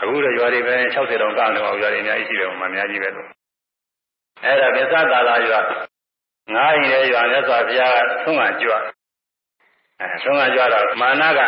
[0.00, 3.28] အခုတော့ရွာတွေပဲ60တောင်ကောက်နေအောင်ရွာတွေအများကြီးရှိတယ်ဟိုမှာအများကြီးပဲလို့
[4.44, 5.60] အဲ့ဒါပစ္စသာလာရွာ
[6.54, 8.72] ငါးရင်ရဲ့ရွာမြတ်စွာဘုရားကသုံးကကြွ
[10.00, 11.40] အဲသုံးကကြွတော့မာနက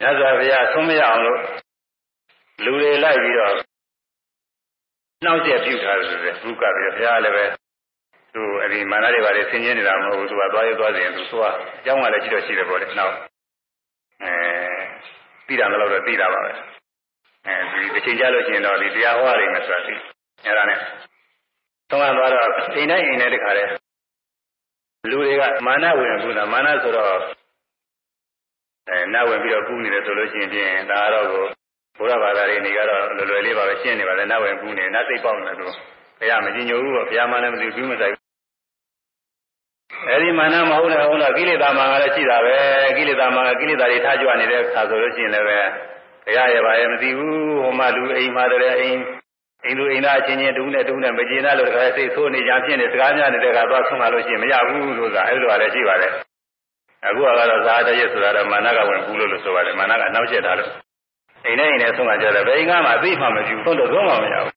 [0.00, 1.40] မြတ်စွာဘုရားသုံးမရအောင်လို့
[2.64, 3.54] လူတွေလိုက်ပြီးတော့
[5.24, 7.44] နှောက်ရက်ပြုထားတယ်ဆိုတဲ့ဘုကပြီးဘုရားလည်းပဲ
[8.34, 13.14] သူအဲ့ဒီမာနတွေပါလေဆင်းရဲနေတာမဟုတ်ဘူးသူကသွားရသွားစဉ်သူသွားအကြောင်းကလည်းရှိတော့ရှိတယ်ပေါ့လေနောက်
[14.22, 14.34] အဲ
[15.46, 16.52] သိတာလည်းတော့သိတာပါပဲ
[17.46, 19.94] အဲဒီတစ်ချိန်ကြလို့ရှိရင်တော့ဒီတရားဟောရမယ်ဆိုတာသိ
[20.44, 20.78] အဲ့ဒါနဲ့
[21.90, 22.44] သုံးရသွားတော့
[22.74, 23.64] အိမ်တိုင်းအိမ်တိုင်းတခါလဲ
[25.10, 27.14] လူတွေကမာနဝင်ကူတာမာနဆိုတော့
[28.88, 31.44] အဲနတ်ဝင်ပြီးတော့ကူးနေတယ်ဆိုလို့ရှိရင်ဖြင့်ဒါတော့ကို
[31.98, 35.66] ဘုရားဘာသာတွေနေကတော့လွယ်လွယ်လေးပါပဲရှင်းနေပါလေနတ်ဝင်ကူးနေနတ်သိပ်ပေါက်နေတယ်သူ
[36.18, 38.14] ဘုရားမကြည်ညိုဘူးပေါ့ဘုရားမှလည်းမသိဘူးမဆိုင်
[40.08, 42.56] အဲဒီမာနမဟုတ်လည်းဟုတ်တော့ကိလေသာမာကလည်းရှိတာပဲ
[42.96, 45.58] ကိလေသာမာကိလေသာတွေထားကြွနေတဲ့အခါဆိုလို့ရှိရင်လည်းပဲ
[46.26, 49.00] ဘုရားရဲ့ဘာရဲ့မသိဘူးဟိုမှလူအိမ်မှာတည်းအိမ်
[49.64, 56.12] အိမ်လူအိမ်သားအချင်းချင်းတူးနဲ့တူးနဲ့မကျေနပ်လို့တခါစိတ်ဆိုးနေကြဖြစ်နေစကားများနေတဲ့ကသွားဆုံးလာလို့ရှိရင်မရဘူးလို့ဆိုတာအဲဒီလိုလည်းရှိပါတယ်
[57.06, 60.70] အခုကတော့ဇာတရက်ဆိုတာတော့မာနကဝင်ကူးလို့လို့ဆိုပါတယ်မာနကနောက်ကျက်တာလို့
[61.44, 64.54] အိမ်နဲ့အိမ်နဲ့ဆုံးကကြတယ်ဘယ်အိမ်ကမှသိမှမကြည့်ဘူးတော့သုံးမှမရဘူး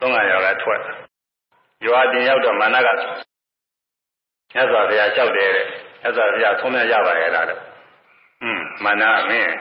[0.00, 0.80] သုံးကရောကထွက်
[1.86, 5.66] ရွာတင်ရောက်တော့မာနကမြတ်စွာဘုရားလျှောက်တယ်တဲ့
[6.02, 9.52] မြတ်စွာဘုရားဆုံးမရပါရဲ့လားတဲ့ဟွန်းမာနမင်း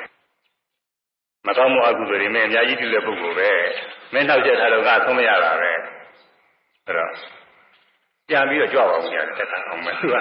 [1.46, 3.50] မကောင်းမှုအကုသိုလ်တွေမင်းအများကြီးပြုတဲ့ပုဂ္ဂိုလ်ပဲ
[4.14, 5.78] မင်းနောက်ကျထားတော့ကဆုံးမရတာပဲအဲ့
[6.98, 7.12] တော့
[8.30, 10.16] ပြန်ပြီးတော့ကြွပါဦးညာတက်တာအောင်မယ်သူက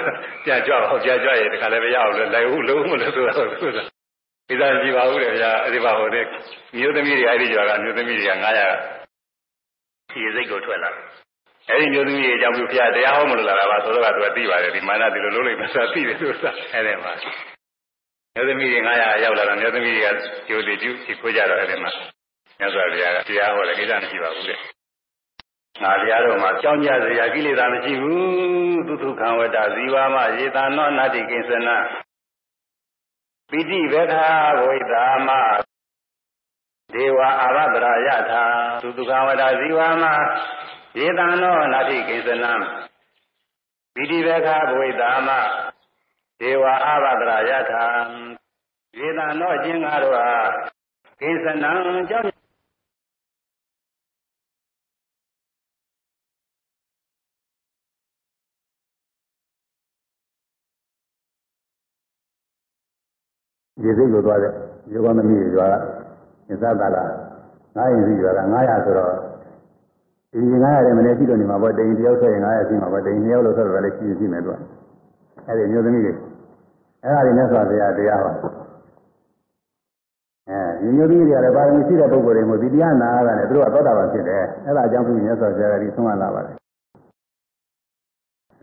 [0.45, 3.98] ပြန်ကြွပါဦးပြန်ကြွရင်ဒီခါလည်းမရအောင်လဲလိုက်ဦးလုံးမလို့သူက
[4.49, 6.25] သူကဒီသားကြည့်ပါဦးလေဗျာအဲ့ဒီပါဟိုတဲ့
[6.77, 10.91] မျိုးသမီးတွေအဲ့ဒီကြွာကမျိုးသမီးတွေက900ဒီစိတ်ကိုထွက်လာ
[11.69, 16.33] အဲ့ဒီမျိုးသမီးတွေအကြောင်းပြုဖျားတရားဟောမလို့လာတာပါဆိုတော့ကသူကသိပါတယ်ဒီမာနဒီလိုလုံးလိုက်မှဆိုသိတယ်သူက
[16.73, 17.13] အဲ့ဒီမှာ
[18.35, 20.09] မျိုးသမီးတွေ900ရောက်လာတာမျိုးသမီးတွေက
[20.49, 21.91] ကျိုးတည်ကျူးချခိုးကြတော့အဲ့ဒီမှာ
[22.59, 24.59] မြတ်စွာဘုရားကတရားဟောတယ်ကိစ္စမရှိပါဘူးတဲ့
[25.83, 31.77] ငါတရားတော်မှာကြောင်းကြစရာကိလေသာမရှိဘူးသုထုခံဝတ္တဇီဝမယေတာနောနတ္တိကိစ္စနာ
[33.51, 34.27] ပိဋိဝေခာ
[34.67, 35.29] ဝိတာမ
[36.95, 38.45] ဒေဝအာဘဒရာယထာ
[38.83, 40.05] သုထုခံဝတ္တဇီဝမ
[40.99, 42.53] ယေတာနောနတ္တိကိစ္စနာ
[43.95, 45.29] ပိဋိဝေခာဝိတာမ
[46.41, 47.85] ဒေဝအာဘဒရာယထာ
[48.99, 50.29] ယေတာနောအချင်းကားတို့ဟာ
[51.21, 51.71] ကိစ္စနာ
[52.11, 52.38] ကြောင့်
[63.83, 64.53] ဒီစိတ်ကိုသွားတဲ့
[64.93, 65.67] ယောဂသမီးတွေရွာ
[66.49, 67.05] ကသသလာ
[67.77, 69.13] ငါးရင်စီရွာက900ဆိုတော့
[70.33, 74.57] ဒီ900တဲ့မနေ့ရှိတော့နေမှာပေါ့တိန်တယောက်ဆက်ရင်900ရှိမှာပေါ့တိန်2ယောက်လို့ဆိုတော့လည်းရှိရှိမယ်သူက
[75.47, 76.13] အဲ့ဒီမျိုးသမီးတွေ
[77.03, 78.33] အဲ့ဒါတွေနဲ့ဆိုတရားတရားပါ
[80.49, 86.55] အဲဒီမျိုးသမီးတွေကလည်းပါရမီရှိတဲ့ပုဂ္ဂိုလ်တွေမို့ဒီတရားနာရတာနဲ့သူတို့ကသောတာပန်ဖြစ်တယ်အဲ့ဒါအကြောင်းပြုမြတ်စွာဘုရားကဒီဆုံးမလာပါတယ်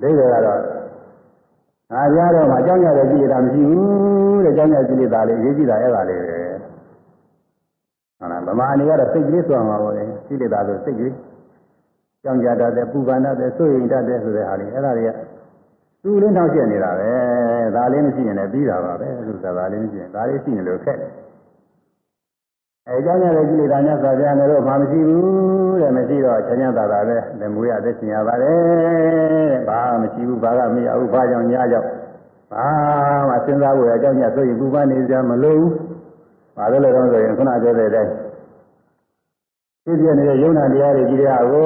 [0.01, 0.59] ဒိဋ္ဌိကတော့
[1.91, 6.37] ငါကြားတော့မှအကြောင်းရတဲ့ကိလေသာမရှိဘူးတဲ့အကြောင်းရကိလေသာလေးရေးကြည့်တာအဲ့ဒါလေးပဲ
[8.19, 11.15] ဟုတ်လားဗမာအနေကတော့စိတ်ကလေးဆိုမှာပေါ့လေကိလေသာဆိုစိတ်ကလေး
[12.23, 15.11] ကြောင်းကြတတ်တဲ့ပူပန်တတ်တဲ့စိုးရိမ်တတ်တဲ့ဆိုတဲ့ဟာလေးအဲ့ဒါတွေက
[16.03, 17.11] သူ့လေးနောက်ကျနေတာပဲ
[17.75, 21.11] ဒါလေးမရှိရင်လည်းပြီးတာပါပဲဆိုတာဒါလေးမရှိရင်ဒါလေးရှိနေလို့ခက်တယ်
[22.89, 28.59] အဲကြောင့်လည်းကိလေသာများစွာပြငါတို့မှမရှိဘူးတဲ့မရှိတော့ချမ်းချမ်းသာသာပဲလက်မွေးရသက်ရှင်ရပါတယ်
[29.51, 31.87] တဲ့ဘာမရှိဘူးဘာကမရဘူးဘာကြောင့်ညာကြောင့်
[32.51, 32.67] ဘာ
[33.29, 35.71] မှစဉ်းစားဖို့အကြောင်းညာဆိုရင်ကူပန်းနေကြမလို့ဘူး
[36.57, 38.11] ဘာလို့လဲတော့ဆိုရင်ခုနပြောတဲ့အတိုင်း
[39.85, 41.65] ဖြစ်ပြနေတဲ့ယုံနာတရားတွေကြီးတဲ့ကို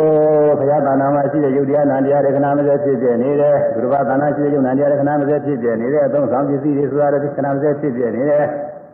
[0.59, 8.45] ဘုရားသာနာမှာရှိတဲ့ယုတ်တရားနာတရားတွေခဏမစဲဖြစ်ပြနေတယ်သူတော်ဘာသာနာရှိတဲ့ယုံနာတရားတွေခဏမစဲဖြစ်ပြနေတယ်အသုံးဆောင်ပစ္စည်းတွေဆိုတာတွေခဏမစဲဖြစ်ပြနေတယ်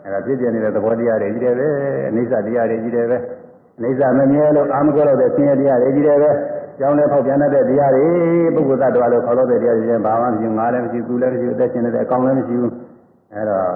[0.05, 1.67] အဲဒါဖြစ်ပြနေတဲ့သဘောတရားတွေကြီးတယ်ပဲ
[2.07, 3.17] အိဋ္ဌတရားတွေကြီးတယ်ပဲ
[3.81, 6.31] အိဋ္ဌမမြဲလို့အာမကောလို့တဲ့ဆင်းရဲတရားတွေကြီးတယ်ပဲ
[6.79, 8.07] ကြောင်းလဲဖောက်ပြန်တဲ့တရားတွေ
[8.55, 12.73] ပုဂ္ဂိုလ်သတ္တဝါလို့ခေါ်လို့တဲ့တရားတွေဘာမှမရှိငါလည်းမရှိသူလည်းမရှိအသက်ရှင်နေတဲ့အကောင်လည်းမရှိဘူး
[13.33, 13.67] အဲတော့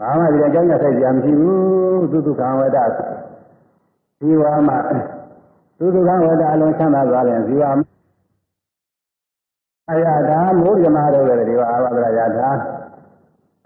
[0.00, 2.78] ဘာမှဒီအကြောင်းရဆိုင်စရာမရှိဘူးသူတုခံဝဒ
[4.20, 4.78] ဇီဝမှာ
[5.78, 7.86] သူတုခံဝဒအလုံးချမ်းသာသွားတယ်ဇီဝမှာ
[9.90, 12.50] အရာဒါမိုးပြမတော့တယ်ဒီကအာဘဒရာယထာ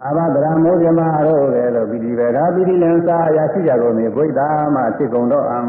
[0.03, 5.59] အာဘဒရာမိုးပြမတော့တယ်လို့ပြီးဒီပဲဒါပြီးဒီလင်းစားရရှိကြကုန်ပြီဘုရားမှာဖြစ်ကုန်တော့အံ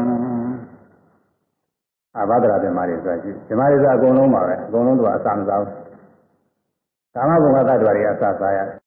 [2.17, 5.73] အာဘဒရာပြမတွေဆိုတာရှိပြမတွေဆိုအကုန်လုံးပါပဲအကုန်လုံးတော့အစာမစားဘူး
[7.15, 8.77] ကာမဘုံကသတ္တဝါတွေအစာစားရတယ်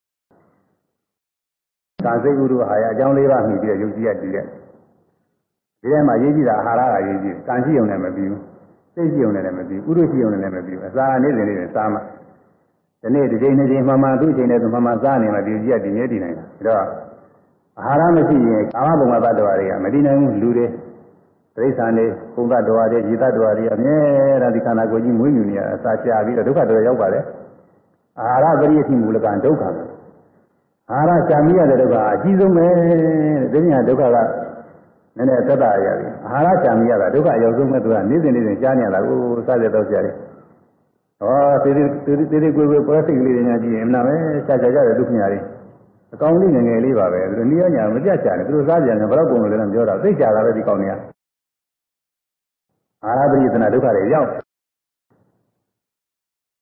[2.04, 8.40] ကာစိတ်ကုရုဟာရအကြောင်းလေးပါမှီပြီးတော့ယုတ်ကြည်ရတည်တဲ့ဒီထဲမှာရေးကြည့်တာအာဟာရကရေးကြည့်ကံရှိုံနဲ့မပြီးဘူး
[8.94, 11.98] စိတ်ရှိုံနဲ့လည်းမပြီးဘူးဥဒ္ဓရှိုံနဲ့လည်းမပြီးဘူးအစာနေ့စဉ်နေ့စဉ်စားမှ
[13.02, 16.86] ဒီနေ့ဒီချိန်နေ့ချိန်မှမှသူ့ချိန်နဲ့သူမှမှစားနေမှဒီကြည့်ရတည်နေတည်နိုင်တာဒါတော့
[17.80, 20.66] အာဟာရမရှိရင်ကာမဘုံကသတ္တဝါတွေကမတည်နိုင်ဘူးလူတွေ
[21.56, 23.96] တိရစ္ဆာန်တွေပုံသတ္တဝါတွေជីသတ္တဝါတွေအမြဲ
[24.42, 27.24] တမ်းဒီခန္ဓာကိုယ်ကြီးမွေးမြူနေရအစာချပြီးတော့ဒုက္ခတွေရောက်ပါတယ်
[28.20, 29.62] အာဟာရပရိယတိမူလကဒုက္ခ
[30.90, 32.98] အာဟာရရှာမိရတဲ့ဒုက္ခအကြီးဆုံးပဲတဲ့
[33.52, 34.16] ဒီညာဒုက္ခက
[35.16, 40.14] နည်းနည်းသက်သာရပြီအာဟာရရှာမိရတာဒုက္ခအရောက်ဆုံးပဲသူကနေ့စဉ်နေ့စဉ်ကြားနေရတာကိုစားရတော့ကြရတယ်
[41.22, 44.14] ဟောတေးသေးသေးသေးကိုယ်ကိုယ်ပွဲစိတ်ကလေးတွေညာကြည့်ရင်အမှန်ပဲ
[44.46, 45.38] ရှာကြကြတဲ့ဒုက္ခညာတွေ
[46.14, 50.94] အကောင်လေးငယ်ငယ်လေးပါပဲသူတို့နီးရညာမပြတ်ချတယ်သူတို့စားကြတယ်ဘယ်တော့ပုံလို့လဲပြောတာသိကြတာပဲဒီကောင်တွေက
[53.04, 54.28] အာရပရိသနာဒုက္ခတွေရောက်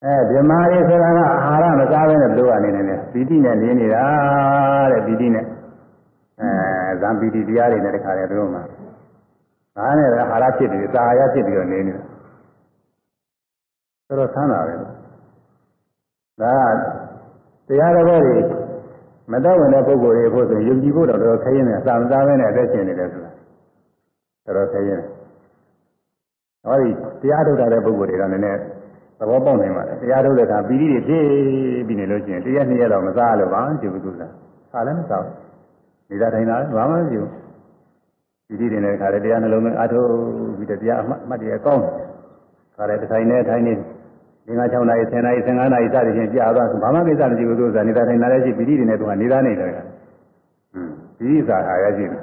[0.04, 4.04] အဲဗြဟ္မာရေဆိုတာကအာဟာရမစားဘဲနဲ့တို့အနေနဲ့ပီတိနဲ့နေနေတာ
[4.92, 5.44] တဲ့ပီတိနဲ့
[6.40, 6.50] အဲ
[7.00, 8.62] ဇံပီတိတရားတွေနဲ့တခါလေတို့မှာ
[9.76, 12.09] ဒါနဲ့အာဟာရဖြစ်ပြီးသာယာဖြစ်ပြီးတော့နေနေတာ
[14.10, 14.90] ဆိုတော့ဆန်းတာပဲဒါ
[17.68, 18.18] တရားတော်တွေ
[19.32, 23.30] မတော်ဝင်တဲ့ပုဂ္ဂိုလ်တွေဖို့ဆိုယုံကြည်ဖို့တော့တော်ခရင်နဲ့အစာမစားဘဲနဲ့အသက်ရှင်နေတယ်ဆိုတာ
[24.46, 25.00] တော်တော်ခရင်
[26.64, 26.90] ဟောဒီ
[27.22, 28.60] တရားထုတ်တဲ့ပုဂ္ဂိုလ်တွေကလည်းနည်းနည်း
[29.18, 31.24] သဘောပေါက်နိုင်ပါတယ်တရားထုတ်တဲ့အခါပီတိတွေဖြစ်
[31.86, 34.32] ပြီးနေလို့ရှိရင်တရားနှစ်ရက်တော့မစားလို့ပါကျုပ်ကစား
[34.72, 35.34] စားလည်းမစားဘူး
[36.10, 37.22] နေတာထိုင်တာဘာမှမပြု
[38.48, 40.10] ပီတိတွေနဲ့ခါတယ်တရားနှလုံးသွင်းအထုတ်
[40.58, 41.84] ပြီးတော့တရားအမှတ်မှတ်တယ်ကောင်း
[42.76, 43.72] ခါတယ်ထိုင်နေထိုင်နေ
[44.46, 49.88] ဒီက6နာရီ10နာရီ15နာရီစသည်ဖြင့်ကြာသွားဘာမှကိစ္စမရှိဘူးသူကနေတာထိုင်တာလည်းရှိပီတိတွေနဲ့သူကနေတာနေတယ်ဟွန်း
[51.18, 52.22] ပီတိစာဟာရရှိတယ်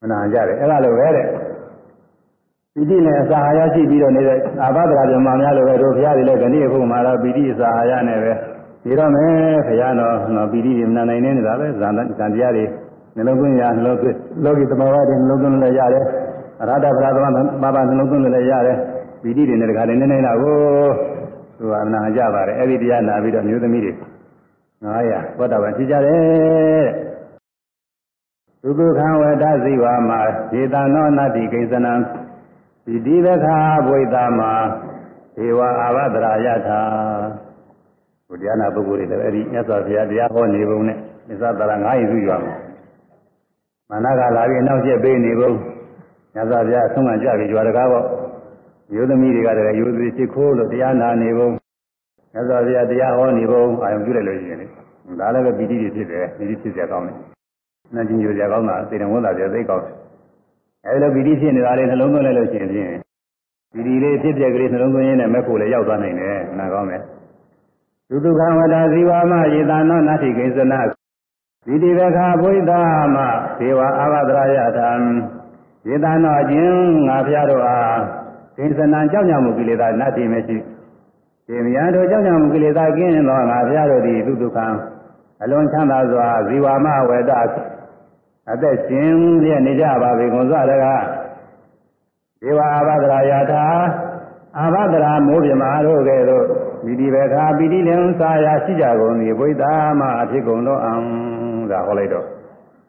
[0.00, 1.26] မနာကြတယ်အဲ့ဒါလိုပဲတဲ့
[2.74, 8.32] ပီတိနဲ့အစာအာရရှိပြီးတော့နေတဲ့အာဘဒရာပြမများလိုပဲတို့ဘုရားတွေလည်းခဏိအခုမှတော့ပီတိအစာအာရနဲ့ပဲ
[8.86, 9.30] နေတော့မယ်
[9.66, 12.64] ဘုရားတော်နော်ပီတိတွေမနာနိုင်နေတာပဲဇာန်ဇာန်တရားတွေ
[13.16, 16.04] နှလုံးသွင်းရနှလုံးသွင်းလောကီသမဝါတွေနှလုံးသွင်းလည်းရတယ်
[16.60, 17.26] အရဟတဗလာသမ
[17.62, 18.76] ဘာဘာနှလုံးသွင်းလည်းရတယ်
[19.22, 20.56] ပီတိတွေနဲ့တခါတည်းနေနေတာကို
[21.58, 23.92] သူကနာကြပါတယ်အဲ့ဒီတရားနာပြီးတော့မျိုးသမီးတွေ
[24.80, 26.86] 900ဘောတာပန်ဖြစ်ကြတယ်
[28.62, 30.20] တဲ့သုဒ္ဓခံဝတ္တဇိဝမှာ
[30.52, 31.92] ဒေသနောနတ္တိကိစ္စနံ
[32.84, 33.56] ဒီဒီသခာ
[33.86, 34.52] ဘွိတာမှာ
[35.36, 36.80] ဒေဝအာဘဒရာယထာ
[38.28, 40.96] ဘုရားနာပုဂ္ဂိုလ်တွေလည်းအဲ့ဒီမြတ်စွာဘုရားတရားဟောနေပုံနဲ့
[41.26, 42.54] မြတ်စွာဘုရားငါးရင်စုရွာမှာ
[43.90, 45.50] မနကလာပြီးနောက်ကျက်ပေးနေပုံ
[46.34, 48.06] မြတ်စွာဘုရားအဆုံးအကြပြီးရွာတကားပေါ့
[48.94, 51.48] ယောသမီးတွေကလည်းယောသမီးစစ်ခိုးလို့တရားနာနေပုံ
[52.32, 54.66] မြတ်စွာဘုရားတရားဟောနေပုံအာယုံပြုလိုက်လို့ရှိရင်လေ
[55.20, 57.16] ဒါလည်းပဲပီတိတွေဖြစ်တယ်ပီတိဖြစ်ကြကောင်းတယ်။
[57.94, 59.94] နာကျင်ကြကြကောင်းတာသေတယ်ဝန်တာပြသိကောင်းတယ်
[60.86, 62.88] အဲဒီလိုပီတိဖြစ်နေတာလေးနှလုံးသွင်းလိုက်လို့ရှိရင်ဖြင့်
[63.72, 67.02] ပီတိလေးဖြစ်ပြက်ကလေးနှလုံးသွင်းရင်းနဲ့မဲ့ဖို့လည်းရောက်သွားနိုင်တယ်နားကောင်းတယ်
[68.08, 70.80] သုတုခံဝတ္တဇီဝမယေတနောနတ္ထိကိစ္စနာ
[71.66, 72.72] သီတိဘခဘုဒ္ဓ
[73.14, 73.16] မ
[73.58, 74.90] ဒေဝအာဝဒရယထံ
[75.88, 76.78] ယေတနောအချင်း
[77.08, 78.19] ငါဖျားတို့အား
[78.60, 80.56] ကိစ္စနာကြောက်ကြမှုကိလေသာနတ္တိမရှိ
[81.46, 84.66] ဒီမြတ်တို့ကြောက်ကြမှုကိလေသာကင်းသောငါဖျားတို့သည်သုတုခံ
[85.42, 87.32] အလွန်ချမ်းသာစွာဇီဝမဝေဒ
[88.52, 91.04] အသက်ရှင်လျက်နေကြပါပြီကွန်စွာတကား
[92.42, 93.64] ဒေဝအာဘဒရာယထာ
[94.58, 96.44] အာဘဒရာမိုးပြမာတို့ကဲ့သို့
[96.84, 101.04] မိတိဘေခာပိတိလင်စာယာရှိကြကုန်သည်ဘုရားမအဖြစ်ကုန်တော့အောင်
[101.70, 102.26] ဒါဟောလိုက်တော့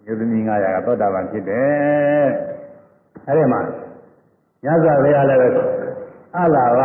[0.08, 2.28] ယုသမီး900ကသောတာပန်ဖြစ်တယ်
[3.28, 3.62] အဲဒီမှာ
[4.66, 5.48] ညဇဘုရားလည်းပဲ
[6.38, 6.82] အလာက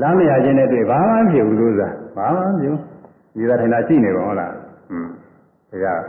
[0.00, 2.82] လမ်းမရခြင်းနဲ့တွေ့ဘာမှမဖြစ်ဘူးလို့ဆိုတာဘာမှမဖြစ်ဘူး
[3.36, 5.10] ဒီသာထိုင်တာရှိနေပါဟုတ်လားဟွန်း
[5.70, 6.00] ဘုရား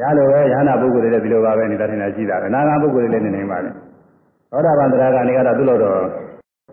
[0.00, 3.70] ရလိုပဲရဟနာပုဂ္ဂိုလ်တွေလည်းဒီလိုပါပဲနေတာထင်တာရှိတာပဲအနာဂါပုဂ္ဂိုလ်တွေလည်းနေနေပါလေ
[4.50, 5.98] သောတာပန်တရားကနေကတော့သူ့လိုတော့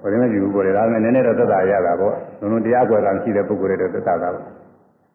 [0.02, 4.46] ဘယ်လိုမှကြည့်ဘူးကိုလေဒါပေမဲ့နည်းနည်းတော့သက်သာရတာပေါ့လုံးလုံးတရားကွယ်ကံရှိတဲ့ပုဂ္ဂိုလ်တွေတော့သက်သာတာပေါ့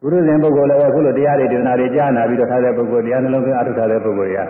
[0.03, 4.41] ဘုရုဇဉ်ပုဂ္ဂိုလ်လည်းအခုလိုတရားတွေဒေသနာတွေကြားနာပြီးတော့ထားတဲ့ပုဂ္ဂိုလ်တရားနှလုံးသွင်းအထုထားတဲ့ပုဂ္ဂိုလ်တွေက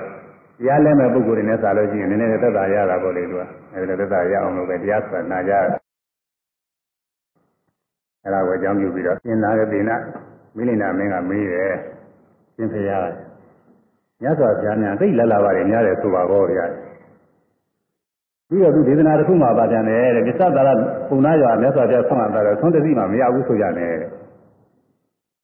[0.58, 3.42] တရားလဲမဲ့ပုဂ္ဂိုလ်တွေနဲ့စာလို့ရှိရင်နည်းနည်းသက်သာရတာပေါ့လေသူက
[3.74, 5.80] အဲဒီလိုသက်သာရအောင်လို့ပဲတရားဆိုတာနာကြတယ်
[8.24, 9.96] အဲဒါကိုအကြောင်းပြုပြီးတော့ရှင်နာရတိနာ
[10.56, 11.74] မိလိနာမင်းကမေးတယ်
[12.56, 12.98] ရှင်ဖရာ
[14.22, 16.66] မြတ်စွာဘုရားများသိလက်လာပါတယ်များတယ်ဆိုပါတော့ဗျာ
[18.48, 20.68] ပြီးတော့သူဒေသနာတစ်ခုမှပါပြန်တယ်တဲ့ပစ္စသာရ
[21.08, 23.92] ပုံနာရွာမြတ်စွာဘုရားဆုံးတာတော့သုံးတသိမှမရဘူးဆိုကြတယ်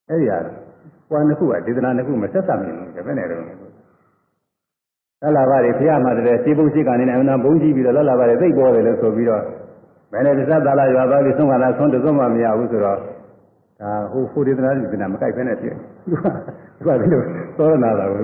[0.08, 0.38] အဲဒီဟာ
[1.10, 3.59] ပွားနှစ်ခုကဒေသနာနှစ်ခုမဆက်ဆံမြင်ဘူးဘယ်နဲ့တော့
[5.22, 9.42] လက်လာပါတယ်ဖရာမှတည်းစေပုံရှိကနေနဲ့အနာဘုံကြည့်ပြီးတော့လက်လာပါတယ်သိပေါ်တယ်လို့ဆိုပြီးတော့
[10.12, 12.98] ဘယ်နဲ့ပစ္စသာရရွာသားပြီးဆုံးတာဆုံးတစုံမှမရဘူးဆိုတော့
[13.80, 15.76] ဒါဟိုဖိုဒေသနာဒီနာမကြိုက်ဖဲနဲ့ပြည့်
[16.08, 17.22] သူကဒီလို
[17.56, 18.20] သောရနာတာကို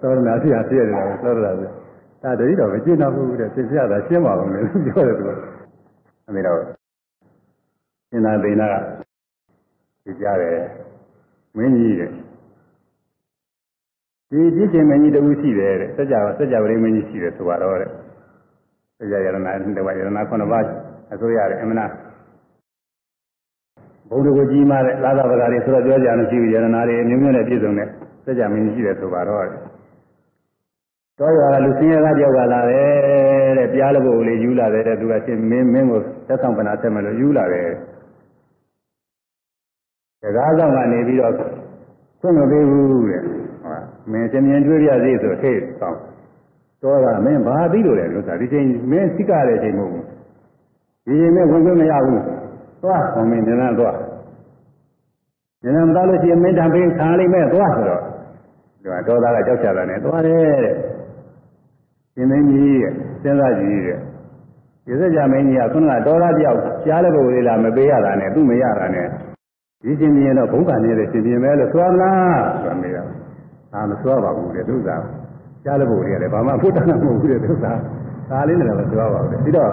[0.00, 1.68] သောရနာဖြစ်ရဖြစ်ရတယ်သောရနာဆို
[2.22, 5.30] ဒါတတိတော့မကျင့်တော့ဘူးတဲ့သိပြတာရှင်းပါအောင်လေပြောတယ်သူက
[6.28, 6.58] အမေတော့
[8.10, 8.74] ရှင်းသာဒိနာက
[10.04, 10.58] သိကြတယ်
[11.56, 12.10] မင်းကြီးတဲ့
[14.31, 17.89] ဒီပြည့်ရှင်မင်းကြီးတူရှိတယ်တဲ့စัจ java စัจ java လေးမင်းကြီးရှိတယ်ဆိုတော့တဲ့
[18.97, 20.65] စัจ java ယရနာတဝယရနာခုနှစ်ပါး
[21.13, 21.85] အစိုးရတယ်အမနာ
[24.09, 27.87] ဘုံတို့ကြီးမားတဲ့လာသာပဂါတွေဆိုတော့ပြောကြမရှိဘူးယရနာတွေအမျိုးမျိုးနဲ့ပြည့်စုံတဲ့
[28.25, 37.69] စัจ java မင်းကြီးရှိတယ်ဆိုတော့တော့ရွာကလူစင်းရဲကတယောက်ကလာတယ်တဲ့ပြားလို့ကိုလေးယူလာတယ်တဲ့သူကရှင်မင်းမင်းကိုသက်ဆောင်ပနာဆက်မယ်လို့ယူလာတယ်
[40.21, 43.45] တကားဆောင်ကနေပြီးတော့ခွင့်မပေးဘူးတဲ့ဟုတ်
[44.10, 45.96] မင်းရှင်မြင်တွေ့ပြစီဆိုဟေ့ဆောင်
[46.82, 50.04] တော့ကမင်းဘာသိလို့လဲလို့ဆိုတာဒီချိန်မင်းစိကတဲ့ချိန်မဟုတ်ဘူး
[51.06, 52.22] ဒီချိန်နဲ့ဝင်ခွင့်မရဘူး
[52.82, 53.96] သွားဟောမင်းနန်းသွား
[55.62, 58.02] နန်းမသားလို့ရှိရင်မင်းတံပေးခံလိမ့်မယ်သွားဆိုတော့
[58.82, 60.74] ဒီမှာဒေါသကကြောက်ကြတာနဲ့သွားတယ်တဲ့
[62.14, 62.92] ရှင်မင်းကြီးရဲ့
[63.22, 63.98] စဉ်းစားကြည့်တဲ့
[64.86, 69.06] ဒီစကြမင်းကြီးကခုနကဒေါသတယောက်ကြားတဲ့ပုဂ္ဂိုလ်လေးလာမပေးရတာနဲ့သူ့မရတာနဲ့
[69.82, 73.02] ဒီရှင်မြင်တော့ဘုံကနေတဲ့ရှင်မြင်မဲလို့သွားမလားဆိုတာမေးတာ
[73.74, 75.02] အာမသွားပါဘူးတဲ့သူစား
[75.64, 77.78] ကြားတဲ့ပုဂ္ဂိုလ်တွေကလည်းဘာမှဖုတ်တာမဟုတ်ဘူးတဲ့သူစား
[78.30, 79.70] ဒါလေးနဲ့လည်းသွားပါဘူးတဲ့ပြီးတော့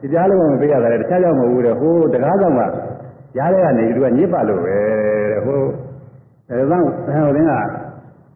[0.00, 2.62] ဒီကြားလုံးမပေးရတာလည်းတခြားကြောင့်မဟုတ်ဘူးတဲ့ဟိုတကားဆောင်က
[3.38, 4.76] ရားတဲ့ကနေသူကညစ်ပါလို့ပဲ
[5.32, 5.60] တဲ့ဟို
[6.50, 7.52] အဲဒါဟိုတင်းက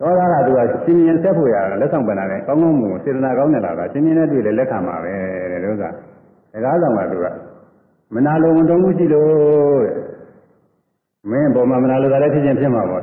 [0.01, 5.15] ဒေါသကသူကရှင်မြင်ဆက်ဖို့ရတာလက်ဆောင်ပန်တာနဲ့ကောင်းကောင်းမွန်စေတနာကောင်းနေတာကရှင်မြင်နဲ့တွေ့လေလက်ခံပါပဲ
[5.53, 5.85] တဲ့လို့က
[6.53, 7.27] တကားဆောင်ကသူက
[8.15, 9.97] မနာလိုဝန်တုံးမှုရှိလို့တဲ့
[11.31, 13.03] မင်းပေါ်မှာမနာလိုတာလည်းဖြစ်ခြင်းဖြစ်မှာပေါ့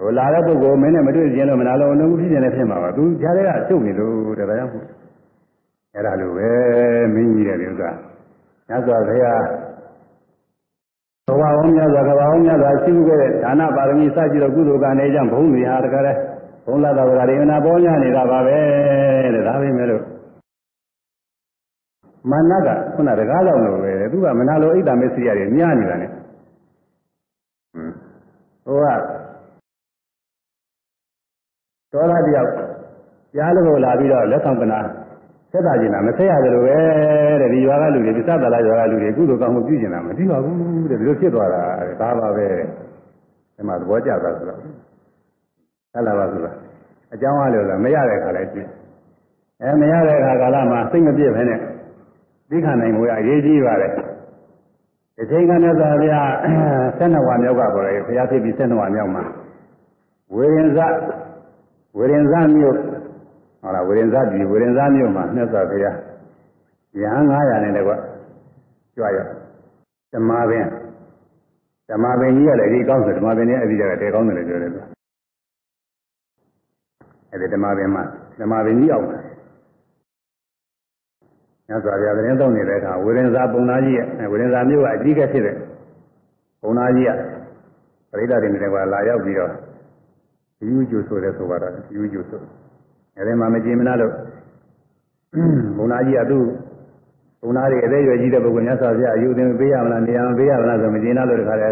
[0.00, 4.72] ဟိုလာတဲ့ပုဂ္ဂိုလ်မင်းနဲ့မတွေ့ခြင်းလို့မနာလိုဝန်တုံးမှုဖြစ်ခြင်းလည်းဖြစ်မှာပါသူကြားတဲ့ကရှုပ်နေလို့တဲ့ဒါကြောင့်
[5.94, 6.50] အဲ့ဒါလိုပဲ
[7.14, 7.90] မင်းကြီးတဲ့ဥစ္စာ
[8.68, 9.42] ညဇောဘုရား
[11.26, 16.16] ဘဝအောင်များစွာကဘာအောင်များစွာရှိခဲ့တဲ့ဒါနပါရမီစကြည့်တော့ကုသိုလ်ကနေကြောင့်ဘုံတွေဟာတကယ်
[16.66, 18.56] ဘုံလာတော်ကရေနာပေါ်များနေတာပါပဲ
[19.34, 20.02] တဲ့ဒါပဲမဲ့လို့
[22.30, 26.06] မနကခုနတကားလောက်လို့ပဲသူကမနာလိုအိတ်တမေစီရတယ်ညနေတာ ਨੇ
[28.66, 29.19] ဟိုက
[31.92, 32.50] တော်လာတယောက်
[33.34, 34.80] ကြားလို့လာပြီးတော့လက်ဆောင်ကနာ
[35.52, 36.76] ဆက်တာကျင်တာမဆက်ရတယ်လို့ပဲ
[37.40, 41.62] တဲ့ဒီရွာကလူတွေဒီသတ္တလာရွာကလူတွေကုသိုလ်ကောင်းမှုပြုကျင်တာမသိပါဘူးတဲ့ဒီလိုဖြစ်သွားတာ
[42.00, 46.52] ဒါပါပဲဒီမှာသဘောကျတာဆိုတော့ဟဲ့လားပါဆိုတာ
[47.14, 48.62] အကြောင်းအားလို့လားမရတဲ့ခါလည်းရှိ
[49.62, 51.60] အဲမရတဲ့ခါကာလမှာစိတ်မပြည့်ဘဲနဲ့
[52.50, 53.92] သိခံနိုင်မှုရအရေးကြီးပါတယ်
[55.16, 56.28] ဒီချိန်ကမြတ်စွာဘုရား
[56.98, 59.24] 12ဝါမြောက်ကပေါ်တယ်ဘုရားဖြစ်ပြီး12ဝါမြောက်မှာ
[60.34, 60.78] ဝေရင်ဇ
[61.96, 65.96] ဝေရင်ဇမြို့ဟုတ်လားဝေရင်ဇပြည်ဝေရင်ဇမြို့မှာမြတ်စွာဘုရား
[67.00, 67.92] ရဟန်း900နဲ့တကွ
[68.96, 69.18] ကြွရ
[70.12, 70.66] ဓမ္မပင်
[71.90, 74.80] ဓမ္မပင်ကြီးကလည်းဒီကောင်းဆိုဓမ္မပင်ကြီးအပြီးကြတယ်ကောင်းတယ်လို့ပြောတယ်သူ
[77.32, 78.02] အဲဒီဓမ္မပင်မှာ
[78.40, 79.22] ဓမ္မပင်ကြီးအောင်တယ်
[81.68, 85.56] မြတ်စွာဘုရားသတင်းသုံးနေတဲ့အခါဝေရင်ဇာပုံနာကြီးရဲ့ဝေရင်ဇာမြို့ကအကြီးကဖြစ်တဲ့
[86.62, 87.10] ပုံနာကြီးက
[88.10, 89.52] ပရိသတ်တွေနဲ့ကလာရောက်ပြီးတော့
[90.68, 92.42] ယူကျူဆိုတဲ့ဆိုပါတော့ယူကျူဆို
[93.16, 94.12] အဲဒီမှာမကြည်မနာလို့
[95.76, 96.44] ပုံနာကြီးကသူ့
[97.42, 101.68] ပုံနာတွေအသေးရွယ်ကြီးတဲ့ပုဂ္ဂိုလ်မြတ်စွာဘုရားအယူသင်ပေးရမလားနေရာမပေးရမလားဆိုမကြည်နာလို့တခါလဲ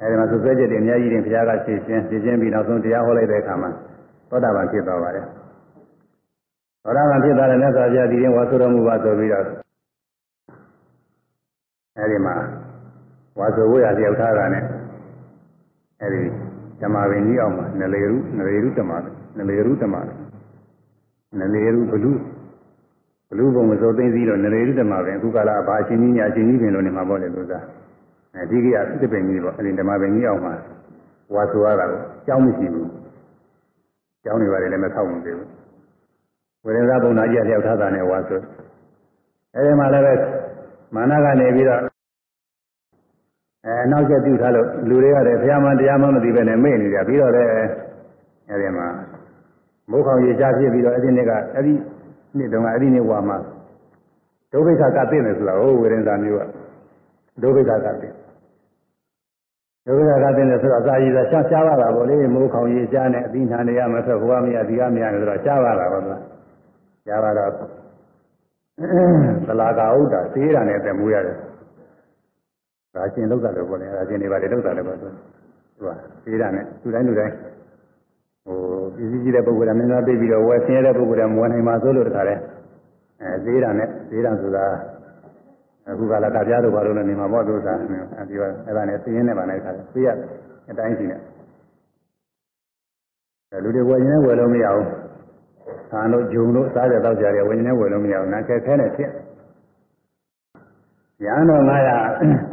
[0.00, 3.70] အဲဒီမှာသုဆွဲချက်တွေအများကြီးတင်ဘုရားကရှင်းရှင်းရှင်းရှင်းပြီးနောက်ဆုံးတရားဟောလိုက်တဲ့အခါမှာ
[4.30, 5.24] သောတာပန်ဖြစ်သွားပါတယ်
[6.84, 9.44] သောတာပန်ဖြစ်သွားတဲ့မြတ်စွာဘုရားဒီရင်ဝါဆိုတော်မူပါဆိုပြီးတော့
[11.98, 12.34] အဲဒီမှာ
[13.38, 14.64] ဝါဆိုဝိရလျောက်ထားတာနဲ့
[16.02, 16.47] အဲဒီ
[16.82, 18.92] ဓမ္မပင်ကြီးအောင်မှာနလေရုနလေရုဓမ္မ
[19.38, 19.94] နလေရုဓမ္မ
[21.40, 22.12] နလေရုဘလူ
[23.28, 27.64] ဘလူဘုံမစိုးသိသိတော့နလေရုဓမ္မပင်အခုကလာဘာအချင်းကြီးညာအချင်းကြီးပင်လို့နေမှာပေါ့လေသူစား
[28.34, 30.54] အဲဒီကိယသစ်ပင်ကြီးပေါ့အဲဒီဓမ္မပင်ကြီးအောင်မှာ
[31.34, 32.90] ဝါဆိုရတာကိုကြောင်းမရှိဘူး
[34.24, 35.48] ကြောင်းနေပါတယ်လည်းမဆောက်ဘူးသေးဘူး
[36.64, 38.40] ဝိရဇဘုံနာကြီးလျောက်ထားတာနဲ့ဝါဆို
[39.54, 40.14] အဲဒီမှာလည်းပဲ
[40.94, 41.80] မာနကနေပြီးတော့
[43.68, 47.50] အဲနောက်ကျပြုထားလို့လူတွေရတယ်ဘုရားမတရားမှမသိပဲနဲ့မေ့နေကြပြီးတော့လည်း
[48.50, 48.88] အဲဒီမှာ
[49.90, 51.72] ဝမိုးခေါင်ရေချဖြစ်ပြီးတော့အဲ့ဒီနေ့ကအဲ့ဒီ
[52.38, 53.38] နေ့တုန်းကအဲ့ဒီနေ့ဝါမှာ
[54.52, 56.42] ဒုဗိခကသိတယ်ဆိုတာဟိုဝေရင်သာမျိုးက
[57.42, 58.08] ဒုဗိခကသိ
[59.86, 66.22] ဒုဗိခကသိတယ်ဆိုတော့အစာရည်သာရှားရှားပါတာဗောလေမိုးခေါင်ရေချနဲ့အသီးနှံတွေရမထွက်ဘဝမရဒီကမရဆိုတော့ရှားပါတာဗောလား
[67.06, 67.50] ရှားပါတော့
[69.46, 71.36] သလာကဥဒ္ဒါသေးတာနဲ့အသက်မူရတယ်
[72.94, 75.08] ဒါရှင်လောက်တာလို့ဗောလေဒါရှင်တွေပါလေလောက်တာလည်းဗောသူ
[75.80, 75.88] က
[76.24, 77.34] သေးတာနဲ့သူတိုင်းသူတိုင်း
[78.44, 78.56] ဟို
[78.94, 82.34] ပစ္စည်းကြီးတဲ့ပုဂ္ဂိုလ်ကမင်းသားပြေးပြီးတော့ဝယ်ဆင်းရဲတဲ့ပုဂ္ဂိုလ်ကမဝယ်နိုင်ပါဆိုလို့တခါလဲ
[83.22, 84.64] အဲသေးတာနဲ့သေးတာဆိုတာ
[85.88, 87.84] အခုကလာတာပြားတို့ဘာလို့လဲနေမှာပေါ့သူစားအဲ
[88.28, 90.08] ဒီကအဲ့ဒါနဲ့သိရင်းနဲ့ပါလိုက်ခါတယ်သိရ
[90.70, 91.16] အတိုင်းရှိနေ
[93.50, 94.86] တယ်လူတွေဝယ်ရင်ဝယ်လို့မရဘူး။
[95.90, 99.10] ဆန်တို့ဂျုံတို့စားကြတော့ကြတယ်ဝယ်ရင်ဝယ်လို့မရဘူး။နားခဲခဲနဲ့ဖြစ်။
[101.24, 102.47] ရဟန်းတော်900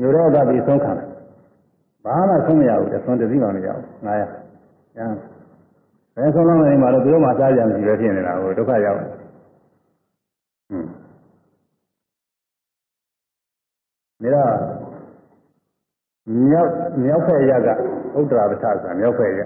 [0.00, 1.08] မြို့တော့ကပြီးဆုံးခံတယ်။
[2.04, 4.22] ဘာမှဆုံးမရဘူးတဆုံးတစည်းမှမရဘူး900။ရ
[4.96, 5.18] ဟန်း
[6.16, 9.08] ဘယ်ဆုံးလုံးနေမှာတော့သူတို့မှစားကြမရှိပဲဖြစ်နေတာဟိုဒုက္ခရောက်တယ်။
[10.68, 10.88] ဟွန်း
[14.34, 14.46] ဒါ
[16.50, 16.70] မြောက်
[17.04, 19.40] မြောက်ဖက်ရကဥဒ္ဒရာပဋ္ဌာဆိုတာမြောက်ဖက်ရ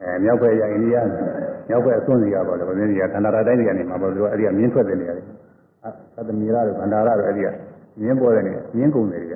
[0.00, 0.96] အဲမြောက်ဖက်ရအိန္ဒိယ
[1.68, 5.24] မြောက်ဖက်အစွန်းစီကပေါ့လေဗမာပြည်ကခန္ဓာရတိုင်းတွေကနေမှာပေါ့သူကအဲ့ဒီကမြင်းထွက်တဲ့နေရာတွေ
[6.14, 7.48] သတ္တမီရတို့ခန္ဓာရတို့အဲ့ဒီက
[8.00, 9.34] မြင်းပေါ်တဲ့နေရာမြင်းကုန်တွေက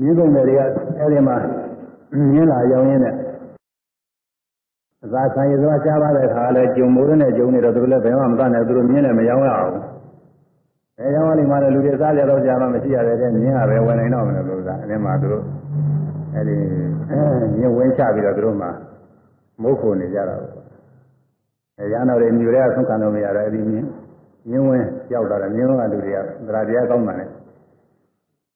[0.00, 0.60] မြင်းကုန်တွေက
[0.98, 1.36] အဲ့ဒီမှာ
[2.32, 3.14] မြင်းလာရောင်းရင်းနဲ့
[5.04, 9.74] အသာခံရသွားရှားပါတဲ့ခါလဲဂျုံမိုးနဲ့ဂျုံနေတော့သူတို့လည်းဘယ်မှမတတ်နိုင်သူတို့မြင်းလည်းမရောင်းရအောင်
[10.98, 15.44] အဲရောင်းလိမ့်မှလည်းလူတွေစားကြတော့ကြာမှမရှိရတဲ့မြင်းကပဲဝင်နိုင်တော့မလို့လို့သာအဲဒီမှာသူတို့
[16.34, 16.56] အဲဒီ
[17.56, 18.68] မြင်းဝင်ချပြီးတော့သူတို့မှ
[19.62, 20.52] မုတ်ခုနေကြတာပေါ့
[21.78, 23.88] အဲရဟန်းတော်တွေမြူတဲ့ဆုံးခံလို့မရတော့အဲဒီမြင်း
[24.48, 27.28] မြင်းဝင် ရောက်တော့တယ်မြင်းဝင်ကလူတွေကသရတရားကောင်းတယ်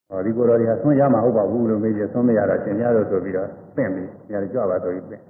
[0.08, 5.22] ဟောဒီကိုယ်တော်တွေကဆွံ့ရမှာဟုတ်ပါဘူးလို့မေးကြဆွံ့မရတော့ရှင်များတို့ဆိုပြီးတော့ပင့်ပြီးညာကြွပါဆိုပြီးပင့်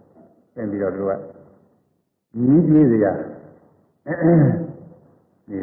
[0.55, 5.61] ပင့်ပြီးတော့သူကမြင်းကျွေးစရာဒီ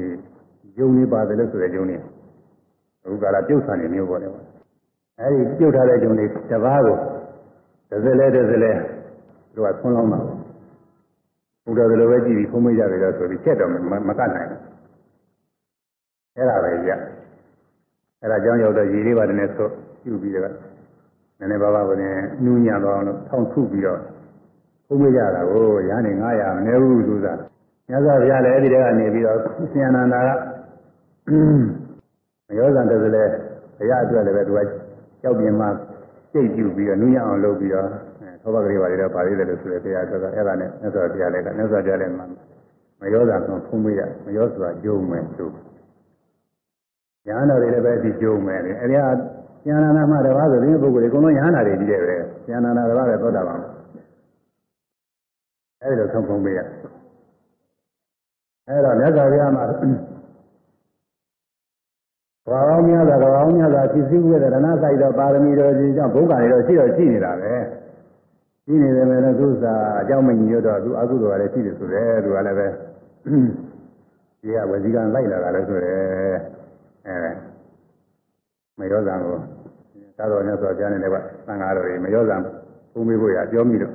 [0.78, 1.96] ယုံနေပါတယ်လို့ဆိုတဲ့ယုံနေ
[3.04, 4.46] အခုကလာပြုတ်ဆန်နေမျိုးပေါ်တယ်ပေါ့
[5.20, 6.98] အဲဒီပြုတ်ထားတဲ့ယုံနေတပားကို
[7.90, 8.72] တစ်စလဲတစ်စလဲ
[9.54, 10.20] သူကဆွန်းလောင်းတာ
[11.66, 13.72] ဘုရားကလေးပဲကြည့်ပြီးဖုံးမကြတယ်လို့ဆိုပြီးချက်တော့
[14.10, 14.57] မကတ်နိုင်ဘူး
[16.38, 16.92] အဲ့ဒါပဲကြ
[18.22, 19.70] အဲ့ဒါကြောင့်ရောက်တော့ရေလေးပါတယ်နဲ့ဆို
[20.04, 20.54] ပြုပြီးတော့
[21.40, 24.00] နည်းနည်းပါးပါးကိုလည်းနူးညံ့သွားအောင်လို့ထောင်ထုပြီးတော့
[24.88, 27.28] ဖုံးမကြတာကိုရားနေ900မနေဘူးသူက
[27.90, 29.38] မြတ်စွာဘုရားလည်းအဲ့ဒီတည်းကနေပြီးတော့
[29.72, 30.30] ဆင်နန္ဒာက
[32.48, 33.32] မယောဇံတည်းလည်း
[33.78, 34.60] ဘုရားအတွက်လည်းပဲသူက
[35.22, 35.68] ကြောက်ပြင်းမှ
[36.32, 37.88] စိတ်ပြုပြီးတော့နူးညံ့အောင်လုပ်ပြီးတော့
[38.42, 42.14] သောဘဂရိပါတွေတော့ပါသေးတယ်လို့ဆိုတယ်ဘုရားဆိုတော့အဲ့ဒါနဲ့မြတ်စွာဘုရားလည်းကမြတ်စွာဘုရားလည်း
[43.02, 45.46] မယောဇံဆိုဖုံးမရမယောဆိုတာကြုံမယ်သူ
[47.28, 49.10] ညာတော်တွေလည်းပဲဒီကြုံမယ်လေအဲ့ဒီဟာ
[49.68, 52.16] ဉာဏနာမှာတပါးဆိုရင်ပုဂ္ဂိုလ်တွေအကုန်လုံးညာနာတွေကြီးတယ်ပဲ
[52.50, 53.60] ဉာဏနာတပါးပဲသောတာပန်
[55.82, 56.60] အဲ့ဒီလိုဆုံးဖုံးပေးရ
[58.68, 59.64] အဲ့တော့မြတ်စွာဘုရားမှာ
[62.50, 67.54] ဘာဝများသာဘာဝများသာဖြစ်စည်းရတဲ့ရဏဆိုင်တော့ပါရမီတော်ကြီးကြောင့်ဘုက္ခတွေတော့ရှိတော့ရှိနေတာပဲ
[68.66, 72.68] ရှိနေတယ်မယ်လို့သူစားအကြောင်းမညီရတော့သူအကုသိုလ်ကလည်းရှိတယ်ဆိုတယ်သူကလည်းပဲ
[74.42, 76.38] ဒီကဝစီကံလိုက်လာတာလည်းဆိုတယ်
[77.08, 77.32] အဲ
[78.80, 79.36] မရောဇံကို
[80.18, 81.16] သာတော်နဲ့ဆိုကြားနေတယ်က
[81.48, 82.36] သံဃာတော်တွေမရောဇံ
[82.94, 83.94] ဘုံမေးဖို့ရပြောမိတော့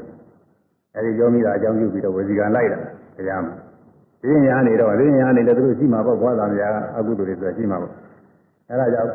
[0.96, 2.78] အဲဒီပြောမိတာအကြောင်းပြုပြီးတော့ဝစီကံလိုက်တာ
[3.16, 3.54] တရားမှာ
[4.22, 7.92] ဒီညာနေတော့ဒီညာနေလည်းသူတို့ရှိမှာပေါ့ဘွားသားများအကုသိုလ်တွေဆိုရှိမှာပေါ့
[8.70, 9.10] အဲဒါကြောင့်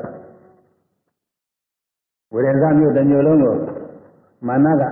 [2.33, 3.55] ဝေဒနာမျိုးတစ်မျိုးလုံးကို
[4.47, 4.83] မာနကတ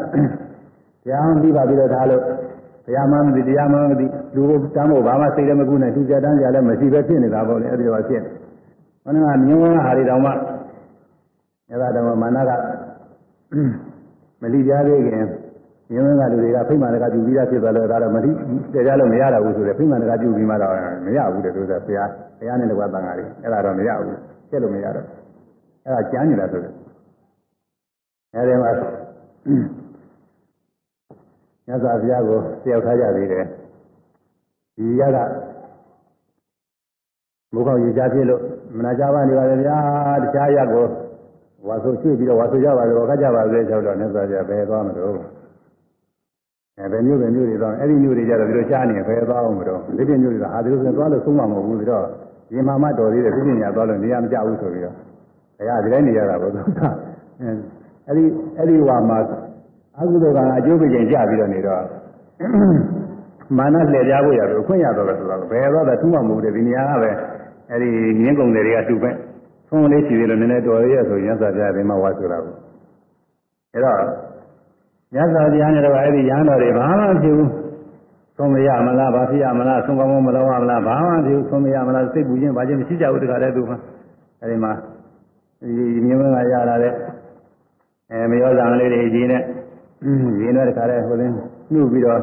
[1.10, 2.24] ရားပြီးပါပြီးတော့ဒါလို့
[2.86, 4.06] တရားမှမသိတရားမှမသိ
[4.36, 8.45] လူကိုတမ်းဖို့ဘာမှစိတ်လည်းမကူနဲ့သူကြတန်းကြလည်းမရှိပဲဖြစ်နေတာပေါ့လေအဲဒီလိုဖြစ်နေ
[9.06, 10.32] ဘုရားကမြင်ဝန်းဟာတွေတောင်မှ
[11.70, 12.52] အဲဒါတော့မာနက
[14.42, 15.26] မလိပြားသေးခင်
[15.92, 18.32] မြင်ဝန်းကလူတွေကဖိမှန်တကပြုပြီးသားဖြစ်သွားလို့ဒါတော့မလိ
[18.74, 20.74] တရားလို့မရတော့ဘူးဆိုတော့ဖိမှန်တကပြုပြီးမှတော့
[21.06, 22.10] မရဘူးတဲ့သူကဘုရား
[22.40, 24.18] ဘုရားနဲ့တကွာတန်ဃာတွေအဲဒါတော့မရဘူး
[24.50, 25.06] ချက်လို့မရတော့
[25.86, 26.74] အဲဒါကျမ်းနေတာဆိုတယ်
[28.34, 28.72] အဲဒီမှာ
[31.68, 33.46] မြတ်စွာဘုရားကိုတယောက်ထားကြသေးတယ်
[34.78, 35.18] ဒီရက
[37.56, 38.42] ဘုခေါင်းရေချဖြစ်လို့
[38.78, 39.78] မနာကြပါနေပါလေဗျာ
[40.24, 40.86] တခြားရက်ကို
[41.68, 45.20] ဝါဆိုရှိပြီးတော့ဝါဆိုကြပါလို့ခတ်ကြပါစေဆိုတော့မြတ်စွာဘုရားဘယ်သွားမလို့
[46.80, 52.06] အဲဘယ်မျိုးပဲမျိုးတွေတော့အဲ့ဒီမျိုးတွေကြတော့ဒီလိုရှားနေဘယ်သွားအောင်မလို့ဒီပြမျိုးတွေကဟာဒီလိုဆိုသွားလို့ဆုံးမှာမဟုတ်ဘူးပြီးတော့
[52.50, 54.96] ဒီမှာမှတော်သေးတယ်ပြည့်ညာသွားလို့နေရာမကျဘူးဆိုပြီးတော့
[55.58, 56.82] ဘုရားဒီတိုင်းနေရတာပေါ့သူက
[58.08, 58.24] အဲ့ဒီ
[58.58, 59.18] အဲ့ဒီဝါမှာ
[60.00, 61.84] အကုသိုလ်ကအကျိုးပေးခြင်းကြပြီးတော့နေတော့
[63.58, 67.12] မာနလှည့်ကြဖို့ရတယ်အခွင့်ရတော့ဆိုတော့ဘယ်တော့လဲထူးမှမဟုတ်တယ်ဒီနေရာကပဲ
[67.70, 67.90] အဲ့ဒီ
[68.22, 69.12] ငင်းကုန်တွေကတူပဲ
[69.68, 72.56] ဆုံးလေးရှိသေးလို့နည်းနည်းတော်ရရဆိုရင်သစ္စာပြတယ်မှာဝါဆိုတာကို
[73.74, 73.98] အဲ့တော့
[75.14, 77.52] မြတ်စွာဘုရားနဲ့တော့အဲ့ဒီရဟန်းတော်တွေဘာမှဖြစ်ဘူး
[78.38, 83.72] ဆုံးမရမလားဘာဖြစ်ရမလားဆုံးကောင်းမလုံးရမလားဘာမှဖြစ်ဘူးဆုံးမရမလားစိတ်ပူခြင်းဘာခြင်းမရှိကြဘူးတခါတည်းသူက
[84.42, 84.72] အဲ့ဒီမှာ
[85.62, 86.94] ဒီမြင်းမကရလာတဲ့
[88.12, 89.42] အဲမရောဇံလေးတွေကြီးနဲ့
[90.42, 91.34] ရင်းတော့တခါတည်းဟိုလင်း
[91.72, 92.20] နှုတ်ပြီးတော့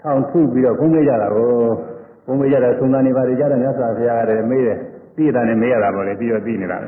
[0.00, 1.50] ထောင်ထုပြီးတော့ဘုံမေးကြတာကို
[2.28, 4.78] ဘုံမေးကြတဲ့သုံးသန်းနေပါလေကြတဲ့မြတ်စွာဘုရားကလည်းမေးတယ်
[5.16, 6.78] ပြီးတာနဲ့မေးရတာပေါ့လေပြီးတော့ပြီးနေတာ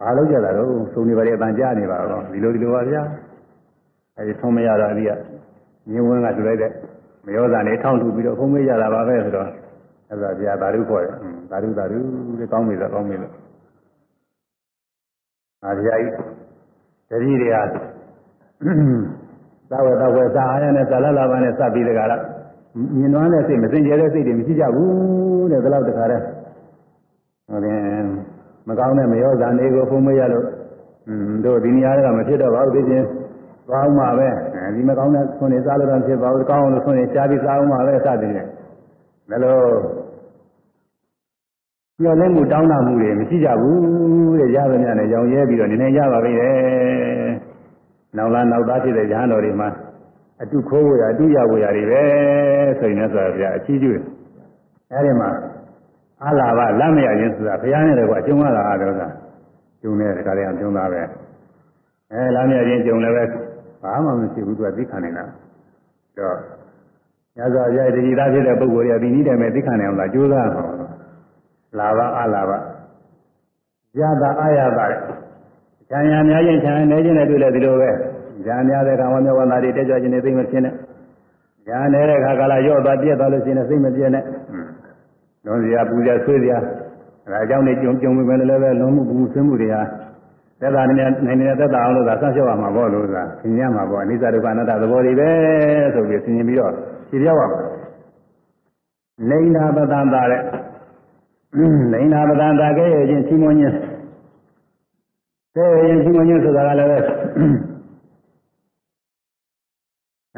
[0.00, 3.02] ဘာလို့ကြတာတော့သုံးနေပါလေအတန်ကြားနေပါတော့ဒီလိုဒီလိုပါဗျာ
[4.16, 5.10] အဲဒီဆုံးမရတော့အဒီက
[5.90, 6.70] မြင်းဝင်းကတူလိုက်တဲ့
[7.26, 9.48] မရောဇာနေထောင်းထူပြီးတော့ဖုံးမေးကြတာပါပဲဆိုတော့
[10.10, 11.14] အဲ့ဒါဗျာသာဓုခေါ်တယ်
[11.50, 11.98] သာဓုသာဓု
[12.38, 13.32] တဲ့ကောင်းပြီဆိုကောင်းပြီလို့
[15.64, 16.12] အာဗျာကြီး
[17.10, 17.56] တတိတွေက
[19.70, 22.22] သာဝတဝေသာအာရနဲ့ဇာလလာပါနဲ့စပ်ပြီးတကလား
[22.98, 26.22] မြင်နှွမ်းတဲ့စိတ်မစင်ကြဲတဲ့စိတ်တွေမရှိကြဘူးတဲ့ဒါတော့တခါတည်း
[27.48, 28.06] ဟိုရင်
[28.68, 30.46] မကောင်းတဲ့မရောဇာနေကိုဖုံးမေးရလို့
[31.08, 33.06] อืมတို့ဒီနေရာကမဖြစ်တော့ပါဘူးဒီချင်း
[33.68, 34.28] သွားအောင်ပါပဲ
[34.74, 38.48] ဒီမကောင်းတဲ့ဆွနေစားလို့တော့ဖြစ်ပါဘူးကောင်းအောင်လို့ဆွနေရှားပြီးစားအောင်ပါပဲစသည်ဖြင့်
[39.30, 39.70] ဒါလို့
[42.02, 46.54] ညှော်လင့်မှုတောင်းတမှုတွေမရှိကြဘူးတဲ့ရသမျှနဲ့ရောင်ရဲပြီးတော့နေနေကြပါပြီတဲ့
[48.16, 49.68] နောက်လာနောက်သားဖြစ်တဲ့ရဟန်းတော်တွေမှာ
[50.42, 52.02] အတုခိုးဝရအတုရဝရတွေပဲ
[52.78, 54.00] ဆိုရင်လည်းဆိုပြအချီးကျူး
[54.92, 55.30] အဲဒီမှာ
[56.24, 59.02] အလာဘလက်မရခြင်းဆိုတာဘုရားနဲ့တကွအကျုံးရတာကတော့က
[59.82, 61.00] ကျုံနေတဲ့ခါတည်းကကျုံသားပဲ
[62.12, 63.24] အဲလက်မရခြင်းကျုံလည်းပဲ
[63.82, 65.24] ဘာမှမရှိဘူးသူကသိခံနေတာ
[66.18, 66.36] တော့
[67.36, 70.64] ညဇောရည်တတိသားဖြစ်တဲ့ပုဂ္ဂိုလ်တွေကဒီနည်းတည်းမဲ့သိခံနိုင်အောင်လားကြိုးစားမှာ
[71.78, 72.52] လာဘအလာဘ
[74.00, 74.86] ရတာအာရတာ
[75.88, 77.90] ခြံရများချင်းခြံနေချင်းနဲ့တွေ့လဲဒီလိုပဲ
[78.46, 80.74] ဉာဏ်များတဲ့ကံဝမျက်ဝန္တာတွေတက်ကြခြင်းနဲ့သိမဖြစ်နဲ့
[81.68, 84.24] ဉာဏ်နေတဲ့ခါကလာရော့သွားပြက်သွားလို့ရှိရင်သိမပြည့်နဲ့
[85.44, 86.58] လုံးစရာပူဇော်ဆွေးစရာ
[87.26, 89.82] အဲဒါကြောင့်နေကြုံကြုံပဲလည်းပဲလုံးမှုပူဆွေးမှုတွေဟာ
[90.60, 90.94] သက်သာနေ
[91.26, 95.30] နေနေသက်သာအောင်လို့သာဆက်လျှောက်ရမှာပေါ့လို့သာသင်ရမှာပေါ့အနိစ္စဒုက္ခအနတ္တသဘောတွေပဲ
[95.94, 96.72] ဆိုပြီးသင်ပြီးတော့
[97.08, 97.60] ဖြေပြောက်ရမှာ
[99.30, 100.42] နေနာပတန်တာတဲ့
[101.92, 103.74] နေနာပတန်တာကဲရဲ့ချင်းချီးမွမ်းခြင်း
[105.56, 106.98] ကဲရဲ့ချီးမွမ်းခြင်းဆိုတာကလည်းပဲ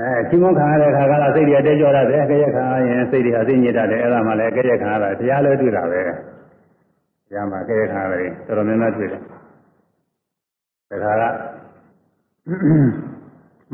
[0.01, 6.01] အဲချီးမွမ်းခံရတဲ့ခါကလာစိတ်တွေတဲကြောရတယ်ကဲရဲ့ခံရရင်စိတ်တွေအသိညစ်တတ်တယ်အဲ့ဒါမှလည်းကဲရဲ့ခံရတာတရားလည်းတွေ့တာပဲ
[7.28, 9.22] တရားမှာကဲရဲ့ခံရတယ်တော်တော်များများတွေ့တယ်
[10.90, 11.22] တခါက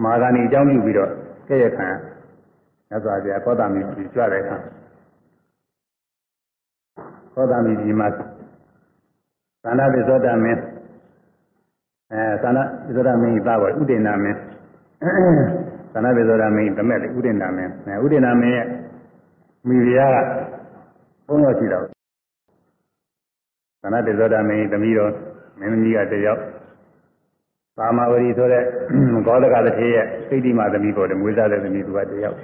[0.02, 1.10] မာဂာနီအကြောင်းပြုပြီးတော့
[1.48, 1.86] ကဲ့ရဲ့ခံ
[2.90, 4.56] ရသစွာပြကောတာမီကြီးကြွတဲ့အခါ
[7.34, 8.08] ကောတာမီကြီးမှာ
[9.64, 10.60] သန္တာပိသောတာမင်း
[12.12, 14.38] အဲသန္တာပိသောတာမင်းပါပါဥဒေနာမင်း
[15.96, 18.66] သန္တာပိသောတာမင်းတမက်ဥဒေနာမင်းအဲဥဒေနာမင်းရဲ့
[19.66, 20.28] မိဖုရားက
[21.26, 21.84] ဘုန်းတော်ရှိတော့
[23.82, 25.12] သန္တာပိသောတာမင်းသမီးတော်
[25.58, 26.40] မင်းသမီးကတယောက်
[27.78, 28.62] ပါမဝရီဆိုတဲ့
[29.26, 32.38] ဂေါတကတစ်ထေရဲ့စိတ်တိမသမီးပေါ်တယ်မွေးစားတဲ့သမီးသူကတယောက်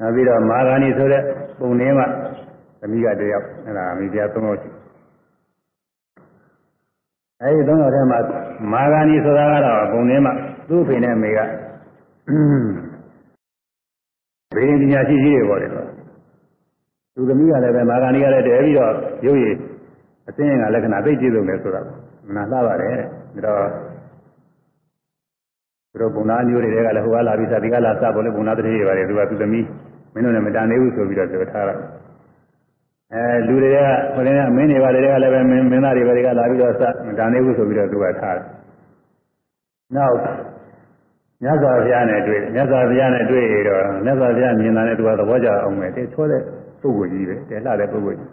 [0.00, 1.22] နောက်ပြီးတော့မာဂာနီဆိုတဲ့
[1.58, 2.00] ပုံနှင်းက
[2.80, 4.70] သမီးကတယောက်အဲ့ဒါမိဖုရားသုံးယောက်ရှိ
[7.42, 8.18] အဲဒီသုံးယောက်ထဲမှာ
[8.72, 10.34] မာဂာနီဆိုတာကတော့ပုံနှင်းမှာ
[10.68, 11.40] သူ့ဖေနဲ့မေက
[14.54, 15.68] ဘေးရင်ပညာရှိကြီးတွေပေါ့လေ
[17.14, 18.92] သူသမီးကလည်းပဲမာဂာနီကလည်းတည်းပြီးတော့
[19.26, 19.56] ရုပ်ရည်
[20.28, 21.80] အစင်းကလက္ခဏာသိကြည့်လို့လဲဆိုတာ
[22.26, 22.96] မနာလှပါတယ်
[23.34, 23.66] ဒါတော့
[25.90, 29.66] သူတို့ဘုံနာမျိုးတွေကလည်းဟိုကလာပြီးစသည်ကလာစပေါ်လေဘုံနာတည်းတွေပါတယ်သူကသူသမီး
[30.12, 31.74] မင်းတို့နဲ့မတန်နေဘူးဆိုပြီးတော့ပြောထားတာ
[33.12, 33.78] အဲလူတွေက
[34.14, 38.44] ဟိုလည်းမင်းတွေပါတယ်ကလည်းပဲမင်းမင်းသားတွေပါတယ်ကလာပြီးတော့စမတန်နေဘူးဆိုပြီးတော့သူကထားတယ်
[39.96, 40.16] နောက်
[41.42, 46.42] မြတ်စွာဘုရားနဲ့တွေ့မြတ်စွာဘုရားနဲ့တွေ့ရတော့မြတ်စွာဘုရားမြင်တာနဲ့သူကသဘောကျအောင်ပဲတဲချောတဲ့
[46.80, 48.30] ပုဂ္ဂိုလ်ကြီးပဲတဲလှတဲ့ပုဂ္ဂိုလ်ကြီး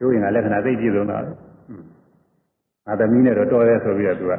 [0.00, 1.22] တို့ရင်ကလက္ခဏာသိကြည့်လို့တော့
[2.86, 4.32] ငါသမီးနဲ့တော့တော်ရဲဆိုပြီးတော့သူက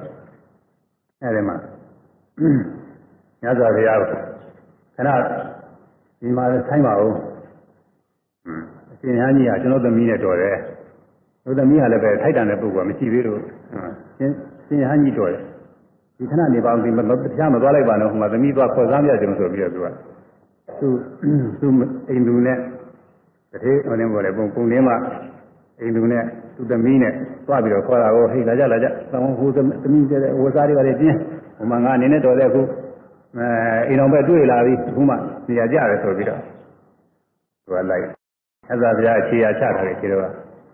[1.22, 1.56] အဲဒီမှာ
[3.42, 4.14] ညဇောဘုရားခဏ
[6.22, 7.14] ဒီမှာဆိုင်ပါဦး
[8.92, 10.56] အရှင်ဟန်းကြီးကကျွန်တော်သမီးနဲ့တော်တယ်
[11.46, 13.40] တို့သမီးကလည်းပဲထိုက်တန်တဲ့ပုဂ္ဂိုလ်ကမရှိသေးလို့
[14.18, 14.32] ရှင်
[14.66, 15.44] ရှင်ဟန်းကြီးတော်တယ်
[16.18, 19.92] ဒီခဏနေပါဦးဒီမတရားမသွားလိုက်ပါနဲ့ဟိုမှာသမီးသွားခေါ်စားပြကြုံဆိုပြီးတော့
[20.80, 20.90] သူက
[21.22, 21.68] သူသူ
[22.10, 22.58] အိမ်သူနဲ့
[23.52, 24.96] တတိဟိုနေပေါ်လေပုံပုံလေးမှာ
[25.82, 26.24] အိမ်သူနဲ့
[26.56, 27.14] သူသမီးနဲ့
[27.48, 29.58] သွားပြီးတော့ခေါ်တာကိုဟိတ်လာကြလာကြ။သောဟိုသ
[29.94, 31.18] မီးတဲ့ဝစားတွေပါလေပြင်း။
[31.58, 32.62] ဟိုမှာငါအနေနဲ့တော်တဲ့အခု
[33.38, 33.48] အဲ
[33.88, 35.16] အိမ်တော်ပဲတွေ့လာပြီအခုမှ
[35.48, 36.40] နေရာကြတယ်ဆိုပြီးတော့
[37.66, 38.04] သူကလိုက်။
[38.70, 40.32] အဲ့ဒါဗျာအခြေရချတာလေခြေတော့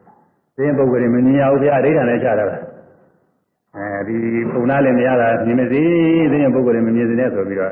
[0.55, 2.61] ။သိရင်ပုဂ္ဂိုလ်တွေမမြင်ရဘူးဗျာအဋ္ဌာနဲ့ချတာလား။
[3.75, 4.17] အဲဒီ
[4.51, 5.81] ပုံနာလည်းမရတာမြင်မစေ
[6.31, 7.71] သိရင်ပုဂ္ဂိုလ်တွေမမြင်စေနဲ့ဆိုပြီးတော့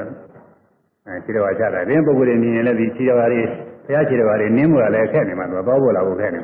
[1.05, 3.41] အဲခြေတော်ချတာ။သိရင်ပုဂ္ဂိုလ်တွေမြင်ရင်လည်းဒီခြေတော်တွေ
[3.85, 6.39] ဘုရားခြေတော်တွေနင်းမှုကလည်းခက်နေမှာသူကသွားဖို့လာဖို့ခက်နေ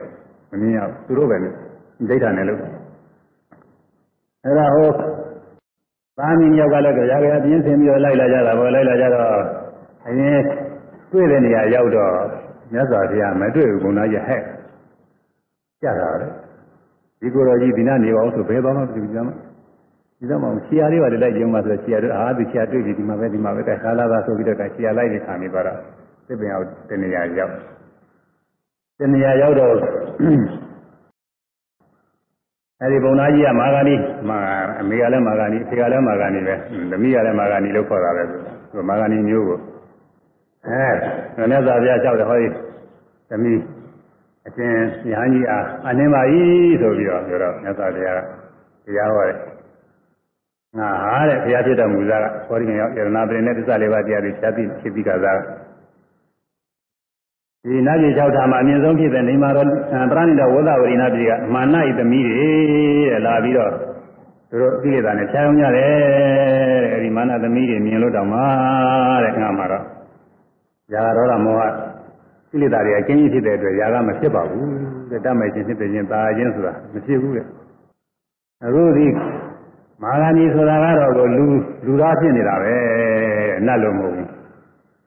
[0.52, 1.38] မမြင်ရဘူးသူတို့ပဲ
[2.10, 2.60] ဒိဋ္ဌာနဲ့လို့
[4.44, 4.90] အဲ့ဒါဟို
[6.18, 9.28] သာမီမြောက်ကလည်းကြာကြာပြင်းဆင်ပြီးတော့လိုက်လာကြတာပေါ့လိုက်လာကြတော့
[10.08, 10.40] အရင်
[11.12, 12.14] တွေ့တဲ့နေရာရောက်တော့
[12.74, 14.42] မြတ်စွာဘုရားမတွေ့ဘူးဘုံသားကြီးဟဲ့
[15.84, 16.28] ကြတာလေ
[17.26, 19.28] ဒီကိုယ်တော်ကြီးဒီနာနေအောင်ဆိုဘယ်သွားမှမသိဘူးကြမ်း
[20.20, 25.78] ဒီတော့မှဆရာလေးပါလေလိုက်ကြုံမှဆိုဆရာတို့အာဒီဆရာတွေ့ပြီဒီမှာပဲဒီမှာပဲတဲ့ခါလာသာဆိုပြီးတော့ဆရာလိုက်နေခါနေပါတော့
[26.28, 27.54] သစ်ပင်အောင်တနေရာရောက်
[29.00, 29.72] တနေရာရောက်တော့
[32.82, 33.96] အဲဒီဘုံသားကြီးကမာဂာနီ
[34.30, 34.38] မာ
[34.80, 36.56] အမေကလည်းမာဂာနီအဖေကလည်းမာဂာနီပဲ
[36.92, 39.60] သမီးကလည်းမာဂာနီလို့ခေါ်တာပဲသူမာဂာနီမျိုးကို
[40.68, 42.48] အဲမြတ်စွာဘုရားကြောက်တယ်ဟောဒီ
[43.30, 43.60] သမီး
[44.48, 44.74] အရှင်
[45.12, 46.22] ညာကြီးအားအနှင်းပါ၏
[46.82, 48.22] ဆိုပြီးတော့ပြောတော့မြတ်စွာဘုရား
[48.86, 49.38] တရားဟောတယ်
[50.78, 55.40] ငါဟာတဲ့ဘုရားဖြစ်တော်မူသားကဟောဒီငရောက်ယရနာပင်နဲ့သစ္စာလေးပါးတရားတွေဖြတ်ပြီးဖြစ်ပြီးကစား
[57.64, 59.68] ဒီနာကြီး၆ဌာမှာအမြင့်ဆုံးဖြစ်တဲ့နေမာတော်
[60.12, 62.50] ပရဏိတဝဒဝရိနာပြည်ကမာနဤသမီးတွေ
[63.12, 63.72] တဲ့လာပြီးတော့
[64.50, 68.40] သူတို့ကိလေသာနဲ့ဖြားအောင်ကြတယ်တဲ့အဲဒီမာနသမီးတွေမြင်လို့တော့မှ
[69.24, 69.84] တဲ့ငါမှာတော့
[70.92, 71.95] ဇာရောဂမောဟ
[72.56, 74.68] ကိလေသာတွေအကျဉ်းကြီးဖြစ်တဲ့အတွက်ຢာကမဖြစ်ပါဘူး
[75.10, 77.46] တဲ့တတ်မဲ့ခြင်းဖြစ်တဲ့ခြင်းသာခြင်းဆိုတာမဖြစ်ဘူးတဲ့
[78.66, 79.06] အခုဒီ
[80.02, 81.46] မာဂဏီဆိုတာကတော့ကိုလူ
[81.86, 82.74] လူသားဖြစ်နေတာပဲ
[83.58, 84.30] အနတ်လို့မဟုတ်ဘူး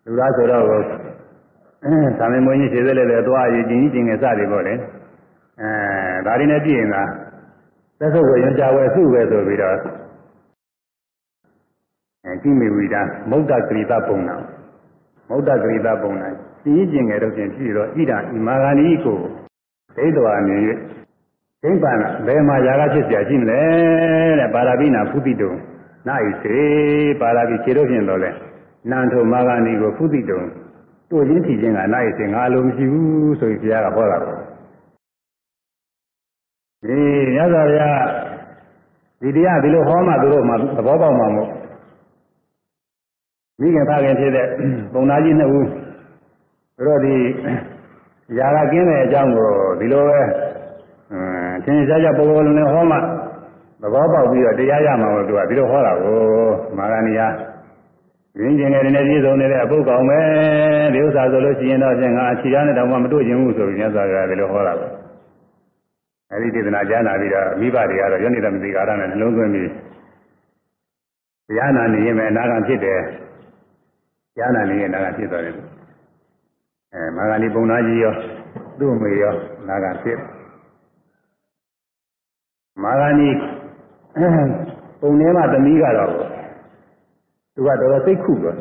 [0.06, 0.80] လူသားဆိုတော့ကို
[1.84, 4.74] အဲသာမန်မွေးကြီးခြေစက်လည်းလည်းသွားရည်ကျင်ကြီးကျင်ငယ်စတယ်ပေါ့လေ
[5.60, 5.70] အဲ
[6.26, 7.02] ဒါတွေနဲ့ပြည့်ရင်သာ
[7.98, 9.74] သက်ဆုပ်ဝေရကြဝဲစုပဲဆိုပြီးတော့
[12.24, 14.36] အဲကြည့်မိဝိဒါမௌဒ္ဒကရိတပုံနာ
[15.28, 16.28] မௌဒ္ဒကရိတပုံနာ
[16.67, 19.19] ကျင်ကြီးကျင်ငယ်တော့ပြင်ဖြစ်တော့ဣဒံဤမာဂဏီကို
[19.95, 20.57] ဒိဋ္ဌဝါနေ၍
[21.63, 23.61] ဒိဋ္ဌာန်ဘယ်မှာຢာကဖြစ်เสียရှိမလဲ
[24.39, 25.53] တဲ့ပါရပိနာဖုတိတုံ
[26.07, 26.57] နာဤစေ
[27.21, 28.31] ပါရပိခြေတို့ဖြင့်တော့လဲ
[28.89, 30.41] နန္ထုမာဂဏီကိုဖုတိတုံ
[31.09, 34.37] တို့ချင်းထီချင်းကနာရီစင်ငါလိုမရှိဘူးဆိုပြီးဘုရားကဟောတာပေါ့
[36.83, 36.99] ဒီ
[37.37, 37.89] ရသော်ဗျာ
[39.21, 41.49] ဒီတရားဒီလိုဟောမှသူတို့မှသဘောပေါက်မှာမို့
[43.59, 44.47] မိခင်ဖခင်ဖြစ်တဲ့
[44.93, 45.67] ပုံသားကြီးနှစ်ဦး
[46.78, 47.16] သူတို့ဒီ
[48.38, 49.50] ຢာကကင်းတဲ့အကြောင်းကို
[49.80, 50.28] ဒီလိုပဲအင်း
[51.64, 52.96] သင်ရှားကြပုံပေါ်လုံးနဲ့ဟောမှ
[53.82, 56.18] သဘောပေါက်ပြီးတော့တရားရမှာလို့သူကဒီလိုဟောတာကို
[56.76, 57.26] မာဂဏီယာ
[58.38, 60.20] ရင်းကျင်နေတဲ့ပြည့်စုံနေတဲ့အပုတ်ကောင်ပဲ
[60.94, 64.86] ဒီဥစ္စာဆိုလို့ရှိရင်တော့ပြန်ငါအချီရနဲ့တောင်မှမတွေ့ချင်ဘူးဆိုပြီးမြတ်စွာဘုရားဒီလိုဟောတာပဲ
[66.32, 69.68] အဲဒီဒေသနာကြားနာပြီးတော့မိဘတွေကတော့ယောနိတမတိကာရနဲ့နှလုံးသွင်းပြီး
[71.48, 73.00] တရားနာနေရင်ပဲအနာဂတ်ဖြစ်တယ်
[74.34, 75.54] တရားနာနေရင်အနာဂတ်ဖြစ်သွားတယ်
[76.94, 78.14] အဲမာဂဏီပုံသားကြီးရော
[78.78, 80.18] သူ့အမေရောအနာဂတ်ဖြစ်
[82.82, 83.30] မာဂဏီ
[85.00, 86.10] ပုံထဲမှာသမီးကတော့
[87.54, 88.56] သူကတော်တော်စိတ်ခုတော့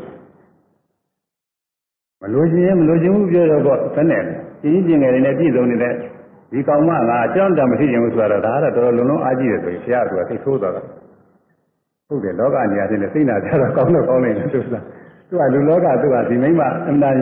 [2.22, 4.24] မလို့ခြင်းမလို့ခြင်းဘူးပြောတော့တော့သနဲ့
[4.62, 5.94] ကျင်းကျင်ငယ်တွေနဲ့ပြည့်စုံနေတဲ့
[6.52, 10.82] ဒီကောင်မငါအကြောင်းတမရှိခြင်းဘူးဆိုတော့ဒါကတော့တော်တော်လုံးလုံးအားကြီးတယ်ဆိုရင်ဘုရားကသိဆိုးသွားတာ
[12.08, 17.18] ဟုတ်တယ်လောကနေရာချင်းနဲ့စိတ်နာကြတော့ကောင်းတော့ကောင်းနေတယ်သူကသူကလူလောကသူကဒီမိမအမှန်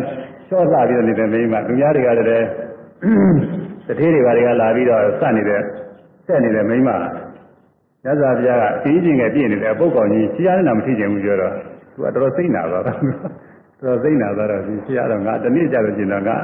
[0.50, 2.48] ချော့လာပြီးနေတဲ့မိမလူများတွေကလည်း
[3.88, 5.62] တထေးတွေဘာတွေကလာပြီးတော့စနေတဲ့
[6.26, 6.90] ဆက်နေတဲ့မိမ
[8.06, 11.54] ရသော်ဘုရားကအင်းကြီးငယ်ပြည့်နေတယ်ပုတ်ကောင်ကြီးဆရာနဲ့မထိချင်ဘူးပြောတော့
[11.94, 13.18] သူကတော်တော်စိတ်နာသွားတာတော်
[13.84, 16.36] တော်စိတ်နာသွားတော့ဒီဆရာတော့ငါတနေ့ကြလို့ကျင်တော့ငါ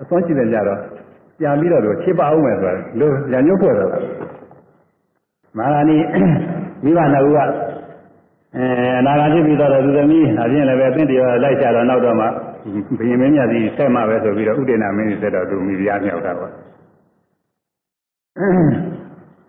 [0.00, 0.80] အစွမ်းရှိတယ်ကြတော့
[1.38, 3.90] ပြန်ပြီးတော့ချစ်ပါအောင်မယ်ဆိုတော့လို့ရညှို့ဖွဲ့တော့
[5.58, 5.96] မာဂာနီ
[6.84, 8.66] မိဘနှစ်ဦးကအဲ
[8.98, 12.26] အနာဂတ်ဖြစ်ပြီးတော့သူသမီးအပြင်လည်းပဲအသင်တရားလိုက်ကြတော့နောက်တော့မှ
[12.98, 16.52] ဘယင်မင်းမြတ်ကြီးဆက်မှပဲဆိုပြီးတော့ဥဒေနာမင်းကြီးဆက်တော့သူမိဖုရားမြောက်တာပေါ့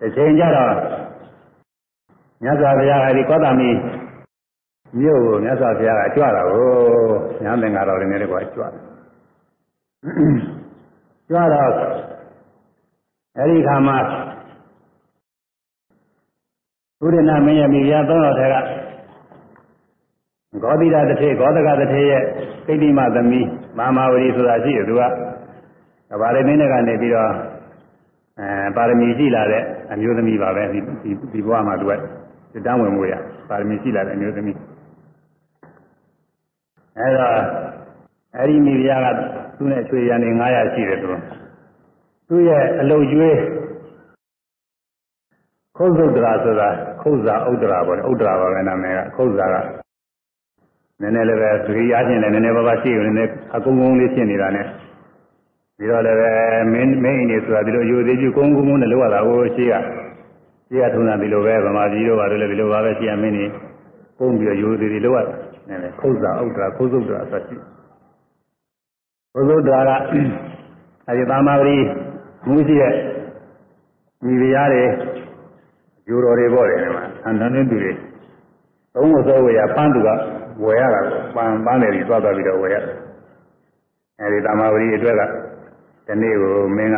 [0.04, 0.74] အချိန်ကြတော့
[2.44, 3.70] မြတ်စွာဘုရားအဲဒီကောသမီ
[5.00, 6.68] မြို့ကိုမြတ်စွာဘုရားကကြွတာကို
[7.44, 8.74] ညာသင်္ကာတော်တွေနဲ့တကွာကြွတယ်
[11.30, 11.72] ကြွတော့
[13.38, 13.98] အဲဒီခါမှာ
[17.02, 18.56] ဘုရဏမင်းရဲ့မိဖုရားသုံးတော်ထဲက
[20.63, 22.23] ဂောတိရတထေဂောတကတထေရဲ့
[22.65, 23.47] ကိဋ္တိမသမီး
[23.77, 25.01] မာမဝရီဆိုတာရှိတယ်သူက
[26.21, 27.31] ဗာရမင်းတွေကနေပြီးတော့
[28.39, 30.80] အဲပါရမီရှိလာတဲ့အမျိုးသမီးပါပဲဒီ
[31.34, 33.13] ဒီဘဝမှာသူကတန်းဝင်မှုရ
[33.49, 34.57] ပါရမီရှိလာတဲ့အမျိုးသမီး
[36.97, 37.35] အဲတော့
[38.38, 39.07] အဲဒီမိဖုရားက
[39.57, 41.07] သူ့နဲ့ချွေရံနေ900ရှိတယ်သူ
[42.30, 43.38] သူ့ရဲ့အလုတ်ကျွေး
[45.77, 46.69] ခုတ်သုဒ္ဓရာဆိုတာ
[47.01, 49.55] ခုတ်ဇာဥဒ္ဒရာပေါ့လေဥဒ္ဒရာပါပဲနာမည်ကခုတ်ဇာက
[51.01, 54.65] နည်းနည်းလည်းပဲသတိအားဖြင့်လည်းနည်းနည်းပါးပါးရှိနေတယ်အကုန်းကုန်းလေးဖြစ်နေတာနဲ့
[55.77, 56.31] ပြီးတော့လည်းပဲ
[56.73, 59.73] မင်းမင်းနေဆိုတာဒီလိုယူသေးကျကုန်းကုန်းကုန်းနဲ့လောက်ရတာဟိုရှိက
[60.69, 63.45] ရှိကထုံးတာဒီလိုပဲဗမာပြည်တို့ဘာလို့လဲဒီလိုပါပဲရှိရမင်းနေ
[64.17, 65.35] ပုံပြီးတော့ယူသေးသေးလောက်ရတာ
[65.67, 67.55] နည်းနည်းခုတ်ဇာဥဒ္ဒရာခုတ်သုဒ္ဓရာဆိုရှိ
[69.34, 69.91] ခုတ်သုဒ္ဓရာက
[71.07, 71.77] အဲဒီသာမပရိ
[72.47, 72.93] မူရှိရဲ့
[74.26, 74.84] ညီပြားတွေ
[76.09, 77.93] ယူတော်တွေပေါ့တယ်ဒီမှာအန္တန်တူတွေ
[78.93, 80.09] သုံးဖို့သောဝေရပန်းသူက
[80.64, 82.77] ဝယ်ရတာကိုပန်းပန်းတယ်ပြီးသွားသွားပြီးတော့ဝယ်ရ
[84.19, 85.22] အဲဒီတမာဝရီအတွက်က
[86.07, 86.98] ဒီနေ့ကိုမင်းက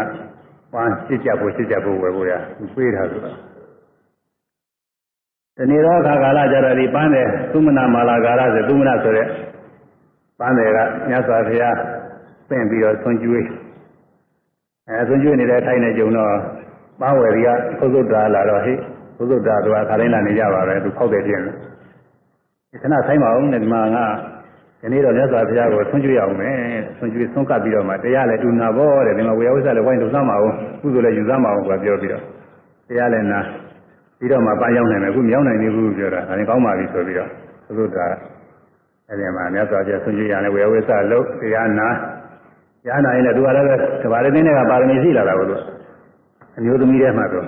[0.74, 2.34] ပန်းရှစ်ကြဖို့ရှစ်ကြဖို့ဝယ်ဖို့ရ
[2.76, 3.32] ပေးတာဆိုတာ
[5.58, 9.28] ဒီနေ့တော့ခါကာလကြတော့ဒီပန်းတယ်သုမနာမာလာကာလဆိုသုမနာဆိုတဲ့
[10.40, 10.78] ပန်းတယ်က
[11.10, 11.78] မြတ်စွာဘုရား
[12.50, 13.46] ပင့်ပြီးတော့ဆွန်ကျွေး
[14.88, 16.34] အဲဆွန်ကျွေးနေတဲ့အထိုင်နဲ့ကြုံတော့
[17.00, 18.74] ပန်းဝယ်ရီကသုသုတ္တရာလာတော့ဟိ
[19.18, 21.56] သုသုတ္တရာသူကခါတိုင်းလာနေကြပါပဲသူဖောက်တယ်ပြင်တယ်
[22.74, 24.06] ခဏဆိုင်ပါအောင်နဲ့ဒီမှာငါ
[24.82, 26.58] ဒီနေ့တော့မြတ်စွာဘုရားကိုဆွံ့ကျွေးရအောင်မယ်
[26.98, 32.24] ဆွံ့ကျွေးဆုံးကပ်ပြီးတော့မှတရားလည်းတူနာဖို့တဲ့ဒီမှာဝေယဝိသလည်းဝိုင်းလုံစမ်းပါအောင်ကုသိုလ်လည်းယူစမ်းပါအောင်ကပြောပြီးတော့
[32.88, 33.40] တရားလည်းနာ
[34.20, 37.30] ပြီးတော့မှပန်းရောက်နိုင်မယ်အခုမရောက်နိုင်သေးဘူးပြောတာဒါရင်ကောင်းပါပြီဆိုပြီးတော့
[37.78, 37.98] သုဒ္ဓ
[39.10, 41.88] အဲဒီမှာမြတ်စွာဘုရားဆွံ့ကျွေးရတယ်ဝေယဝိသလုံးတရားနာ
[42.84, 43.68] တရားနာရင်လည်းသူကလည်း
[44.02, 45.56] သဘာဝတင်းတွေကပါရမီရှိလာတာကိုသူ
[46.58, 47.46] အမျိုးသမီးတွေမှတော့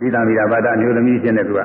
[0.00, 1.60] ဒီတံမိတာဘာဒအမျိုးသမီးချင်းတဲ့သူက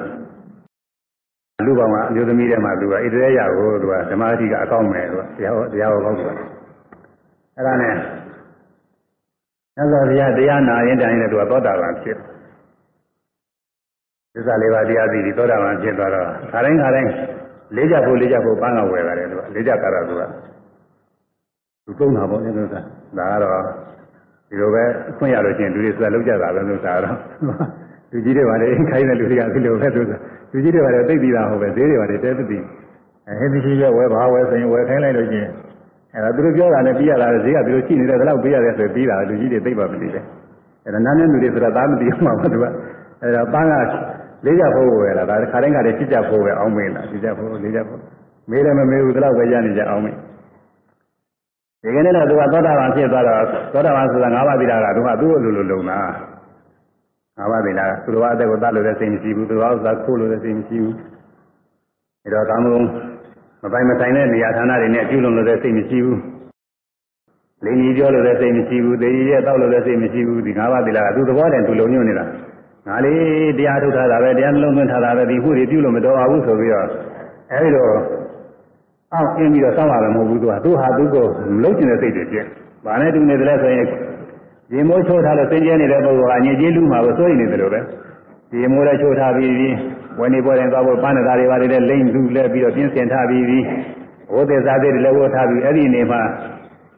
[1.65, 6.29] လူကောင်ကအမျိုးသမီးတွေမှာသူကဣတရေရကိုသူကဓမ္မအတိကအကောင်းမယ်သူကတရားဟောတရားဟောကောင်းသူက
[7.55, 7.93] အဲ့ဒါနဲ့
[9.75, 12.17] သစ္စာတရားတရားနာရင်တိုင်းလည်းသူကသောတာပန်ဖြစ်
[14.33, 17.11] သစ္စာလေးပါးတရားသိပြီးသောတာပန်ဖြစ်သွားတော့ခါတိုင်းခါတိုင်း
[17.75, 20.21] လေးကြဖို့လေးကြဖို့ပန်းကဝယ်ပါတယ်သူကလေးကြကြတာသူက
[21.85, 22.81] သူသုံးတာပေါ့လေသူကဒါ
[23.31, 23.61] ကတော့
[24.49, 27.17] ဒီလိုပဲအခွင့်ရလို့ချင်းလူတွေဆိုတာလောက်ကြတာပဲလို့သာတော့
[28.11, 30.11] လူကြီးတွေပါလေခိုင်းတဲ့လူတွေကဒီလိုပဲသူက
[30.51, 32.63] လူကြီးတွေပါတယ်သိပြီးတာဟုတ်ပဲဈေးတွေပါတယ်တဲသိပြီး
[33.27, 35.49] အဲဟင်းဒီရှိရဝယ်ပါဝယ်ဆိုရင်ဝယ်ခိုင်းလိုက်လို့ချင်း
[36.13, 40.23] အဲဒါသူတို့ပြောတာနဲ့ပြီးရတာဈေးကသူတို့ရှိနေတယ်ဘယ်လောက်ပေးရတယ်ဆိုပြီးတာလူကြီးတွေသိပါမသိတယ်
[40.85, 42.65] အဲဒါနားနဲ့လူတွေဆိုတာသားမသိဘူးမှာသူက
[43.23, 43.73] အဲဒါပန်းက
[44.45, 47.99] လေးကြဖို့ဝယ်လာဒါခါတိုင်းကတည်းကချစ်ကြဖို့ပဲအောင်းမေးလာချစ်ကြဖို့လေးကြဖို့
[48.49, 50.15] မေးလည်းမမေးဘူးဒီလောက်ပဲရနေကြအောင်မေး
[51.83, 53.37] ဒီကနေ့တော့သူကသောတာပန်ဖြစ်သွားတော့
[53.73, 55.99] သောတာပန်ဆိုတာ၅ပါးသီလကသူကသူ့လိုလိုလုံတာ
[57.37, 60.95] ငါးပါးသီလကသူတော်အသက်ကိုတတ်လို့လည်းစိတ်မရှိဘူးသူတော်ဥစ္စာခိုးလို့လည်းစိတ်မရှိဘူး
[62.23, 62.85] အဲတော့ကာမဂုဏ်
[63.63, 66.19] မပိုင်မဆိုင်တဲ့နေရာဌာနတွေနဲ့ပြုလုပ်လို့လည်းစိတ်မရှိဘူး
[67.65, 72.25] လင်းကြီးပြောလို့လည်းစိတ်မရှိဘူးသေကြီးရဲ့တောက်လို့လည်းစိတ်မရှိဘူးဒီငါးပါးသီလကသူသဘောတည်းသူလုံညွတ်နေတာ
[72.87, 76.87] ငါလေးတရားထုတ်ထားတာပဲတရားနှလုံးသွင်းထားတာပဲဒီခုတွေပြုလို့မတော်ပါဘူးဆိုပြီးတော့
[77.51, 77.87] အဲဒီတော့
[79.13, 81.25] အောက်အင်းပြီးတော့စောင့်ရတယ်မဟုတ်ဘူးသူကသူဟာသူကို
[81.55, 82.45] မလုံကျင်တဲ့စိတ်တွေပြည့်။
[82.85, 83.85] ဘာနဲ့တူနေတယ်လဲဆိုရင်
[84.73, 87.79] ရေမိုးချိုးထားလို့သင်ကျဲနေတဲ့ပုဂ္ဂိုလ်ကအငြိကြီးလူမှာကိုစိုးရိမ်နေတယ်လို့ပဲ
[88.61, 89.75] ရေမိုးလည်းချိုးထားပြီးပြီး
[90.19, 93.63] ဝယ်နေပေါ်တယ်သွားဖို့ပန်းနေတာတွေပါလေလိမ့်လူလဲပြီးတော့ပြင်းစင်ထားပြီးပြီး
[94.33, 96.21] ဝိသေသာသေးတွေလည်းဝတ်ထားပြီးအဲ့ဒီနေမှာ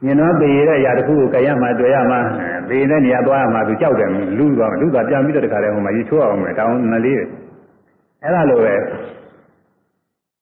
[0.04, 2.20] မြင်တော့ပေရတဲ့အရာတစ်ခုကိုကြရမှာတွေ့ရမှာ
[2.68, 7.18] ပေတဲ့နေရာသွားရမှာသူကြောက်တယ်လူသွားလူသွားပြန်ပြီးတော့တခါတည်းဟိုမှာရေချိုးအောင်မယ်တောင်းနလေး
[8.22, 8.74] အဲ့ဒါလိုပဲ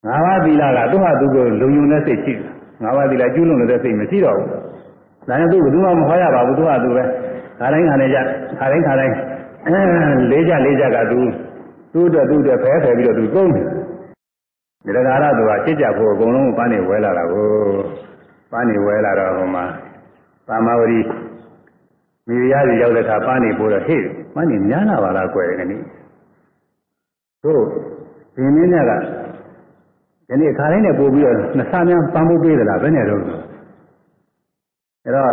[0.05, 2.43] ငါးပါးသီလကသူ့ဟာသူကိုလုံယုံတဲ့စိတ်ရှိတယ်
[2.83, 4.49] ငါးပါးသီလကျူးလွန်တဲ့စိတ်မရှိတော့ဘူး
[5.27, 7.03] ဒါနဲ့သူကဘယ်သူမှမဟောရပါဘူးသူကသူပဲ
[7.59, 8.19] ခါတိုင်းခါတိုင်းကြ
[8.59, 9.15] ခါတိုင်းခါတိုင်း
[10.31, 11.19] လေးကြလေးကြကသူ
[11.93, 17.49] သူ့အတွက်သူ့အတွက်ဖဲဖယ်ပြီးတော့သူသုံးတယ်ဒါကြရတော့သူကစစ်ကြဖို့အကုန်လုံးပန်းနေဝဲလာတာကို
[18.51, 19.65] ပန်းနေဝဲလာတော့ဟိုမှာ
[20.47, 20.99] သာမဝရီ
[22.27, 24.01] မိဖုရားကြီးရောက်တဲ့အခါပန်းနေပို့တော့ဟေ့
[24.35, 25.81] ပန်းနေများလာပါလားကွယ်ကနေ့
[27.43, 27.63] တို့
[28.35, 28.91] ဒီနည်းနဲ့က
[30.27, 33.21] ဒီနေ့ခါတိုင်းနဲ့ပို့ပြီးတော့နှစ်ဆများပန်းဖို့ပေးသလားဘယ်နဲ့တော့
[35.05, 35.27] အဲတော့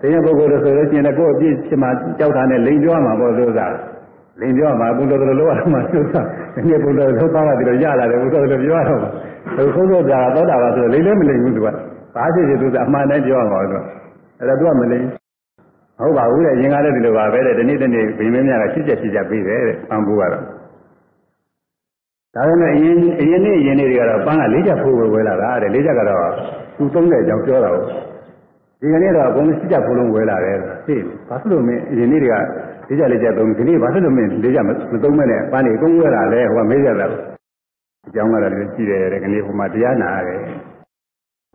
[0.00, 1.88] တရားပုဂ္ဂိုလ်တို့ဆိုလို့ရှိရင်လည်းကိုယ့်အပြစ်ဖြစ်မှ
[2.18, 3.66] ကြောက်တာနဲ့လိန်ပြောမှာပေါ့လို့သာ
[4.40, 6.14] လိန်ပြောမှာဘုလိုလိုလိုရမှာသူက
[6.54, 9.10] ဒီနေ့ဘုလိုလိုသွားတယ်လို့ရလာတယ်ဘုလိုလိုပြောတော့မှာ
[9.56, 11.68] သူခုလို့ကြာသောတာပါဆိုလိန်လည်းမလိန်ဘူးသူက
[12.14, 13.82] ဘာဖြစ်ဖြစ်သူကအမှန်တိုင်းပြောမှာသူက
[14.38, 15.04] အဲ့ဒါသူကမလိန်
[15.98, 20.42] ဟုတ်ပါဘူးတဲ့ရင်ကားလည်းဒီလိုပါပဲတဲ့ဒီနေ့တနေ့ဘိမင်းများကချစ်ချက်ချစ်ချက်ပြီးတယ်တဲ့ပန်းဘူးကတော့
[22.34, 26.32] ဒါပေမဲ့အရင်အရင်နေ့အရင်နေ့တွေကတော့ပန်းကလေးချက်ဖိုးဝဲဝဲလာတာတဲ့လေးချက်ကတော့
[26.76, 27.84] သူသုံးတဲ့အကြောင်းပြောတာကို
[28.84, 32.34] ဒီကနေ့တော့အကုန်လုံးစစ်ကြဖိုးလုံးဝဲလာတယ်ဟေ့ဘာဖြစ်လို့မင်းအရင်နေ့တွေက
[32.88, 34.70] လေးချက်လေးချက်သုံးဒီနေ့ဘာဖြစ်လို့မင်းလေးချက်မ
[35.04, 37.06] သုံးမဲ့နဲ့ပန်းနေအကုန်ဝဲလာလဲဟိုကမေးကြတာ
[38.08, 40.40] အကြောင်းကတော့လည်းကြည့်တယ်တဲ့ကနေ့ဟိုမှာတရားနာရတယ်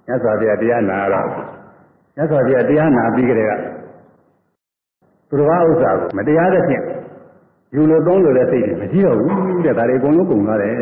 [0.07, 1.27] မြတ်စွာဘုရားတရားနာတော့
[2.15, 3.51] မြတ်စွာဘုရားတရားနာပြီးကြတဲ့က
[5.29, 6.83] သူတော်ဘာဥစ္စာကိုမတရားတဲ့ဖြင့်
[7.75, 10.73] ယူလို့သုံးလို့တဲ့စိတ်တွေမရှိတော့ဘူးတဲ့ဒါတွေအကုန်လုံးကုန်သွားတယ်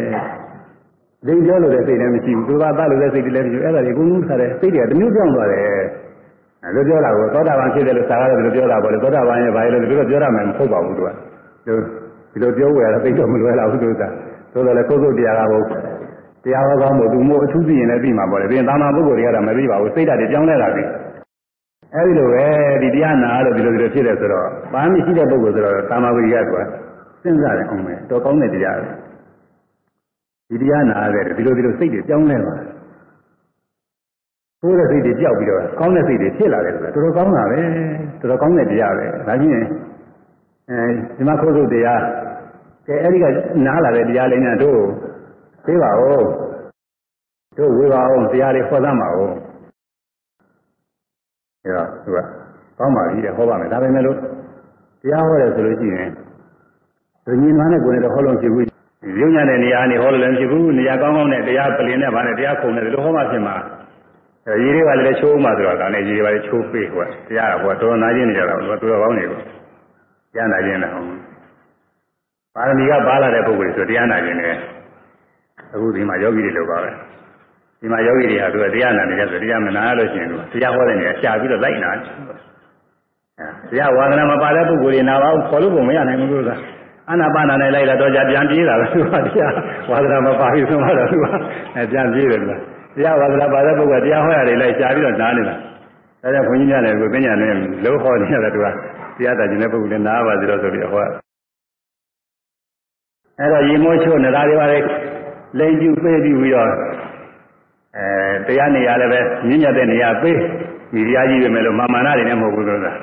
[1.27, 5.81] လိန်ပြောလို့တဲ့စိတ်လည်းမရှိဘူးသူကသလို့တဲ့စိတ်တွေလည်းမရှိဘူးအဲ့ဒါတွေအကုန်လုံးထားတယ်စိတ်တွေကတမျိုးပြောင်းသွားတယ်
[6.63, 11.09] အဲလိုပြောတာကိုသောတာပန်ဖြစ်တယ်လို့သာရတယ်လို့ပြောတာပေါ့လေသောတာပန်ရဲ့ဘာလဲလို့ဒီလိုပြောရမယ်မဟုတ်ပါဘူးသူက
[12.33, 14.03] ဒီလိုပြောဝယ်ရတာသိတော့မလွယ်တော့ဘူးသူက
[14.53, 15.59] သို့တော်လည်းကိုယ်ကိုယ်တရားကဘု
[16.43, 20.83] တရားဟောကောင်းလို့သူမို့အထူးသိရင်လည်းသိမှာပေါ့လေပြင်သာနာပုဂ္ဂိုလ်တွေကတော့မသိပါဘူးစိတ်ဓာတ်တွေပြောင်းလဲလာပြီ
[21.95, 22.45] အဲဒီလိုပဲ
[22.81, 28.89] ဒီတရားနာလို့ဒီလိုဒီလိုဖြစ်တယ်ဆိုတော့ပါမရှိတဲ့ပုဂ္ဂိုလ်ဆိုတော့သာမဝိရိယကစဉ်းစားတယ်အောင်မယ်တော်ကောင်းတဲ့တရားပဲ
[30.49, 32.76] ဒီတရားနာရတယ်ဒီလိုဒီလိုစိတ်တွေပြောင်းလဲသွားတယ်
[34.61, 37.59] ဆိုးတဲ့စိတ်တွေကြောက်ပြီးတော့ကောင်းတဲ့စိတ်တွေဖြစ်လာတယ်ဆိုတာတော်တော်ကောင်းတာပဲ
[38.19, 39.53] တော်တော်ကောင်းတဲ့တရားပဲဒါချင်း
[40.69, 40.79] အဲ
[41.17, 42.01] ဒီမှာခိုးစုတရား
[42.87, 43.25] ကဲအဲ့ဒီက
[43.65, 44.79] နားလာတဲ့တရားလေးများတို့
[45.65, 46.25] သိပါဦး
[47.57, 49.31] တို့ဝေပါအောင်တရားလေးဟောသမ်းပါဦး
[51.63, 52.17] အဲတော့သူက
[52.77, 54.17] ကောင်းပါပြီတဲ့ဟောပါမယ်ဒါပေမဲ့လို့
[55.01, 56.09] တရားဟောတယ်ဆိုလို့ရှိရင်
[57.25, 58.65] ဒညင်မနဲ့ကိုယ်နဲ့တော့ဟောလို့ဖြစ်ဘူး
[59.19, 63.55] ရုံညာတဲ့နေရာနေဟောလို့လည်းဖြစ်ဘူးနေရာကောင်းကောင်းနဲ့တရားပလင်နဲ့ဗာနဲ့တရားခုံနဲ့ဒီလိုဟောမှဖြစ်မှာ
[64.63, 69.39] ရေတွေကလည်းချိုးမှဆိုတော့ဒါနဲ့ရေတွေကလည်းချိုးပေးဟောတရားကဟောတော်နာချင်းနေကြတာတော့တော်တော်ကောင်းနေကို
[70.33, 71.07] တရားနာချင်းလည်းဟုတ်
[72.55, 74.55] ပါရမီကပါလာတဲ့ပုဂ္ဂိုလ်ဆိုတရားနာခြင်းနဲ့
[75.73, 76.89] အခုဒီမှာယောဂီတွေလောက်ပါပဲ
[77.79, 82.03] ဒီမှာယောဂီတွေဟာသူကတရားနာနေကြဆိုတရားမနာလို့ရှိရင်သူတရားဟောတဲ့နေရာရှာပြီးတော့လိုက်နာတယ်
[83.39, 86.55] အဲတရားဝါဒနာမပါတဲ့ပုဂ္ဂိုလ်တွေနာပါဘူးခေါ်လို့ကိုမရနိုင်ဘူးလို့ဆိုတာ
[87.11, 89.53] အနာပါနာနဲ့လိုက်လာတော့ကြပြန်ပြေးတာပဲသူကတရား
[89.89, 91.25] ဝါဒနာမပါဘူးဆိုတော့သူက
[91.75, 92.57] အဲပြန်ပြေးတယ်ကွာ
[92.97, 95.55] တရားဝါဒနာပါတဲ့ပုဂ္ဂိုလ်တရားဟောရတယ်လိုက်ရှာပြီးတော့နားနေတာ
[96.21, 97.53] ဒါကြောင့်ခွန်ကြီးများလည်းကိုပညာနဲ့
[97.83, 98.65] လုံးဟောနေရတယ်သူက
[99.17, 101.01] တရားတာကျင်တဲ့ပုဂ္ဂိုလ်လည်းနားပါစီတော့ဆိုပြီးဟော
[103.39, 104.79] အဲ့တော့ရေမိုးချိုးနေတာတွေပါလေ
[105.59, 106.69] လိန်ကျူပေးပြီးပြီးတော့
[107.97, 110.37] အဲတရားနေရာလည်းပဲမြင့်မြတ်တဲ့နေရာပေး
[110.93, 112.93] မိဖုရားကြီးပဲမဲ့လို့မာမာနာတွေနဲ့မဟုတ်ဘူးဆိုတာ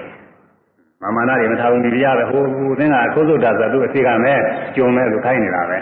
[1.03, 4.39] မာမာနာတွေမထားဘူးမိဖုရားပဲဟိုဟိုသင်္ကခိုးစုတ်တာဆိုသူအစီကမဲ့
[4.77, 5.79] ကျုံမဲ့လို့ခိုင်းနေတာပဲ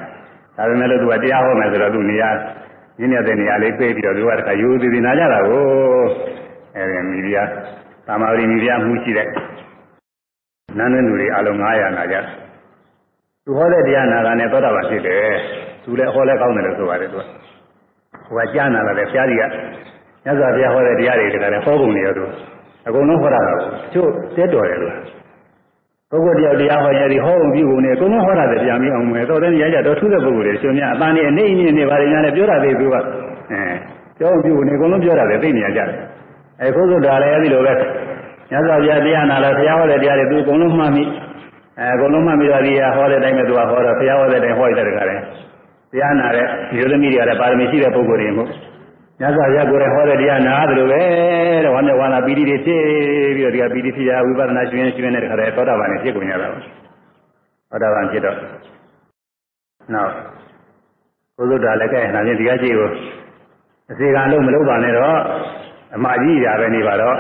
[0.57, 2.31] ဒါပေမဲ့လို့သူကတရားဟောမယ်ဆိုတော့သူနေရာ
[2.99, 5.63] မြင့်မြတ်တဲ့နေရာလေးပေးပြီးတော့သူကတခါယူသေးသေးနာကြတာကို
[6.77, 7.49] အဲဒီမိဖုရား
[8.07, 9.29] သာမာရီမိဖုရားမှုရှိတဲ့
[10.79, 12.25] နန်းနှင်းသူတွေအလုံး900နာကြတယ်
[13.45, 15.33] သူဟောတဲ့တရားနာတာနဲ့သောတာပန်ဖြစ်တယ်
[15.85, 17.23] သူလည်းဟောလဲကောင်းတယ်လို့ဆိုပါတယ်သူက
[18.35, 19.45] ဟိုကကြားနာလာတယ်ဘုရားကြီးက
[20.25, 22.25] မြတ်စွာဘုရားဟောတဲ့တရားတွေတကယ်ဟောပုံနေရောသူ
[22.87, 23.61] အကုန်လုံးဟောတာတော့
[23.93, 24.95] ကျို့တဲတော်တယ်လို့
[26.13, 33.01] ပုဂ္ဂိုလ်တယောက်တရားဟောရသည်ဟောပုံပြုပုံနဲ့အကုန်လုံးဟောတာတယ်ပြန်ပြီးအောင်မယ်တော့တဲ့ရကြတော့ထူးတဲ့ပုဂ္ဂိုလ်တွေရှင်များအတန်နဲ့အနေအင်းနဲ့ပါတယ်များလည်းပြောတာသေးသူကအဲ
[34.19, 35.99] ပြောပြုပုံနဲ့အကုန်လုံးပြောတာတယ်သိနေရကြတယ်
[36.61, 37.73] အဲခုသုတ္တလည်းအဲဒီလိုပဲ
[38.51, 41.05] မြတ်စွာဘုရားတရားနာလာဘုရားဟောတဲ့တရားတွေသူအကုန်လုံးမှတ်မိ
[41.79, 45.17] အဲအကုန်လုံးမှတ်ပြီးတော့ဒီဟောတဲ့အတိုင်းပဲသူကဟောတော့ဘုရားဟောတဲ့အတိုင်းဟောရတဲ့တခါလဲ
[45.93, 48.49] တရားနာတဲ့ဒီလိုသမီးတွေကလည်းပါရမီရှိတဲ့ပုဂ္ဂိုလ်တွေမို့
[49.23, 51.03] ညဇာရကိုယ်လည်းဟောတဲ့တရားနာတယ်လို့ပဲ
[51.65, 52.83] တဲ့ဝမ်းနဲ့ဝမ်းလာပီတိတွေဖြစ်
[53.37, 56.59] ပြီးတော့ဒီကပီတိဖြစ်ရဝိပဿနာရှင်ရှင်နဲ့တခါလဲသောတာပန်နဲ့ဖြစ်ကုန်ကြတာပါ
[57.71, 58.37] သောတာပန်ဖြစ်တော့
[59.95, 60.13] နောက်
[61.37, 62.91] ဘုသုဒ္ဓလည်းကဲနာချင်းဒီကကြည့်ကို
[63.91, 65.17] အစီကံလုံးမလုပ်ပါနဲ့တော့
[65.95, 67.17] အမကြီးရပဲနေပါတော့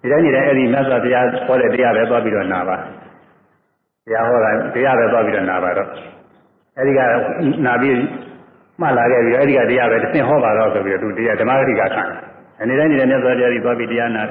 [0.00, 2.76] ဒီတိုင်းဒီတိုင်းအဲ့ဒီမြတ်စွာဘုရားဟောတဲ့တရားပဲသွားပြီးတော့နာပါ
[4.06, 5.88] တရားဟောတာတရားပဲသွားပြီးတော့နာပါတော့
[6.78, 7.00] အဲဒီက
[7.66, 7.94] နာပြီး
[8.80, 12.02] မှတ်လာခဲ့ပြီးအဲဒီကတရားပဲတစ်ဆင့်ဟောပါတော့ဆိုပြီးတော့သူတရားဓမ္မဂတိကခံ
[12.60, 14.30] အနေတိုင်းနေတဲ့မြတ်စွာဘုရားကြီးသွားပြီးတရားနာတ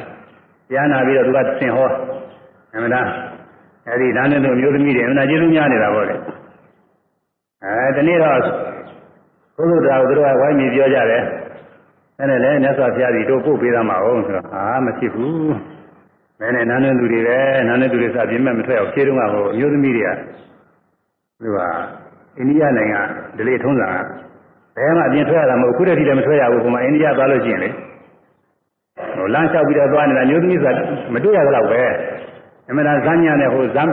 [0.75, 1.89] ရားနာပြီးတော့သူကတစ်ဆင့်ဟော
[2.73, 3.07] အမှန်တရား
[3.87, 6.15] အဲဒီဒါနဲ့တို့မျိုးသမီးတွေအမှန်တရားကျေးဇူးများနေတာပေါ့လေ
[7.63, 8.39] အဲဒီနေ့တော့
[9.57, 11.23] ဘုရားတော်တို့ကဝိုင်းပြီးပြောကြတယ်
[12.19, 15.53] အဲ့ဒါလည်းမြတ်စွာဘုရားကြီးတို့ပို့ပေးသားမှာဟုတ်ဆိုတော့အာမဖြစ်ဘူး
[16.39, 20.09] မဲနဲ့နားနေသူတွေပဲနားနေသူတွေစပြင်းမဲ့မထွက်အောင်ခြေတုံးကဟိုအမျိုးသမီးတွေက
[21.41, 21.59] သူက
[22.37, 23.01] အိန္ဒိယနိုင်ငံ
[23.37, 23.95] ဒလိထုံးစံက
[24.77, 27.69] ဘယ်မှအပြင်ထွက်ရတာမဟုတ်ခုတည်းထိလည်းမထွက်ရဘူးဟိုမှာအိန္ဒိယသွားလို့ရှိရင်လေ
[29.15, 30.81] ဟိုလမ်းလျှောက်ပြီးတော့သွားနေတာမျိုးသမီးဆိုတာ
[31.13, 31.81] မတွေ့ရတော့ပဲ
[32.69, 33.91] အမှန်တရားဇာညာနဲ့ဟိုဇမ်း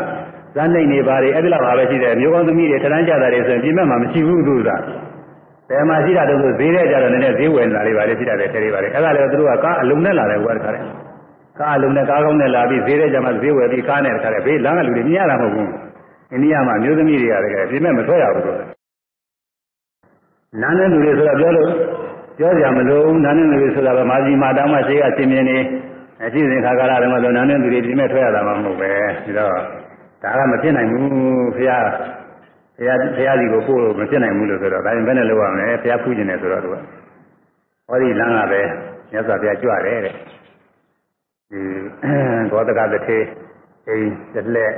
[0.54, 4.70] ဇမ်းနိုင်နေပါလေအဲ့ဒီလောက်ပါပဲရှိတယ်မျိုးကောင်းသမီးတွေထလန်းကြတာတွေဆိုရင်ပြင်မဲ့မှာမရှိဘူးသူက
[5.70, 10.80] ဘယ်မှာရှိတာတော့ဆိုဈေးထဲကြတော့နည်းနည်းဈေးဝယ်လာလေးပါလေရှိတာလေထဲလေးပါလေအဲ့ဒါလည်းသူတို့ကကားအလုံးနဲ့လာတယ်ဟိုကတခါလေ
[11.58, 15.70] ကားအလုံးနဲ့ကားကောင်းနဲ့လာပြီးဈေးထဲကျမှဈေးဝယ်ပြီးကားနဲ့တခါလေဘေးလမ်းကလူတွေမြင်ရတာမဟုတ်ဘူး
[16.32, 18.77] အိန္ဒိယမှာမျိုးသမီးတွေကတကယ်ပြင်မဲ့မထွက်ရဘူးလို့
[20.62, 21.70] နားနေသူတွေဆိုတော့ပြောလို့
[22.38, 25.58] ပြောကြမလို့နားနေသူတွေဆိုတာကမာဇီမာတောင်းမှရှိကရှင်မြင်းနေ
[26.24, 28.90] အရှိစဉ်ခါကာလတုန်းကဆိုနားနေသူတွေပြင်မဲ့ထွက်ရတာမှမဟုတ်ပဲ
[29.26, 29.52] ဒါတော့
[30.22, 31.78] ဒါကမဖြစ်နိုင်ဘူးဖရာ
[32.76, 36.76] ဘုရားဘုရားစီကိုပို့လို့မဖြစ်နိုင်ဘူးလို့ဆိုတော့ဒါရင်ဘယ်နဲ့လုပ်ရမလဲဘုရားဖူးခြင်းနဲ့ဆိုတော့သူက
[37.88, 38.60] ဟောဒီလမ်းကပဲ
[39.12, 40.14] မြတ်စွာဘုရားကြွတယ်တဲ့
[41.50, 41.60] ဒီ
[42.52, 43.18] ဘောဓကတထေ
[43.88, 44.72] အိမ်တစ်လက်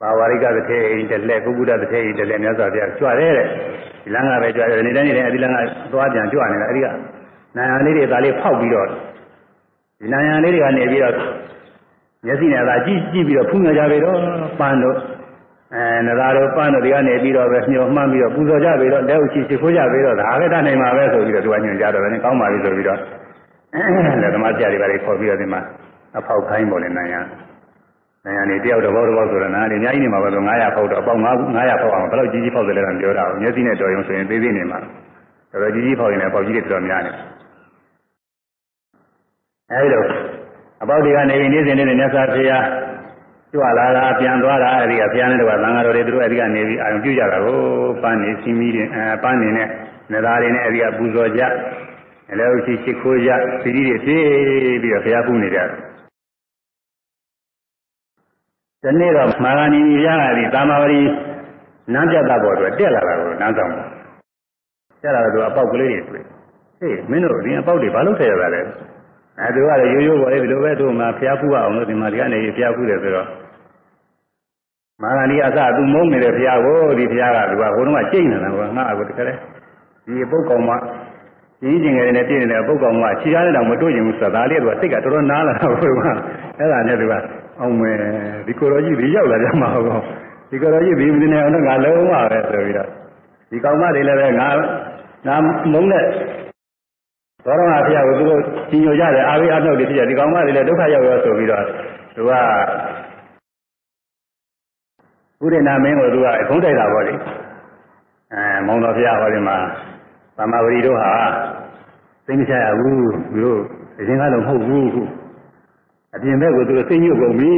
[0.00, 3.46] ပါဝါရိကတထေအိမ်တစ်လက်ကုက္ကုဒတထေအိမ်တစ်လက်မြတ်စွာဘုရားကြွတယ်တဲ့
[4.04, 5.58] ဒီလမ်းကပဲကြွတယ်နေတိုင်းနေတိုင်းအဲဒီလမ်းက
[5.92, 6.86] သွားပြန်ကြွနေတာအဲဒီက
[7.56, 8.86] နိုင်ရလေးတွေဒါလေးဖောက်ပြီးတော့
[10.00, 11.14] ဒီနိုင်ရလေးတွေကနေပြီးတော့
[12.26, 14.18] မျက်စိနဲ့သာကြည့်ကြည့်ပြီးတော့ဖူးနေကြပြီတော့
[14.60, 14.96] ပန်းတော့
[15.74, 22.98] အဲနသာတို့ပန်းတို့ဒီကနေပြီးတော့ပဲမျောမှန်းပြီးတော့ပူဇော်ကြပြီတော့လက်ဥချီရှိခိုးကြပြီတော့ဒါပဲတတ်နိုင်မှာပဲဆိုပြီးတော့သူကညွှန်ကြတော့လည်းကောင်းပါပြီဆိုပြီးတော့
[24.22, 25.60] လက်သမားကြတွေပါလေခေါ်ပြီးတော့ဒီမှာ
[26.18, 27.16] အဖောက်ခိုင်းပေါ်နေနိုင်ရ
[28.26, 34.78] နိုင်ရနေတယောက်တော့ဘောတော့ဘောဆိုတော့နားနေအများကြီးနေမှာပဲဆို900ဖောက်တော့အပေါင်း900ဖောက်အောင်ဘယ်လောက်ကြီးကြီးဖောက်တယ်လဲတော့ပြောတာမျက်စိနဲ့တော်ရုံဆိုရင်သေးသေးနေမှာ
[35.52, 37.12] တော်တော်ကြီးကြီးဖောက်ရင်လည်းပေါက်ကြီးတွေတော်တော်များနေ
[39.72, 40.06] အဲဒီတော့
[40.82, 42.66] အပေါက်တွေကနေပြီးနေ့စဉ်နေ့မြတ်စွာဘုရား
[43.52, 47.58] ကြွလာတာပြန်သွားတာအဲဒီကဘုရားနဲ့တော့သံဃာတော်တွေသူတို့အဲဒီကနေပြီးအာရုံပြုကြတာကို
[48.02, 49.68] ပန်းနေစီမီတွေအဲပန်းနေနဲ့
[50.12, 51.42] နေသားတွေနဲ့အဲဒီကပူဇော်ကြ
[52.32, 53.30] အလဲဥရှိရှိခိုးကြ
[53.62, 55.85] စီရီတွေပြေးပြီးတော့ဘုရားပူနေကြတယ်
[58.86, 61.00] ဒီနေ့တော့မာဂဏီဘုရားကဒီသာမဝရီ
[61.92, 63.72] နန်းပြတ်တာပေါ်တော့တက်လာတာကိုနန်းဆောင်
[65.02, 66.20] တက်လာတော့အပေါက်ကလေးတွေ
[66.80, 68.60] တွေ့ဟေးမင်းတို့ဒီအပေါက်တွေဘာလို့ထည့်ရတာလဲ
[69.40, 73.28] အဲသူကလည်းရိုးရိုးပေါ်လေဒီလိုပဲသူ့မှာဖျားဖူးအောင်လို့ဒီမှာဒီကနေဖျားဖူးတယ်ဆိုတော့
[75.02, 79.26] မာဂန္ဒီအစသူမုန်းနေတဲ့ဖျားကိုဒီဖျားကသူကဟိုတုန်းကကျိတ်နေတာကငါ့အကိုတကယ်
[80.06, 80.70] ဒီအပုတ်ကောင်မ
[81.62, 86.18] ကြီးကျင်ငယ်နဲ့ပြည့်နေတဲ့အပုတ်ကောင်မခြေကားနဲ့တော့မတွေ့ရင်ဘူးဆိုတာဒါလေးကသူကစိတ်ကတော်တော်နားလာတော့ဘုရား
[86.58, 87.14] အဲ့ဒါနဲ့သူက
[87.60, 87.98] အောင်မယ်
[88.46, 90.02] ဒီကိုတော်ကြီးဒီရောက်လာကြမှာဟုတ်
[90.50, 92.88] ဒီကိုတော်ကြီးဒီမင်းနဲ့အောင်တော့ငါလုံးပါပဲဆိုပြီးတော့
[93.50, 94.48] ဒီကောင်မတွေလည်းပဲငါ
[95.26, 95.36] ငါ
[95.72, 96.04] မုန်းတဲ့
[97.44, 101.64] သောရမဖျားကိုသူတို့ကြီးညိုကြတယ်အာဝိအနှုတ်တွေဖြစ်ကြဒီကောင်မတွေလည်းဒုက္ခရောက်ရောဆိုပြီးတော့
[102.16, 102.30] သူက
[105.40, 107.14] ဘုရားနာမင်းကိုသူကခုံးတိုက်တာပေါ့လေ
[108.32, 109.56] အဲမောင်တော်ဖျားဟောဒီမှာ
[110.36, 111.12] သမဝရီတို့ဟာ
[112.26, 112.98] သိမချရဘူး
[113.32, 113.60] သူတို့
[113.98, 115.02] အရင်ကတော့မဟုတ်ဘူးခု
[116.16, 117.54] အပြင်ဘက်ကိုသူတို့သိညွတ်ကုန်ပြီ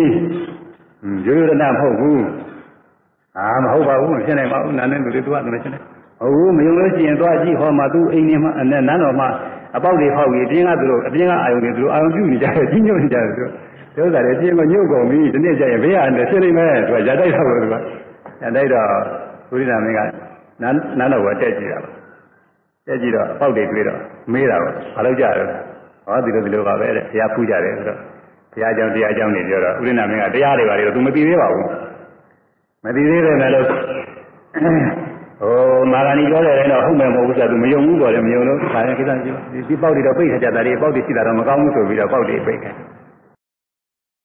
[1.27, 2.23] ရိုးရိုးရဏမဟုတ်ဘူး
[3.39, 5.83] အာမဟုတ်ပါဘူးမဖြစ်နိုင်ပါဘူးနာနဲ့လူတွေသူကလည်းရှင်းတယ်
[6.21, 9.29] ဟုတ်ဘူးမယုံလို့ရှိရင်သွားကြည့်ဟောမှာသူအိမ်နေမှာနန်းတော်မှာ
[9.77, 13.53] အပေါက်တွေဖောက်ပြီးအပြင်ကသူတို့အပြင်ကအာယုန်တွေသူတို့အာယုန်ပြုနေကြတယ်ကြီးညွတ်နေကြတယ်သူတို့
[13.97, 17.75] ဒုက္ခတွေအပြင်ကညှုပ်ကုန်ပြီဒီနေ့ကျရင်ဘေးကနေဖြစ်နေမယ်သူကရတိုက်တော့သူက
[18.43, 18.89] ရတိုက်တော့
[19.51, 20.01] ဘုရားမင်းက
[20.63, 21.91] နန်းနန်းတော်ကတက်ကြည့်တာပါ
[22.87, 23.99] တက်ကြည့်တော့အပေါက်တွေတွေ့တော့
[24.33, 25.45] မေးတာပါဘာလို့ကြရလဲ
[26.05, 28.18] ဟောဒီလိုဒီလိုပါပဲတဲ့ဘုရားဖူးကြတယ်ဆိုတော့ဘု
[28.63, 31.67] ရားကြောင့်တရားကြောင့်နေပြောတော့ဥရိနာမင်းကတရားတွေပါလေတော့ तू မသိသေးပါဘူး
[32.85, 33.83] မသိသေးတယ်လည်းလို့ဟို
[35.93, 42.75] မာဂဏီပြောတယ်လည်းတော့ဟုတ်မယ်မဟုတ်ဘူးဆိုတော့ तू မယုံဘူးပေါ့လေမယုံလို့ခါရင်ကိစ္စရှိဒီဒီပေါက်တွေတော့ပိတ်ခကြတာတွေပေါက်တွေရှိတာတော့မကောင်းဘူးဆိုပြီးတော့ပေါက်တွေပိတ်ခဲ့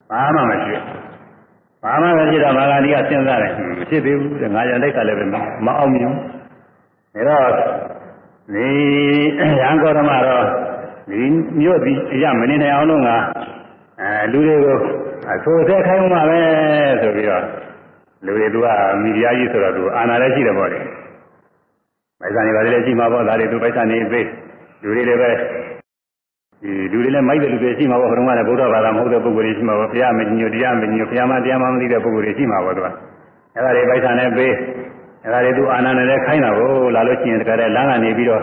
[0.10, 0.76] ဘာမှမရှိ
[1.84, 5.26] ဘာမှမရှိတော့မာဂဏီကစဉ်းစားတယ်မဖြစ်သေးဘူးတဲ့ငါရတိုက်ကလည်းပဲ
[5.66, 7.52] မအောင်မြင်ဘူးဒါတော့
[8.54, 8.68] ဒီ
[9.60, 10.46] ရန်ကောဓမတော့
[11.10, 11.22] ဒီ
[11.60, 13.16] မြို့ဒီအရမနေနိုင်အောင်လို့ငါ
[14.04, 14.78] အဲလူတွေကို
[15.32, 16.42] အဆိုဆဲခိုင်းမှပဲ
[17.02, 17.44] ဆိုပြီးတော့
[18.26, 18.68] လူတွေသူက
[19.02, 20.80] မိဖုရားကြီးဆိုတော့သူအာနာလည်းရှိတယ်ပေါ့လေ
[22.20, 24.28] ပိုက်ဆံတွေပါလေရှိမှာပေါ့ဒါတွေသူပိုက်ဆံနေပေး
[24.84, 25.32] လူတွေလည်းပဲ
[26.62, 32.88] ဒီလူတွေလည်းမိုက်တဲ့လူတွေရှိမှာပေါ့ဘုရားကလည်းဗုဒ္ဓဘာသာမဟုတ်တဲ့ပုဂ္ဂိုလ်တွေရှိမှာပေါ့ဘုရားမညိုတရားမညိုဘုရားမတရားမမသိတဲ့ပုဂ္ဂိုလ်တွေရှိမှာပေါ့သူက
[33.56, 34.54] အဲ့ဒါတွေပိုက်ဆံနဲ့ပေး
[35.24, 38.42] အဲ့ဒါတွေသူအာနာနဲ့လည်းခိုင်းတာကိုလာလို့ရှိရင်တခါတည်းလမ်းကနေပြီးတော့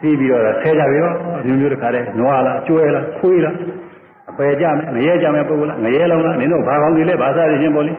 [0.00, 1.12] ပြီးပြီးတော့ဆဲကြပြီရော
[1.46, 3.54] မျိုးမျိုးတခါတည်းနွားလားကျွဲလားခွေးလား
[4.32, 7.92] အပယ်ကြမယ်ငရဲကြမယ်ပုဂ္ဂိုလ်လားငရဲလုံးလားနင်တို့ဘာကောင်းကြီးလဲဘာသာရခြင်းပေါ့လေ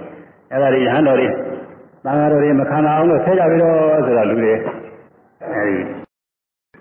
[0.52, 1.28] အဲ့ဒါတွေရဟန်းတော်တွေ
[2.06, 5.76] သံဃာတော်တွေမခံအောင်လို့ဆဲကြပြီတော့ဆိုတော့လူတွေအဲဒီ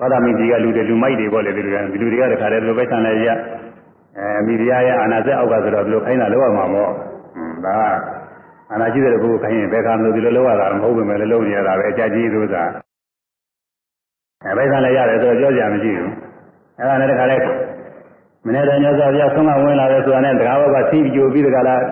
[0.00, 3.28] ဘာသာမင်းကြီးကလူတွေလူမိုက်တွေပေါ့လေဒီလူတွေကဒီလူတွေကတခါတည်းဘယ်လိုပဲဆံလဲရ
[4.18, 6.90] အဲမိဖုရားရဲ့အာနာစက်အောက်ကဆိုတော့ဘယ်လိုခိုင်းတာလောက်ရမှာပေါ့
[7.64, 7.82] ဒါက
[8.70, 12.64] အာနာရှိတဲ့ပုဂ္ဂိုလ်ခိုင်းရင်ဘယ်ကမှမလို့ဒီလိုလောက်ရတာမဟုတ်ပဲလည်းလုံးနေရတာပဲအကြကြီးလို့သာ
[14.44, 16.10] အဲဘယ်ကလည်းရတယ်ဆိုတော့ပြောကြမရှိဘူး
[16.78, 17.36] အဲဒါနဲ့တခါလဲ
[18.46, 21.82] မနေ့တည်းညသောပြဆုံးကဝင်လာတယ်ဆိုတာနဲ့တကားဘောကစီးကြိုပြီးတခါလား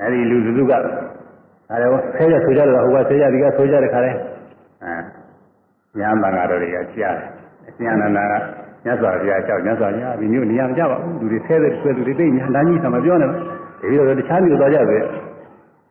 [0.00, 0.72] အဲဒီလူစုစုက
[1.70, 4.10] အဲဒါဆဲရဆိုကြတော့ဟိုကဆဲရဒီကဆိုကြတဲ့ခါလဲ
[4.84, 7.28] အဲညာမင်္ဂါတော်တွေကကြားတယ်
[7.68, 8.34] အရှင်အနန္ဒာက
[8.84, 13.30] မြတ်စွာဘုရားကြောက်မြတ်စွာဘုရားဒီမျိုးနေရာမကြပါဘူးလူတွေဆဲတဲ့ဆွဲသူတွေသိညာလမ်းကြီးဆံမပြောနဲ့
[13.80, 14.98] ဒီလိုတော့တခြားမျိုးသွားကြပဲ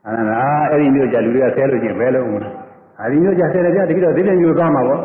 [0.07, 2.49] အနန္ဒာအဲ့ဒီမျိုးကြလူတွေကဆဲလို့ချင်းဘယ်လုံးမလဲ
[2.97, 5.01] ဟာဒီမျိုးကြဆဲတယ်ကြတတိတော့ဒီလိုမျိုးသွားမှာပေါ့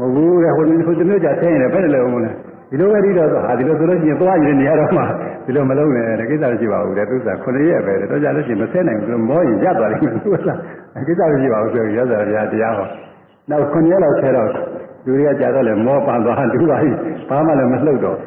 [0.00, 2.30] ဟုတ်ဘူးတဲ့ဟိုဒီဟိုဒီမျိုးကြဆဲရင်လည်းဘယ်လိုလဲမလဲ
[2.70, 5.02] ဒီလိုပဲဒီတော့ဟာဒီလိုဆိုလို့ရှိရင်သွားရင်နေရာတော့မှ
[5.46, 10.58] ဒီလိုမလုံးနဲ့တကိစ္စမရှိပါဘူးတဲ့သူကခုနှစ်ရက်ပဲတော့ကြလို့ရှိရင်မဆဲနိုင်ဘူးမောရင်ရသွားလိမ့်မယ်သူကလား
[11.06, 12.88] ကိစ္စမရှိပါဘူးဆိုရသော်ဗျာတရားဟော
[13.50, 14.48] နောက်ခုနှစ်ရက်လောက်ဆဲတော့
[15.04, 16.90] လူတွေကကြာတော့လေမောပန်သွားတူပါပြီ
[17.28, 18.18] ဘာမှလည်းမလှုပ်တော့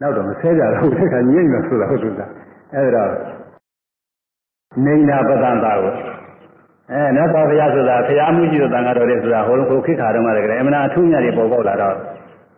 [0.00, 2.20] နောက်တော့မဆဲကြတော့ဒီခါညိမ့်မယ်ဆိုတာဟုတ်သူက
[2.74, 3.04] အဲ့ဒါ
[4.84, 5.92] နေနာပဒံတာကို
[6.92, 11.96] အဲနတ်သောဘုရားဆိုတာဘုရားမှုကြီးတို့တန်ခါတော်တွေဆိုတာဟိုလိုခေတ်ခါတုန်းကလည်းအမှန်အထူးမြတ်တွေပေါ်ပေါက်လာတော့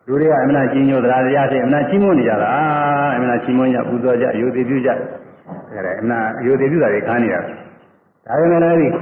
[0.06, 2.50] လူတွေကအမှန်ကြီးညိုတရားတရားတွေအမှန်ကြီးမွန်းနေကြတာ
[3.16, 4.90] အမှန်ကြီးမွန်းကြပူဇော်ကြယူသေးပြုကြ
[5.72, 7.40] အဲဒါအမှန်ယူသေးပြုတာတွေခါနေတာ
[8.26, 8.94] ဒါပေမဲ့လည်း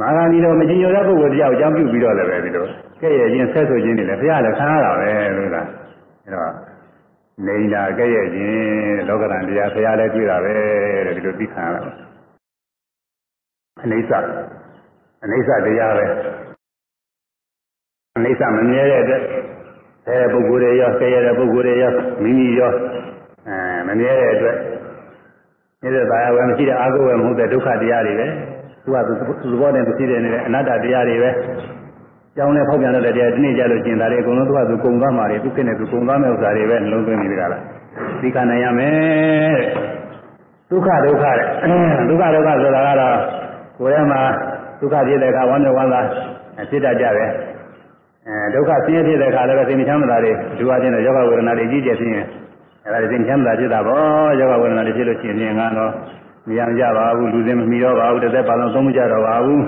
[0.00, 2.66] မာဂာဒီတော်မကြီးညိုတဲ့ပုဂ္ဂိုလ်တရားကိုအကြောင်းပြုပြီးတော့လည်းပဲဒီလို
[3.00, 6.50] ကဲ့ရဲ့ချင်းဆက်ဆိုခြင်းတွေလည်းဘုရားလည်းခံရတာပဲလို့ကအဲတော့
[7.46, 10.52] နေတာကဲ့ရဲ့ချင်းလောကရန်တရားဘုရားလည်းတွေ့တာပဲ
[11.06, 11.80] တဲ့ဒီလိုသိခံရတာ
[13.84, 14.12] အနိစ္စ
[15.24, 16.06] အနိစ္စတရားပဲ
[18.16, 19.22] အနိစ္စမမြဲတဲ့
[20.06, 21.92] အတွက်ဆဲတဲ့ပုဂ္ဂိုလ်တွေရောဆဲရတဲ့ပုဂ္ဂိုလ်တွေရော
[22.22, 22.72] မိမိရော
[23.48, 23.58] အဲ
[23.88, 24.56] မမြဲတဲ့အတွက်
[25.82, 28.26] နေတဲ့ဘာဝယ်မရှိတဲ့အာဟုဝယ်မဟုတ်တဲ့ဒုက္ခတရားတွေပဲ
[28.84, 28.96] သူက
[29.42, 31.30] သူသဘောနဲ့သူသိတဲ့နေတဲ့အနတ္တတရားတွေပဲ
[32.36, 37.62] ကြောင်းနဲ့ဖောက်ပြန်တဲ့တရားဒီနေ့ကြလို့ကျင်တာတွေအကုန်လုံးသူကသူကုံသွားမှာတွေသူကနဲ့သူကုံသွားမဲ့ဥစ္စာတွေပဲနှလုံးသွင်းနေကြလား
[38.20, 39.56] ဒီကနိုင်ရမယ်
[40.70, 41.46] ဒုက္ခဒုက္ခတဲ့
[42.08, 43.16] ဒုက္ခဒုက္ခဆိုတာကတော့
[43.78, 44.20] ကိုယ်ထဲမှာ
[44.80, 46.00] ဒုက္ခဖြစ်တဲ့အခါဝမ်းမြောက်ဝမ်းသာ
[46.70, 47.30] ဖြစ်တတ်ကြတယ်
[48.28, 52.12] အဲဒုက္ခဆင်းရဲဖြစ်တဲ့အခါလည်းစိတ်မချမ်းသာတွေဒုက္ခချင်းတဲ့ယောဂဝေဒနာတွေကြီးကျယ်ခြင်း
[52.84, 55.92] အဲဒါစိတ်ချမ်းသာဖြစ်တာပေါ့ယောဂဝေဒနာတွေဖြစ်လို့ရှိရင်ငါတော့
[56.48, 59.62] မရကြပါဘူးလူစင်မမီတော့ပါဘူးတစ်သက်ပါလုံးသုံးမကြတော့ပါဘူး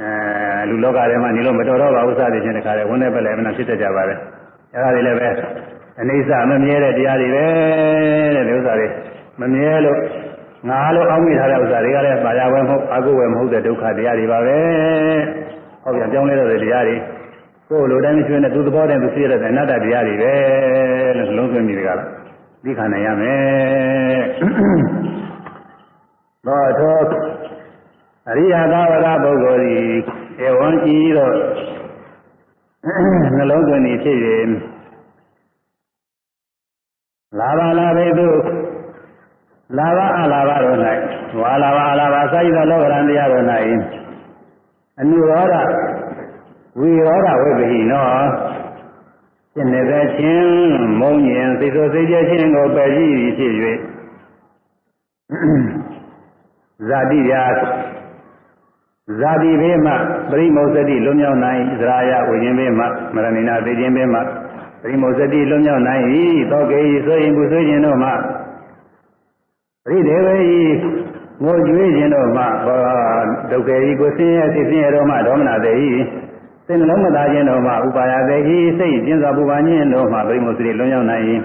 [0.00, 4.14] အဲလူလောကထဲမှာနေလို့မတော်တော့ပါဘူးစသည်ဖြင့်တခါလေဝန်းနေပဲလည်းအမှန်ဖြစ်တတ်ကြပါပဲ
[4.74, 5.28] အဲဒါတွေလည်းပဲ
[6.00, 7.44] အနေစမမြဲတဲ့တရားတွေပဲ
[8.36, 8.88] တဲ့ဒီဥစ္စာတွေ
[9.40, 9.98] မမြဲလို့
[10.68, 14.58] ငါလို့အောက်မိထားတဲ့ဥစ္စာတွေကလည်းပါရဝဲမဟုတ်အကုဝဲမဟုတ်တဲ့ဒုက္ခတရားတွေပါပဲ
[15.82, 16.96] ဟောပြန်ပြောင်းလဲတဲ့တရားတွေ
[17.70, 20.34] ကိုယ်လိုတိုင်းကျွေးနေသူသဘောတည်းသူသိရတဲ့အနတ္တတရားတွေပဲ
[21.16, 22.00] လို့လုံးသွင်းပြီးကြလား
[22.64, 24.20] သိခံနိုင်ရမယ်
[26.46, 26.98] သောသော
[28.28, 29.70] အရိယသာဝရပုဂ္ဂိုလ်
[30.40, 31.30] ဤဧဝံဤသော
[33.36, 34.18] နှလုံးသွင်းနေဖြစ်၍
[37.38, 38.28] လာပါလာပေသူ
[39.78, 40.78] လာဘအလာဘတို့၌
[41.40, 43.44] ဝါလာဘအလာဘစာယိသောလောကရန်တရားတို့၌
[45.00, 45.56] အနုရောဓ
[46.78, 48.06] ဝိရောဓဝိပဟိနော
[49.54, 50.50] ဖြစ်နေတဲ့ချင်း
[51.00, 53.52] မုံညင်စိတ်ဆိုစိတ်ကြချင်းကိုပယ်ကြည့်ဖြစ်၍
[56.88, 57.42] ဇာတိယာ
[59.20, 59.92] ဇာတိဘေးမှ
[60.30, 62.84] ပရိမောစတိလွတ်မြောက်နိုင်သရာယဝိခြင်းဘေးမှ
[63.14, 64.22] မရဏိနာသိခြင်းဘေးမှပ
[64.90, 66.04] ရိမောစတိလွတ်မြောက်နိုင်၏
[66.50, 68.14] သောကေဤဆိုရင်ပူဆွေးခြင်းတို့မှပ
[69.90, 70.62] ရိဒေဝေဤ
[71.42, 72.80] ငိုကြွေးခြင်းတို့မှဘော
[73.50, 75.90] ဒုက္ခေဤကိုဆင်းရဲသိဆင်းရဲတို့မှဒေါမနတေဤ
[76.66, 81.24] စိတ်နှလုံးမသားခြင်းတို့မှဥပါယတေဤစိတ်ကျဉ်စွာပူပါခြင်းတို့မှပရိမောစတိလွတ်မြောက်နိုင်၏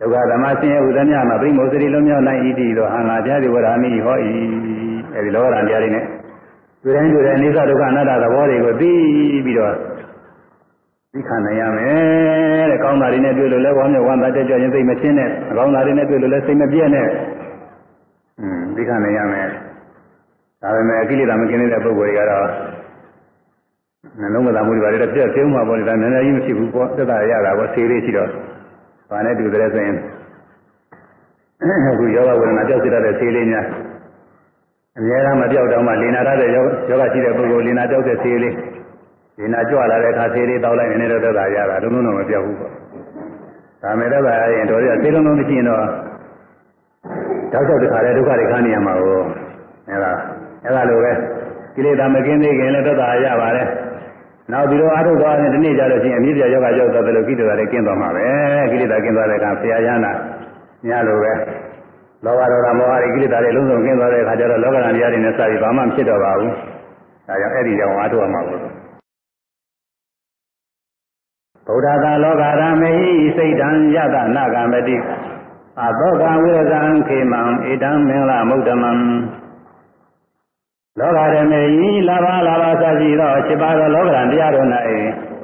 [0.00, 4.16] ဒုက္ခသမဆင်းရဲဥဒမြမှာပရိမောစတိလွတ်မြောက်နိုင်၏တည်သောအင်္ဂါပြားဒီဝရမိဟော၏
[5.14, 6.04] အဲဒီလောကရန်တရားတွေနဲ့
[6.82, 8.92] တွေ့တိုင်းတွေ့တိုင်းအိသဒုက္ခအနတ္တသဘောတွေကိုသိ
[9.44, 9.74] ပြီးတော့
[11.12, 17.08] သိခံနိုင်ရမယ်တဲ့ကောင်းတာတွေနဲ့တွေ့လို့လည်းဝမ်းမြောက်ဝမ်းသာကြကြရင်စိတ်မချင်းနဲ့အကောင်းတာတွေနဲ့တွေ့လို့လည်းစိတ်မပြည့်နဲ့
[18.40, 19.48] อืมသိခံနိုင်ရမယ်
[20.62, 22.46] ဒါပေမဲ့အကိလေသာမကင်းတဲ့ပုဂ္ဂိုလ်တွေကတော့
[24.20, 28.28] နှလုံးမသာမှုတွေပါတယ်ပြည့်ပြုံးမှာပေါ့လေဒါနည်းနည်းကြီးမရှိဘူးပေါ့သက်သာရတာပေါ့ဆေးလေးရှိတော့
[29.10, 29.96] ဘာနဲ့တူတယ်ဆိုရင်
[31.88, 33.66] အခုယောဂဝေဒနာကြောက်စိတတ်တဲ့ဆေးလေးများ
[34.98, 36.64] အများအားမပြောက်တော့မှလင်နာရတဲ့ယော
[37.02, 38.54] ဂရှိတဲ့ပုဂ္ဂိုလ်လင်နာကြောက်တဲ့ဆေးလေး
[39.38, 42.72] လင်နာကြွလာတဲ့အခါဆေးလေးတောက်လိုက်နေတော့သက်သာရတာလုံးလုံးတော့မပြောက်ဘူးပေါ့
[43.82, 45.84] ဒါမဲ့သက်သာရရင်တော်ရဆေးလုံးလုံးမရှိရင်တော့
[47.52, 49.20] တောက်ချောက်တခါလဲဒုက္ခတွေခံနေရမှာကို
[49.90, 50.12] အဲဒါ
[50.64, 51.12] အဲဒါလိုပဲ
[51.74, 53.68] ကိလေသာမကင်းသေးခင်လည်းသက်သာရပါတယ်
[54.52, 58.26] နောက်ပြီးတော့အာထုသွားရင်ဒီနေ့ကြလို့ရှိရင်အမြင့်ပြယောဂရောက်တော့တယ်လို့ကိလေသာတွေကင်းသွားမှာပဲ
[58.70, 60.12] ကိလေသာကင်းသွားတဲ့အခါဆရာရဟနာ
[60.88, 61.32] ညလိုပဲ
[62.24, 66.52] လောဘဒေါသမောဟတွေကိလေသာတွေလုံးစုံကင်းသွားတဲ့အခါကျတော့လောကဓာတ်တရားတွေနဲ့စပြီးဘာမှမဖြစ်တော့ပါဘူး
[67.28, 68.60] ဒါကြောင့်အဲ့ဒီကြောင့်အာထုရမှာဘူး
[71.66, 74.96] ဗုဒ္ဓသာလောကရမေဟိစိတ်တံယတနာဂမတိ
[75.80, 78.90] အသောကဝိရဇံခေမံဣဒံမင်္ဂလမုဒ္ဓမံ
[80.98, 84.68] လောကရမေဤလာဘလာဘသရှိသော7ပါးသောလောကရန်တရားတို့၌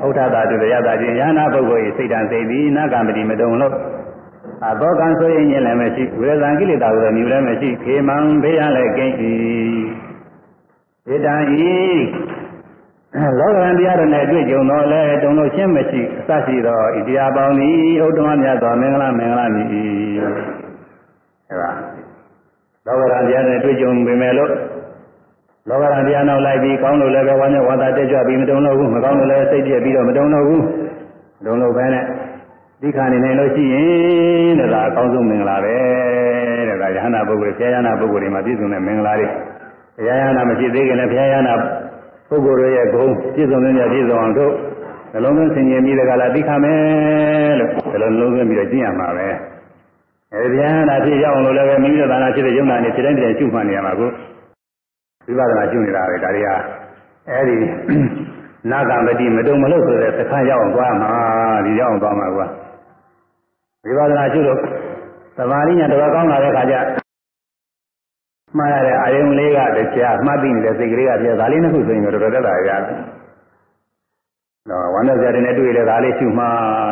[0.07, 3.75] ဥဒ္ဓတာတုရတခြင်းယာနာပုဂ္ဂိုလ်၏စိတ်တံစိတ်သည်နာဂမတိမတုံလို့
[4.67, 9.15] အသောကံဆိုရင်လည်းမရှိဝိရဇံကိလေသာကိုလည်းမြူလည်းမရှိခေမံဘေးရလည်းကိန်း၏
[11.09, 11.73] ဣဒံဤ
[13.39, 19.67] လောကရန်တရားတို့နဲ့တွေ့ကြုံတော့လဲတုံလို့ရှင်းမရှိအစရှိသောဣတရားပေါင်းသည်ဥဒ္ဓမမြတ်သောမင်္ဂလာမင်္ဂလာမြည်၏
[21.51, 21.71] အဲဒါ
[22.87, 24.53] လောကရန်တရားနဲ့တွေ့ကြုံပေမဲ့လို့
[25.69, 30.63] လောကရန်တရားနောက်လိုက်ပြီးကောင်းလို့လည်းပဲဝါနဲ့ဝါသာတက်ကြွပြီးမတုံလို့ဘူးမကောင်းလို့လည်းစိတ်ပြည့်ပြီးတော့မတုံလို့ဘူး
[31.39, 32.05] မတုံလို့ပဲနဲ့
[32.83, 35.77] ဒီခါနေနိုင်လို့ရှိရင်တဲ့ဒါအကောင်းဆုံးမင်္ဂလာပဲ
[36.69, 39.27] တဲ့ဒါယဟနာပုဂ္ဂိုလ်ဆရာယဟနာပုဂ္ဂိုလ်တွေမှာပြည့်စုံတဲ့မင်္ဂလာတွေ
[39.97, 41.55] ဆရာယဟနာမရှိသေးခင်လည်းဆရာယဟနာ
[42.29, 44.53] ပုဂ္ဂိုလ်ရဲ့ဂုဏ်ပြည့်စုံတဲ့ပြည့်စုံအောင်တို့
[45.13, 49.29] နှလုံးသွင်းဆင်ခြင်ပြီးတကလားသိခမယ်လို့ဒီလိုနှလုံးသွင်းပြီးတော့ကျင့်ရမှာပဲ
[50.35, 54.11] အဲဒီဗျာနာဖြစ်ရအောင်လို့လည်းပဲမိမိတို့သာနာဖြစ်တဲ့ယုံနာနေဖြစ်တိုင်းတိုင်းရှုမှတ်နေရမှာကို
[55.29, 56.49] ဝိပဿနာရှုနေတာပဲဒါတွေက
[57.31, 57.57] အဲဒီ
[58.71, 61.13] နာဂမတိမတုံမလို့ဆိုတဲ့သခါရောက်အောင်သွားမှာ
[61.65, 62.47] ဒီရောက်အောင်သွားမှာကွာ
[63.85, 64.59] ဝိပဿနာရှုလို့
[65.37, 66.77] သမာဓိညာတော်ကောင်းလာတဲ့ခါကျ
[68.57, 69.59] မှားရတဲ့အာယုံလေးက
[69.95, 72.81] တရားမှတ်သိနေတဲ့စိတ်ကလေးကပြဒါလေးနှစ်ခုဆိုရင်တော့တော်တော်တက်တာရတယ်။
[74.71, 76.45] တော့ဝမ်းနဲ့စရာတွေနဲ့တွေ့တယ်ဒါလေးရှုမှ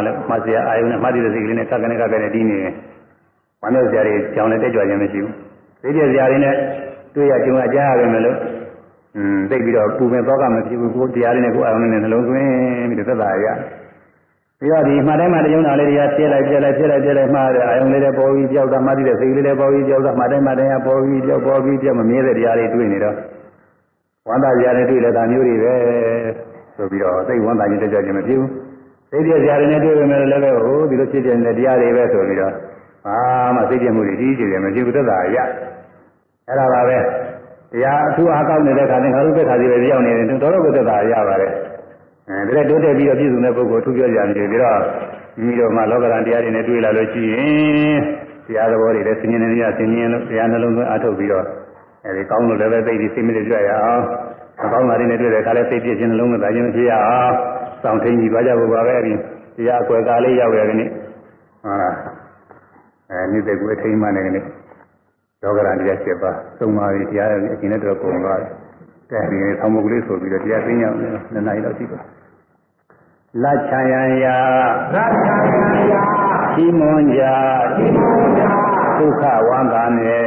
[0.04, 2.60] လို့မှတ်စရာအာယုံနဲ့မှတ်သိတဲ့စိတ်ကလေးနဲ့ကပ်ကနေကပ်ကနေတီးနေ
[3.62, 5.32] ဝမ်းနဲ့စရာတွေကြောင်နဲ့တက်ကြွခြင်းမရှိဘူး။
[5.82, 6.54] သိတဲ့စရာတွေနဲ့
[7.16, 8.38] တွေ့ရကြုံရကြားရမယ်လို့
[9.16, 12.50] อืมသိပြီးတော့ပူပင်တော့ကမဖြစ်ဘူးကိုတရားလေးနဲ့ကိုအာယုံနဲ့နှလုံးသွင်း
[12.88, 13.46] ပြီးတော့သက်သာရ
[14.60, 23.16] ပြီးတော့ဒီမှတ်တိုင်းမှတယုံနာလေးတွေကပြည့်လိုက်ပြည့်လိုက်ပြည့်လိုက်ပြည့်လိုက်မှားတယ်အာယုံလေးတွေပေါ်ပြီးကြောက်တာမှတ်တဲ့စိတ်လေးတွေပေါ်ပြီးကြောက်တာမှတ်တိုင်းမှတိုင်းကပေါ်ပြီးကြောက်ပေါ်ပြီးကြောက်မမြဲတဲ့တရားတွေတွေ့နေတော့
[24.28, 25.74] ဝမ်းသာကြရတယ်တွေ့တယ်ဒါမျိုးတွေပဲ
[26.76, 28.50] ဆိုပြီးတော့စိတ်ဝမ်းသာခြင်းတက်ကြခြင်းမဖြစ်ဘူး
[29.10, 32.52] စိတ်ပြည့်စရာတွေနဲ့တွေ့ပေမဲ့လည်းပဲဟိုဒီလိုဖြစ်ပြနေတဲ့တရားတွေပဲဆိုပြီးတော့
[33.06, 33.18] ဘာ
[33.56, 35.38] မှစိတ်ပြည့်မှုတွေကြီးကြီးတယ်မဖြစ်ဘူးသက်သာရ
[36.48, 36.98] အဲ့ဒါပါပဲ
[37.72, 41.52] တရားအထူးအားကောင်းနေတဲ့ခါနဲ့ခါရုပ်သက်ခါစီပဲကြောက်နေတယ်တော်တော်ကိုသက်သာရပါတယ်
[42.28, 44.80] အဲဒါတိုးတက်ပြီးတော့ပြည့်စုံတဲ့ပုဂ္ဂိုလ်ထူးပြောကြတယ်ပြီးတော့
[45.36, 48.00] မိမိတို့မှလောကရန်တရားတွေနဲ့တွေ့လာလို့ရှိရင်
[48.46, 51.44] တရားသဘောတွေလည်းဆင်ញင်နေရဆင်ញင်လို့တရားနှလုံးသွင်းအားထုတ်ပြီးတော့
[52.04, 54.02] အဲဒီကောင်းလို့လည်းပဲသိပြီးစိတ်မလေးကြွရအောင်
[54.62, 57.32] အကောင်းတာတွေနဲ့တွေ့တဲ့အခါလဲစိတ်ပြည့်ခြင်းနှလုံးသားခြင်းဖြစ်ရအောင်
[57.82, 59.12] စောင့်ထိန်ကြည့်သွားကြဖို့ပါပဲဒီ
[59.56, 60.88] တရားအကွယ်ကားလေးရောက်ရတဲ့နေ့
[61.62, 61.94] ဟုတ်လား
[63.10, 64.44] အဲနေ့တဲ့ကိုထိန်မှနေကနေ့
[65.46, 68.50] ယောဂရန်တရား7ပါးသုံးပါးပြီးတရားအကျင့်နဲ့တော့ပုံသွားတယ်
[69.10, 72.00] တဲ့ဒီနေ့ဆောင်းမုတ်ကလေးဆိုပြီးတော့တရားသိညာနှစ်နာရီလောက်ရှိပါ
[73.42, 74.38] လချာယံယာ
[74.94, 76.02] လချာယံယာ
[76.52, 77.22] ရှိမွန်ကြ
[77.76, 78.42] ရှိမွန်ကြ
[78.98, 80.20] ဒုက္ခဝန္တာနေ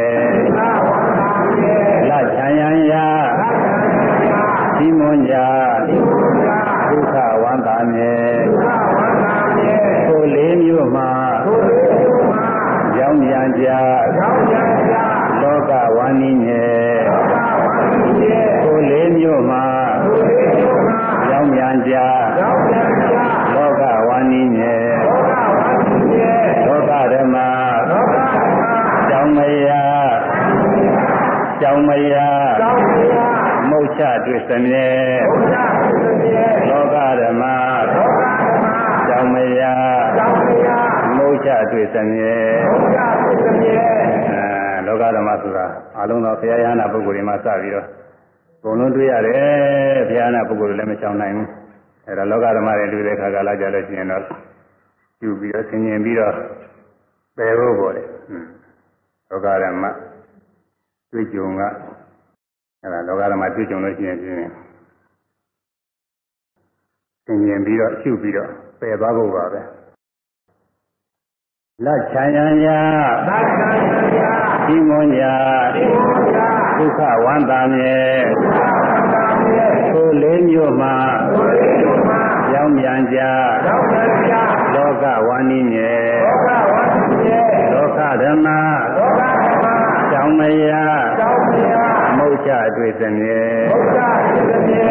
[0.57, 1.73] ဒုက္ခဝန္တာနေ
[2.09, 3.05] လချာယံယာ
[3.39, 4.41] လချာယံယာ
[4.75, 5.35] ရှိမွန်ကြ
[5.87, 6.49] ရှိမွန်ကြ
[6.89, 8.13] ဒုက္ခဝန္တာနေ
[8.47, 9.73] ဒုက္ခဝန္တာနေ
[10.07, 11.09] ကိုလေးမျိုးမှာ
[11.45, 12.43] ကိုလေးမျိုးမှာ
[12.95, 13.67] ကြောင်းပြန်ကြ
[14.15, 14.68] ကြောင်းပြန်
[21.39, 21.95] င်းပြန်ကြ
[22.37, 23.15] ကြောင်းပြန်ကြ
[23.55, 24.75] လောကဝန္နိနေ
[25.07, 26.27] လောကဝန္နိနေ
[26.67, 27.35] လောကဓမ္မ
[27.89, 28.61] လောကဓမ္မ
[29.09, 29.71] ကြောင်းမယ
[31.61, 32.15] ကြောင်းမယ
[32.61, 33.15] ကြောင်းမယ
[33.69, 34.89] မုတ်ချတွေ့စမြဲ
[35.29, 37.43] မုတ်ချတွေ့စမြဲလောကဓမ္မ
[37.95, 38.65] လောကဓမ္မ
[39.07, 39.61] ကြောင်းမယ
[40.17, 40.67] ကြောင်းမယ
[41.17, 42.37] မုတ်ချတွေ့စမြဲ
[42.67, 43.87] မုတ်ချတွေ့စမြဲ
[44.29, 44.43] အဲ
[44.87, 45.65] လောကဓမ္မဆိုတာ
[45.99, 47.85] အလုံးသောဘုရားရဟနာပုဂ္ဂိုလ်တွေမှာစပြီးတော့
[48.63, 51.49] ဘုံလုံးတွေ့ရတယ်ဘုရားနာပုဂ္ဂိုလ်တွေလည်းမချောင်နိုင်ဘူး
[52.07, 54.23] အဲဒါလောကဓမ္မတွေတွေ့တဲ့ခါကလာကြလို့ရှိရင်တော့
[55.21, 56.33] ယူပြီးတော့ဆင်ញင်ပြီးတော့
[57.37, 58.07] ပယ်ဖို့ပေါ်တယ်
[59.29, 59.83] လောကဓမ္မ
[61.11, 61.61] တွေ့ကြုံက
[62.81, 64.53] အဲဒါလောကဓမ္မတွေ့ကြုံလို့ရှိရင်ပြင်း
[67.25, 68.49] ဆင်ញင်ပြီးတော့ရှုပြီးတော့
[68.79, 69.61] ပယ်သွားဖို့ပါပဲ
[71.85, 72.79] လက်ချမ်းရန်ရာ
[73.27, 74.31] လက်ချမ်းရန်ရာ
[74.67, 75.35] ဒီမွန်ရာ
[75.75, 76.38] ဒီမွန်ရာ
[76.79, 77.99] ဒုက္ခဝန္တာမြေ
[78.39, 80.95] ဒုက္ခဝန္တာမြေကိုလေးမျိုးမှာ
[81.31, 82.21] ကိုလေးမျိုးမှာ
[82.53, 83.19] ရောင်းပြန်ကြ
[83.67, 84.33] ရောင်းပြန်ကြ
[84.75, 85.93] လောကဝန္နိမြေ
[86.25, 87.39] လောကဝန္နိမြေ
[87.73, 88.47] လောကဓမ္မ
[88.97, 89.65] လောကဓမ္မ
[90.11, 90.65] ကြောင်းမယ
[91.19, 91.73] ကြောင်းမယ
[92.17, 93.41] မုတ်ချအတွေ့စမြဲ
[93.71, 94.89] မုတ်ချအတွေ့စမြဲ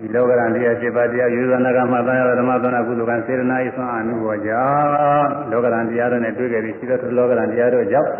[0.00, 8.10] ဒီလောကရန်တရား7ပါးတရားယူဇနာကမှတ်သားရဓမ္မသနာကုသကံစေရနာဤသွန်အမှုဘောကြောင့်လောကရန်တရားတို့နဲ့တွေ့ကြပြီးရှိသောလောကရန်တရားတို့ကြောင့်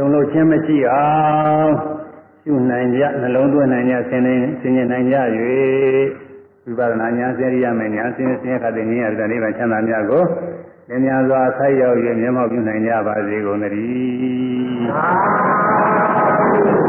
[0.00, 1.08] တုံလို့ချင်းမရှိအော
[1.62, 1.70] င်
[2.44, 5.16] ရှုနိုင်ကြနှလုံးသွင်းနိုင်ကြဆင်းနေဆင်းရဲနိုင်ကြ၍
[6.64, 10.22] ဝိပဿနာဉာဏ်စေရိယမယ်ဉာဏ်ဆင်းဆင်းရဲခတဲ့ဉာဏ်ရတဲ့နိဗ္ဗာန်ချမ်းသာမြတ်ကို
[10.88, 16.79] လင်းများစွာဆိုက်ရောက်၍မျက်မှောက်ပြုနိုင်ကြပါစေကုန်သတည်း